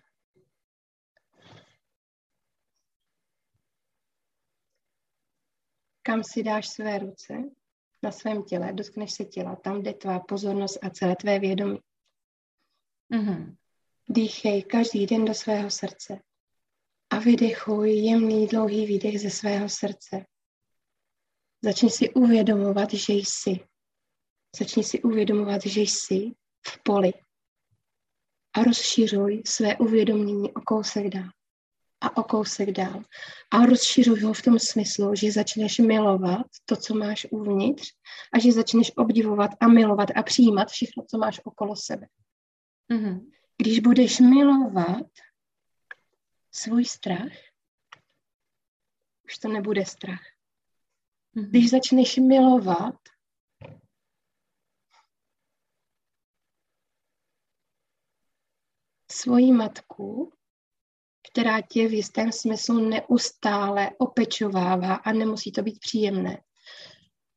Kam 6.02 6.24
si 6.24 6.42
dáš 6.42 6.68
své 6.68 6.98
ruce 6.98 7.34
na 8.02 8.12
svém 8.12 8.42
těle, 8.42 8.72
dotkneš 8.72 9.12
se 9.12 9.24
těla, 9.24 9.56
tam 9.56 9.82
jde 9.82 9.94
tvá 9.94 10.20
pozornost 10.20 10.78
a 10.82 10.90
celé 10.90 11.16
tvé 11.16 11.38
vědomí. 11.38 11.78
Mm-hmm. 13.10 13.56
Dýchej 14.08 14.62
každý 14.62 15.06
den 15.06 15.24
do 15.24 15.34
svého 15.34 15.70
srdce 15.70 16.20
a 17.10 17.18
vydechuj 17.18 17.90
jemný 17.90 18.46
dlouhý 18.46 18.86
výdech 18.86 19.20
ze 19.20 19.30
svého 19.30 19.68
srdce. 19.68 20.24
Začni 21.64 21.90
si 21.90 22.10
uvědomovat, 22.10 22.92
že 22.92 23.12
jsi. 23.12 23.60
Začni 24.58 24.84
si 24.84 25.02
uvědomovat, 25.02 25.66
že 25.66 25.80
jsi 25.80 26.32
v 26.66 26.82
poli. 26.82 27.12
A 28.56 28.62
rozšiřuj 28.62 29.42
své 29.46 29.76
uvědomění 29.76 30.52
o 30.52 30.60
kousek 30.60 31.08
dál. 31.08 31.28
A 32.00 32.16
o 32.16 32.22
kousek 32.22 32.70
dál. 32.70 33.02
A 33.50 33.66
rozšiřuj 33.66 34.20
ho 34.20 34.32
v 34.32 34.42
tom 34.42 34.58
smyslu, 34.58 35.14
že 35.14 35.32
začneš 35.32 35.78
milovat 35.78 36.46
to, 36.64 36.76
co 36.76 36.94
máš 36.94 37.26
uvnitř 37.30 37.92
a 38.32 38.38
že 38.38 38.52
začneš 38.52 38.92
obdivovat 38.96 39.50
a 39.60 39.68
milovat 39.68 40.08
a 40.14 40.22
přijímat 40.22 40.68
všechno, 40.68 41.04
co 41.10 41.18
máš 41.18 41.40
okolo 41.44 41.76
sebe. 41.76 42.06
Mm-hmm. 42.92 43.30
Když 43.56 43.80
budeš 43.80 44.20
milovat 44.20 45.06
svůj 46.58 46.84
strach, 46.84 47.32
už 49.24 49.38
to 49.38 49.48
nebude 49.48 49.86
strach. 49.86 50.22
Mm-hmm. 51.36 51.48
Když 51.48 51.70
začneš 51.70 52.16
milovat 52.16 52.94
svoji 59.12 59.52
matku, 59.52 60.32
která 61.32 61.60
tě 61.60 61.88
v 61.88 61.92
jistém 61.92 62.32
smyslu 62.32 62.88
neustále 62.88 63.90
opečovává 63.98 64.94
a 64.94 65.12
nemusí 65.12 65.52
to 65.52 65.62
být 65.62 65.78
příjemné. 65.80 66.42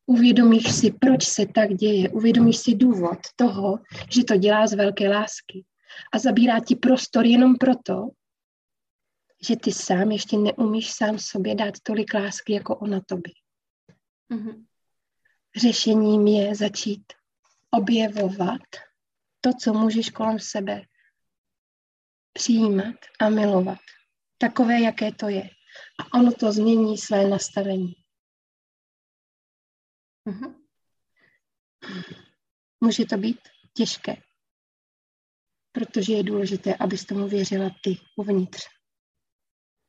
Uvědomíš 0.05 0.75
si, 0.75 0.91
proč 0.91 1.27
se 1.27 1.45
tak 1.45 1.73
děje, 1.73 2.09
uvědomíš 2.09 2.57
si 2.57 2.75
důvod 2.75 3.19
toho, 3.35 3.79
že 4.11 4.23
to 4.23 4.37
dělá 4.37 4.67
z 4.67 4.73
velké 4.73 5.09
lásky 5.09 5.65
a 6.13 6.19
zabírá 6.19 6.59
ti 6.59 6.75
prostor 6.75 7.25
jenom 7.25 7.55
proto, 7.55 8.09
že 9.47 9.55
ty 9.55 9.71
sám 9.71 10.11
ještě 10.11 10.37
neumíš 10.37 10.91
sám 10.91 11.19
sobě 11.19 11.55
dát 11.55 11.73
tolik 11.83 12.13
lásky, 12.13 12.53
jako 12.53 12.75
ona 12.75 13.01
tobě. 13.01 13.33
Mm-hmm. 14.31 14.65
Řešením 15.55 16.27
je 16.27 16.55
začít 16.55 17.13
objevovat 17.71 18.61
to, 19.41 19.49
co 19.61 19.73
můžeš 19.73 20.09
kolem 20.09 20.39
sebe 20.39 20.81
přijímat 22.33 22.95
a 23.19 23.29
milovat. 23.29 23.79
Takové, 24.37 24.81
jaké 24.81 25.11
to 25.11 25.27
je. 25.29 25.49
A 25.99 26.17
ono 26.17 26.31
to 26.31 26.51
změní 26.51 26.97
své 26.97 27.29
nastavení. 27.29 27.93
Mm-hmm. 30.29 30.55
Může 32.81 33.05
to 33.05 33.17
být 33.17 33.39
těžké, 33.73 34.15
protože 35.71 36.13
je 36.13 36.23
důležité, 36.23 36.75
abys 36.75 37.05
tomu 37.05 37.27
věřila 37.27 37.69
ty 37.83 37.97
uvnitř. 38.17 38.80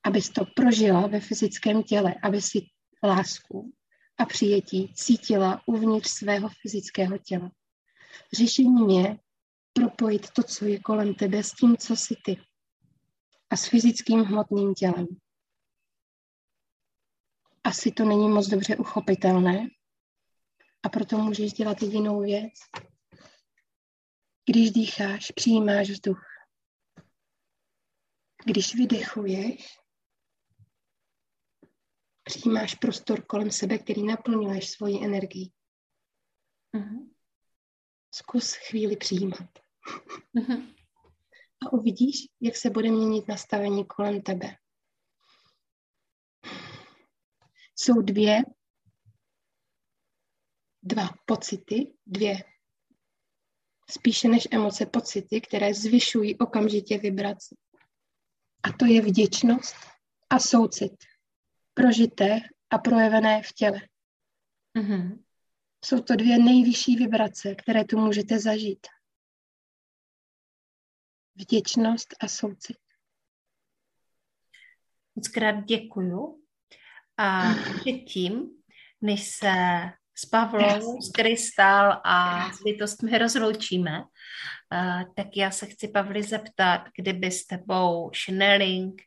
Abys 0.05 0.31
to 0.31 0.45
prožila 0.57 1.07
ve 1.07 1.21
fyzickém 1.21 1.83
těle, 1.83 2.15
aby 2.23 2.43
si 2.43 2.67
lásku 3.03 3.73
a 4.19 4.25
přijetí 4.27 4.95
cítila 4.95 5.63
uvnitř 5.67 6.11
svého 6.11 6.49
fyzického 6.63 7.19
těla. 7.19 7.51
Řešením 8.33 8.91
je 8.91 9.19
propojit 9.73 10.31
to, 10.31 10.43
co 10.43 10.65
je 10.65 10.81
kolem 10.81 11.15
tebe, 11.15 11.43
s 11.43 11.53
tím, 11.53 11.77
co 11.77 11.97
jsi 11.97 12.17
ty. 12.25 12.41
A 13.51 13.57
s 13.57 13.67
fyzickým 13.69 14.21
hmotným 14.21 14.75
tělem. 14.75 15.07
Asi 17.65 17.93
to 17.93 18.05
není 18.05 18.29
moc 18.29 18.49
dobře 18.49 18.77
uchopitelné, 18.77 19.69
a 20.83 20.89
proto 20.89 21.19
můžeš 21.19 21.53
dělat 21.53 21.83
jedinou 21.83 22.21
věc. 22.21 22.53
Když 24.51 24.71
dýcháš, 24.71 25.31
přijímáš 25.31 25.91
vzduch. 25.91 26.25
Když 28.45 28.75
vydechuješ, 28.75 29.79
přijímáš 32.25 32.75
prostor 32.75 33.25
kolem 33.25 33.51
sebe, 33.51 33.79
který 33.79 34.03
naplňuješ 34.03 34.71
svoji 34.71 35.05
energii. 35.05 35.51
Uh-huh. 36.77 37.11
Zkus 38.15 38.55
chvíli 38.55 38.97
přijímat. 38.97 39.51
Uh-huh. 40.35 40.75
A 41.67 41.73
uvidíš, 41.73 42.17
jak 42.41 42.57
se 42.57 42.71
bude 42.71 42.91
měnit 42.91 43.29
nastavení 43.29 43.87
kolem 43.87 44.23
tebe. 44.23 44.57
Jsou 47.77 48.03
dvě, 48.03 48.43
dva 50.83 51.09
pocity, 51.27 51.95
dvě 52.07 52.45
spíše 53.91 54.29
než 54.29 54.49
emoce, 54.51 54.87
pocity, 54.87 55.41
které 55.41 55.75
zvyšují 55.75 56.39
okamžitě 56.39 56.99
vibraci. 56.99 57.57
A 58.63 58.73
to 58.73 58.87
je 58.87 59.03
vděčnost 59.03 59.77
a 60.31 60.39
soucit 60.39 60.93
prožité 61.75 62.41
a 62.71 62.79
projevené 62.79 63.43
v 63.43 63.53
těle. 63.53 63.81
Mm-hmm. 64.79 65.23
Jsou 65.85 66.01
to 66.01 66.17
dvě 66.17 66.39
nejvyšší 66.39 66.97
vibrace, 66.97 67.55
které 67.55 67.85
tu 67.85 67.99
můžete 67.99 68.39
zažít. 68.39 68.87
Vděčnost 71.35 72.15
a 72.21 72.29
soucit. 72.29 72.77
Moc 75.15 75.29
krát 75.29 75.65
děkuju. 75.65 76.43
A 77.17 77.55
předtím, 77.81 78.51
než 79.01 79.29
se 79.29 79.53
s 80.15 80.27
Pavlou, 80.27 81.01
s 81.01 81.11
Krystal 81.11 82.01
a 82.05 82.49
s 82.53 82.63
bytostmi 82.63 83.19
rozloučíme, 83.19 84.01
uh, 84.01 85.15
tak 85.15 85.27
já 85.37 85.51
se 85.51 85.67
chci 85.67 85.89
Pavli 85.89 86.23
zeptat, 86.23 86.89
kdyby 86.97 87.31
s 87.31 87.47
tebou 87.47 88.11
channeling 88.25 89.03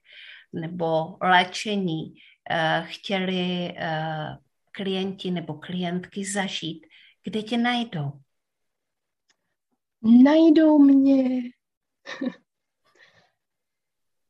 nebo 0.54 1.18
léčení 1.22 2.14
Eh, 2.14 2.35
chtěli 2.82 3.74
eh, 3.78 4.38
klienti 4.72 5.32
nebo 5.32 5.54
klientky 5.54 6.26
zažít, 6.26 6.88
kde 7.24 7.42
tě 7.42 7.58
najdou? 7.58 8.12
Najdou 10.24 10.80
mě. 10.80 11.42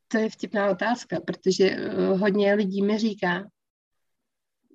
to 0.08 0.18
je 0.18 0.30
vtipná 0.30 0.70
otázka, 0.70 1.20
protože 1.20 1.64
eh, 1.64 2.06
hodně 2.06 2.54
lidí 2.54 2.82
mi 2.82 2.98
říká, 2.98 3.44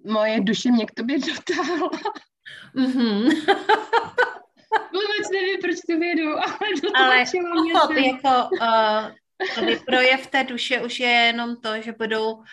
moje 0.05 0.41
duše 0.41 0.71
mě 0.71 0.85
k 0.85 0.91
tobě 0.91 1.19
dotáhla. 1.19 1.89
Mm-hmm. 2.75 3.23
Vůbec 4.93 5.29
nevím, 5.33 5.59
proč 5.61 5.75
to 5.89 5.99
vědu, 5.99 6.29
ale 6.31 6.57
ale 6.95 7.23
mě. 7.63 7.73
Ale 7.73 8.07
jako, 8.07 8.49
uh, 8.51 9.11
Tady 9.55 9.79
projev 9.79 10.27
té 10.27 10.43
duše 10.43 10.81
už 10.81 10.99
je 10.99 11.07
jenom 11.07 11.61
to, 11.61 11.81
že 11.81 11.91
budou 11.91 12.33
uh, 12.33 12.43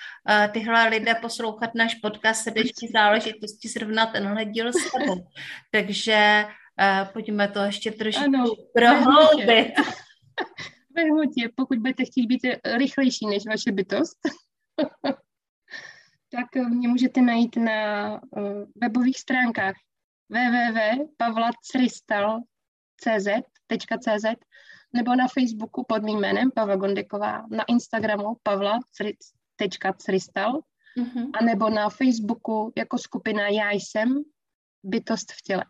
tyhle 0.53 0.89
lidé 0.89 1.15
poslouchat 1.15 1.71
náš 1.75 1.95
podcast 1.95 2.43
srdeční 2.43 2.89
záležitosti 2.93 3.69
zrovna 3.69 4.07
tenhle 4.07 4.45
díl 4.45 4.73
s 4.73 4.93
tebou. 4.93 5.29
Takže 5.71 6.45
uh, 6.45 7.09
pojďme 7.13 7.49
to 7.49 7.61
ještě 7.61 7.91
trošku 7.91 8.25
ano, 8.25 8.45
prohloubit. 8.75 9.73
Ve 10.97 11.03
hmotě, 11.03 11.49
pokud 11.55 11.79
budete 11.79 12.05
chtít 12.05 12.27
být 12.27 12.41
rychlejší 12.77 13.27
než 13.27 13.47
vaše 13.47 13.73
bytost, 13.73 14.19
tak 16.31 16.47
mě 16.69 16.89
můžete 16.89 17.21
najít 17.21 17.57
na 17.57 18.13
uh, 18.13 18.19
webových 18.77 19.19
stránkách 19.19 19.75
www.pavlacristal.cz 20.29 23.29
nebo 24.93 25.17
na 25.17 25.29
Facebooku 25.29 25.85
pod 25.89 26.03
mým 26.03 26.21
jménem 26.21 26.51
Pavla 26.51 26.77
Gondeková, 26.77 27.47
na 27.51 27.65
Instagramu 27.65 28.37
pavla.cristal 28.43 30.61
mm-hmm. 30.99 31.31
a 31.41 31.45
nebo 31.45 31.71
na 31.71 31.89
Facebooku 31.89 32.73
jako 32.77 32.99
skupina 32.99 33.49
Já 33.49 33.71
jsem 33.71 34.23
bytost 34.85 35.33
v 35.33 35.43
těle. 35.43 35.65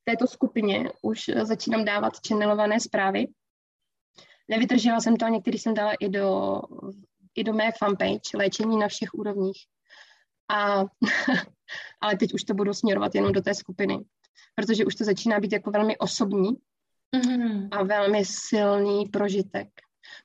V 0.00 0.04
této 0.04 0.26
skupině 0.26 0.92
už 1.02 1.30
začínám 1.42 1.84
dávat 1.84 2.12
channelované 2.28 2.80
zprávy. 2.80 3.26
Nevydržela 4.48 5.00
jsem 5.00 5.16
to, 5.16 5.28
některý 5.28 5.58
jsem 5.58 5.74
dala 5.74 5.92
i 5.92 6.08
do, 6.08 6.60
i 7.34 7.44
do 7.44 7.52
mé 7.52 7.72
fanpage, 7.78 8.20
léčení 8.34 8.78
na 8.78 8.88
všech 8.88 9.14
úrovních. 9.14 9.58
A, 10.48 10.84
ale 12.00 12.16
teď 12.16 12.34
už 12.34 12.44
to 12.44 12.54
budu 12.54 12.74
směrovat 12.74 13.14
jenom 13.14 13.32
do 13.32 13.40
té 13.40 13.54
skupiny, 13.54 13.98
protože 14.54 14.84
už 14.84 14.94
to 14.94 15.04
začíná 15.04 15.40
být 15.40 15.52
jako 15.52 15.70
velmi 15.70 15.98
osobní 15.98 16.56
mm-hmm. 17.16 17.68
a 17.70 17.82
velmi 17.82 18.24
silný 18.24 19.06
prožitek. 19.06 19.68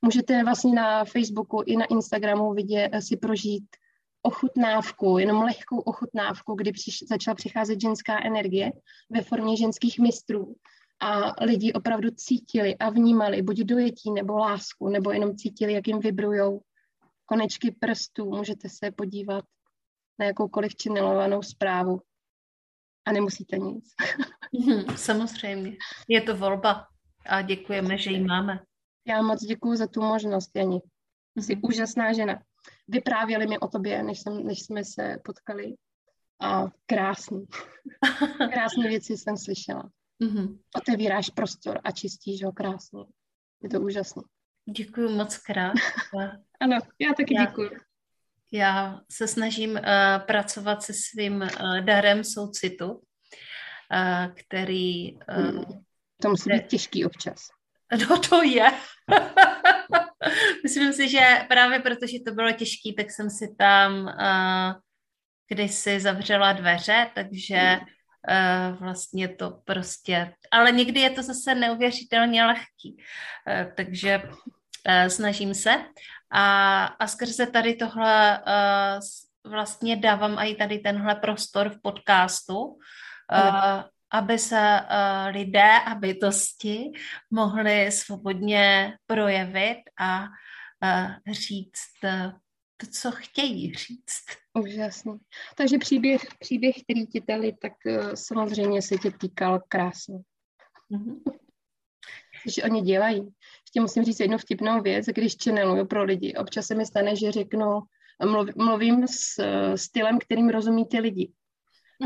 Můžete 0.01 0.43
vlastně 0.43 0.73
na 0.73 1.05
Facebooku 1.05 1.63
i 1.65 1.77
na 1.77 1.85
Instagramu 1.85 2.53
vidět, 2.53 2.89
eh, 2.91 3.01
si 3.01 3.17
prožít 3.17 3.63
ochutnávku, 4.21 5.17
jenom 5.17 5.41
lehkou 5.41 5.79
ochutnávku, 5.79 6.55
kdy 6.55 6.71
přiš, 6.71 6.99
začala 7.09 7.35
přicházet 7.35 7.81
ženská 7.81 8.23
energie 8.25 8.71
ve 9.09 9.21
formě 9.21 9.57
ženských 9.57 9.99
mistrů. 9.99 10.55
a 10.99 11.45
lidi 11.45 11.73
opravdu 11.73 12.09
cítili 12.09 12.75
a 12.77 12.89
vnímali 12.89 13.41
buď 13.41 13.57
dojetí 13.57 14.11
nebo 14.11 14.37
lásku, 14.37 14.89
nebo 14.89 15.11
jenom 15.11 15.35
cítili, 15.35 15.73
jak 15.73 15.87
jim 15.87 15.99
vibrujou 15.99 16.61
konečky 17.25 17.71
prstů. 17.71 18.25
Můžete 18.25 18.69
se 18.69 18.91
podívat 18.91 19.45
na 20.19 20.25
jakoukoliv 20.25 20.75
činelovanou 20.75 21.41
zprávu 21.41 22.01
a 23.07 23.11
nemusíte 23.11 23.57
nic. 23.57 23.93
Mhm, 24.59 24.97
samozřejmě. 24.97 25.77
Je 26.07 26.21
to 26.21 26.37
volba 26.37 26.87
a 27.25 27.41
děkujeme, 27.41 27.97
že 27.97 28.11
ji 28.11 28.23
máme. 28.23 28.59
Já 29.07 29.21
moc 29.21 29.43
děkuji 29.43 29.77
za 29.77 29.87
tu 29.87 30.01
možnost, 30.01 30.51
Jani. 30.55 30.81
Jsi 31.35 31.55
mm-hmm. 31.55 31.59
úžasná 31.63 32.13
žena. 32.13 32.43
Vyprávěli 32.87 33.47
mi 33.47 33.59
o 33.59 33.67
tobě, 33.67 34.03
než, 34.03 34.19
jsem, 34.19 34.47
než 34.47 34.59
jsme 34.59 34.83
se 34.83 35.17
potkali. 35.23 35.75
A 36.41 36.65
krásný. 36.85 37.45
Krásné 38.53 38.87
věci 38.87 39.17
jsem 39.17 39.37
slyšela. 39.37 39.89
Mm-hmm. 40.23 40.59
Otevíráš 40.77 41.29
prostor 41.29 41.79
a 41.83 41.91
čistíš 41.91 42.43
ho 42.43 42.51
krásně. 42.51 43.03
Je 43.63 43.69
to 43.69 43.81
úžasné. 43.81 44.23
Děkuji 44.77 45.09
moc 45.09 45.37
krát. 45.37 45.73
ano, 46.59 46.77
já 46.99 47.13
taky 47.13 47.35
já, 47.35 47.45
děkuji. 47.45 47.69
Já 48.51 48.99
se 49.11 49.27
snažím 49.27 49.71
uh, 49.71 49.79
pracovat 50.25 50.83
se 50.83 50.93
svým 50.93 51.35
uh, 51.35 51.79
darem 51.79 52.23
soucitu, 52.23 52.91
uh, 52.91 53.01
který... 54.33 55.13
Uh. 55.13 55.63
To 56.21 56.29
musí 56.29 56.49
být 56.49 56.67
těžký 56.67 57.05
občas. 57.05 57.47
No 58.09 58.19
to 58.19 58.43
je. 58.43 58.71
Myslím 60.63 60.93
si, 60.93 61.09
že 61.09 61.45
právě 61.49 61.79
protože 61.79 62.17
to 62.25 62.33
bylo 62.33 62.51
těžké, 62.51 62.89
tak 62.97 63.11
jsem 63.11 63.29
si 63.29 63.55
tam 63.57 64.05
uh, 64.05 64.81
kdysi 65.47 65.99
zavřela 65.99 66.53
dveře, 66.53 67.11
takže 67.15 67.79
uh, 67.79 68.79
vlastně 68.79 69.27
to 69.27 69.61
prostě... 69.65 70.33
Ale 70.51 70.71
někdy 70.71 70.99
je 70.99 71.09
to 71.09 71.23
zase 71.23 71.55
neuvěřitelně 71.55 72.45
lehký. 72.45 72.95
Uh, 72.95 73.73
takže 73.75 74.21
uh, 74.23 75.07
snažím 75.07 75.53
se. 75.53 75.75
A, 76.31 76.85
a 76.85 77.07
skrze 77.07 77.47
tady 77.47 77.75
tohle 77.75 78.39
uh, 78.39 79.51
vlastně 79.51 79.95
dávám 79.95 80.39
i 80.39 80.55
tady 80.55 80.79
tenhle 80.79 81.15
prostor 81.15 81.69
v 81.69 81.81
podcastu, 81.81 82.65
uh, 82.65 82.77
aby 84.11 84.39
se 84.39 84.79
uh, 84.81 85.33
lidé 85.33 85.79
a 85.85 85.95
bytosti 85.95 86.91
mohli 87.31 87.91
svobodně 87.91 88.93
projevit 89.05 89.77
a 89.99 90.23
uh, 90.23 91.33
říct 91.33 92.03
uh, 92.03 92.31
to, 92.77 92.87
co 92.91 93.11
chtějí 93.11 93.73
říct. 93.73 94.25
Úžasný. 94.53 95.17
Takže 95.55 95.77
příběh, 95.77 96.21
příběh 96.39 96.75
který 96.83 97.07
ti 97.07 97.21
dali, 97.27 97.53
tak 97.61 97.73
uh, 97.85 98.13
samozřejmě 98.13 98.81
se 98.81 98.97
tě 98.97 99.11
týkal 99.11 99.61
krásně. 99.67 100.19
Mm-hmm. 100.91 101.46
Že 102.47 102.63
oni 102.63 102.81
dělají. 102.81 103.21
Ještě 103.63 103.81
musím 103.81 104.03
říct 104.03 104.19
jednu 104.19 104.37
vtipnou 104.37 104.81
věc, 104.81 105.05
když 105.05 105.35
channeluju 105.43 105.85
pro 105.85 106.03
lidi. 106.03 106.33
Občas 106.33 106.65
se 106.65 106.75
mi 106.75 106.85
stane, 106.85 107.15
že 107.15 107.31
řeknu, 107.31 107.79
mluv, 108.25 108.55
mluvím 108.55 109.07
s 109.07 109.41
stylem, 109.75 110.19
kterým 110.19 110.49
rozumí 110.49 110.85
ty 110.85 110.99
lidi. 110.99 111.31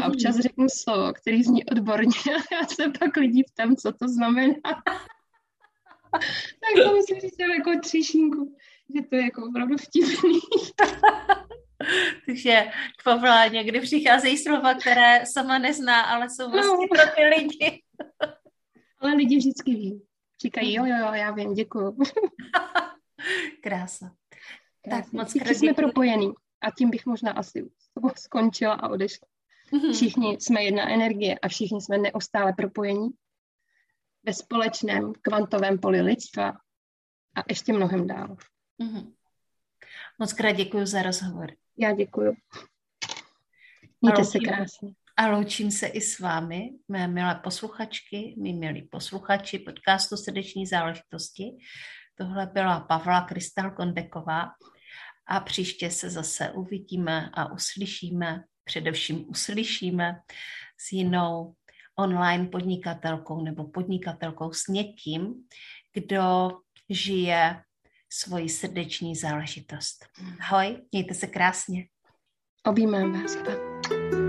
A 0.01 0.07
občas 0.07 0.35
řeknu 0.35 0.65
slovo, 0.69 1.13
který 1.13 1.43
zní 1.43 1.65
odborně 1.65 2.13
a 2.35 2.55
já 2.55 2.67
se 2.67 2.89
pak 2.99 3.17
lidí 3.17 3.43
ptám, 3.43 3.75
co 3.75 3.91
to 3.91 4.07
znamená. 4.07 4.53
tak 6.61 6.85
to 6.85 6.95
musím 6.95 7.19
říct 7.19 7.39
jako 7.39 7.79
třešínku, 7.79 8.55
že 8.95 9.01
to 9.09 9.15
je 9.15 9.23
jako 9.23 9.45
opravdu 9.49 9.77
vtipný. 9.77 10.39
Takže 12.25 12.65
k 12.99 13.03
Pavla 13.03 13.47
někdy 13.47 13.81
přicházejí 13.81 14.37
slova, 14.37 14.73
které 14.73 15.23
sama 15.33 15.57
nezná, 15.57 16.01
ale 16.01 16.27
jsou 16.29 16.43
no. 16.43 16.49
vlastně 16.49 16.77
no. 16.81 16.87
pro 16.87 17.15
ty 17.15 17.23
lidi. 17.23 17.83
ale 18.99 19.13
lidi 19.13 19.37
vždycky 19.37 19.71
ví. 19.71 20.01
Říkají, 20.41 20.73
jo, 20.73 20.85
jo, 20.85 20.95
jo, 20.97 21.13
já 21.13 21.31
vím, 21.31 21.53
děkuju. 21.53 21.97
Krása. 23.63 24.15
Tak 24.89 25.11
moc 25.11 25.33
krát 25.33 25.55
jsme 25.55 25.73
propojení. 25.73 26.33
A 26.61 26.71
tím 26.71 26.89
bych 26.89 27.05
možná 27.05 27.31
asi 27.31 27.69
skončila 28.15 28.73
a 28.73 28.89
odešla. 28.89 29.27
Mm-hmm. 29.71 29.93
Všichni 29.93 30.37
jsme 30.39 30.63
jedna 30.63 30.89
energie 30.89 31.39
a 31.39 31.47
všichni 31.47 31.81
jsme 31.81 31.97
neustále 31.97 32.53
propojení 32.53 33.09
ve 34.23 34.33
společném 34.33 35.13
kvantovém 35.21 35.79
poli 35.79 36.01
lidstva 36.01 36.49
a 37.35 37.43
ještě 37.49 37.73
mnohem 37.73 38.07
dál. 38.07 38.37
Mm-hmm. 38.79 39.13
Moc 40.19 40.33
krát 40.33 40.51
děkuji 40.51 40.85
za 40.85 41.01
rozhovor. 41.01 41.51
Já 41.77 41.93
děkuji. 41.93 42.37
Mějte 44.01 44.23
se 44.23 44.39
krásně. 44.39 44.93
A 45.17 45.27
loučím 45.27 45.71
se 45.71 45.87
i 45.87 46.01
s 46.01 46.19
vámi, 46.19 46.69
mé 46.87 47.07
milé 47.07 47.35
posluchačky, 47.43 48.35
mý 48.37 48.53
milí 48.53 48.87
posluchači 48.91 49.59
podcastu 49.59 50.17
Srdeční 50.17 50.67
záležitosti. 50.67 51.43
Tohle 52.15 52.45
byla 52.53 52.79
Pavla 52.79 53.21
Krystal 53.21 53.71
Kondeková 53.71 54.47
a 55.27 55.39
příště 55.39 55.91
se 55.91 56.09
zase 56.09 56.51
uvidíme 56.51 57.29
a 57.33 57.51
uslyšíme 57.51 58.43
především 58.63 59.25
uslyšíme 59.29 60.19
s 60.77 60.91
jinou 60.91 61.53
online 61.99 62.47
podnikatelkou 62.47 63.43
nebo 63.43 63.67
podnikatelkou 63.67 64.53
s 64.53 64.67
někým, 64.67 65.33
kdo 65.93 66.51
žije 66.89 67.61
svoji 68.09 68.49
srdeční 68.49 69.15
záležitost. 69.15 70.05
Ahoj, 70.39 70.81
mějte 70.91 71.13
se 71.13 71.27
krásně. 71.27 71.87
Objímám 72.65 73.21
vás. 73.21 73.35
Pa. 73.35 74.20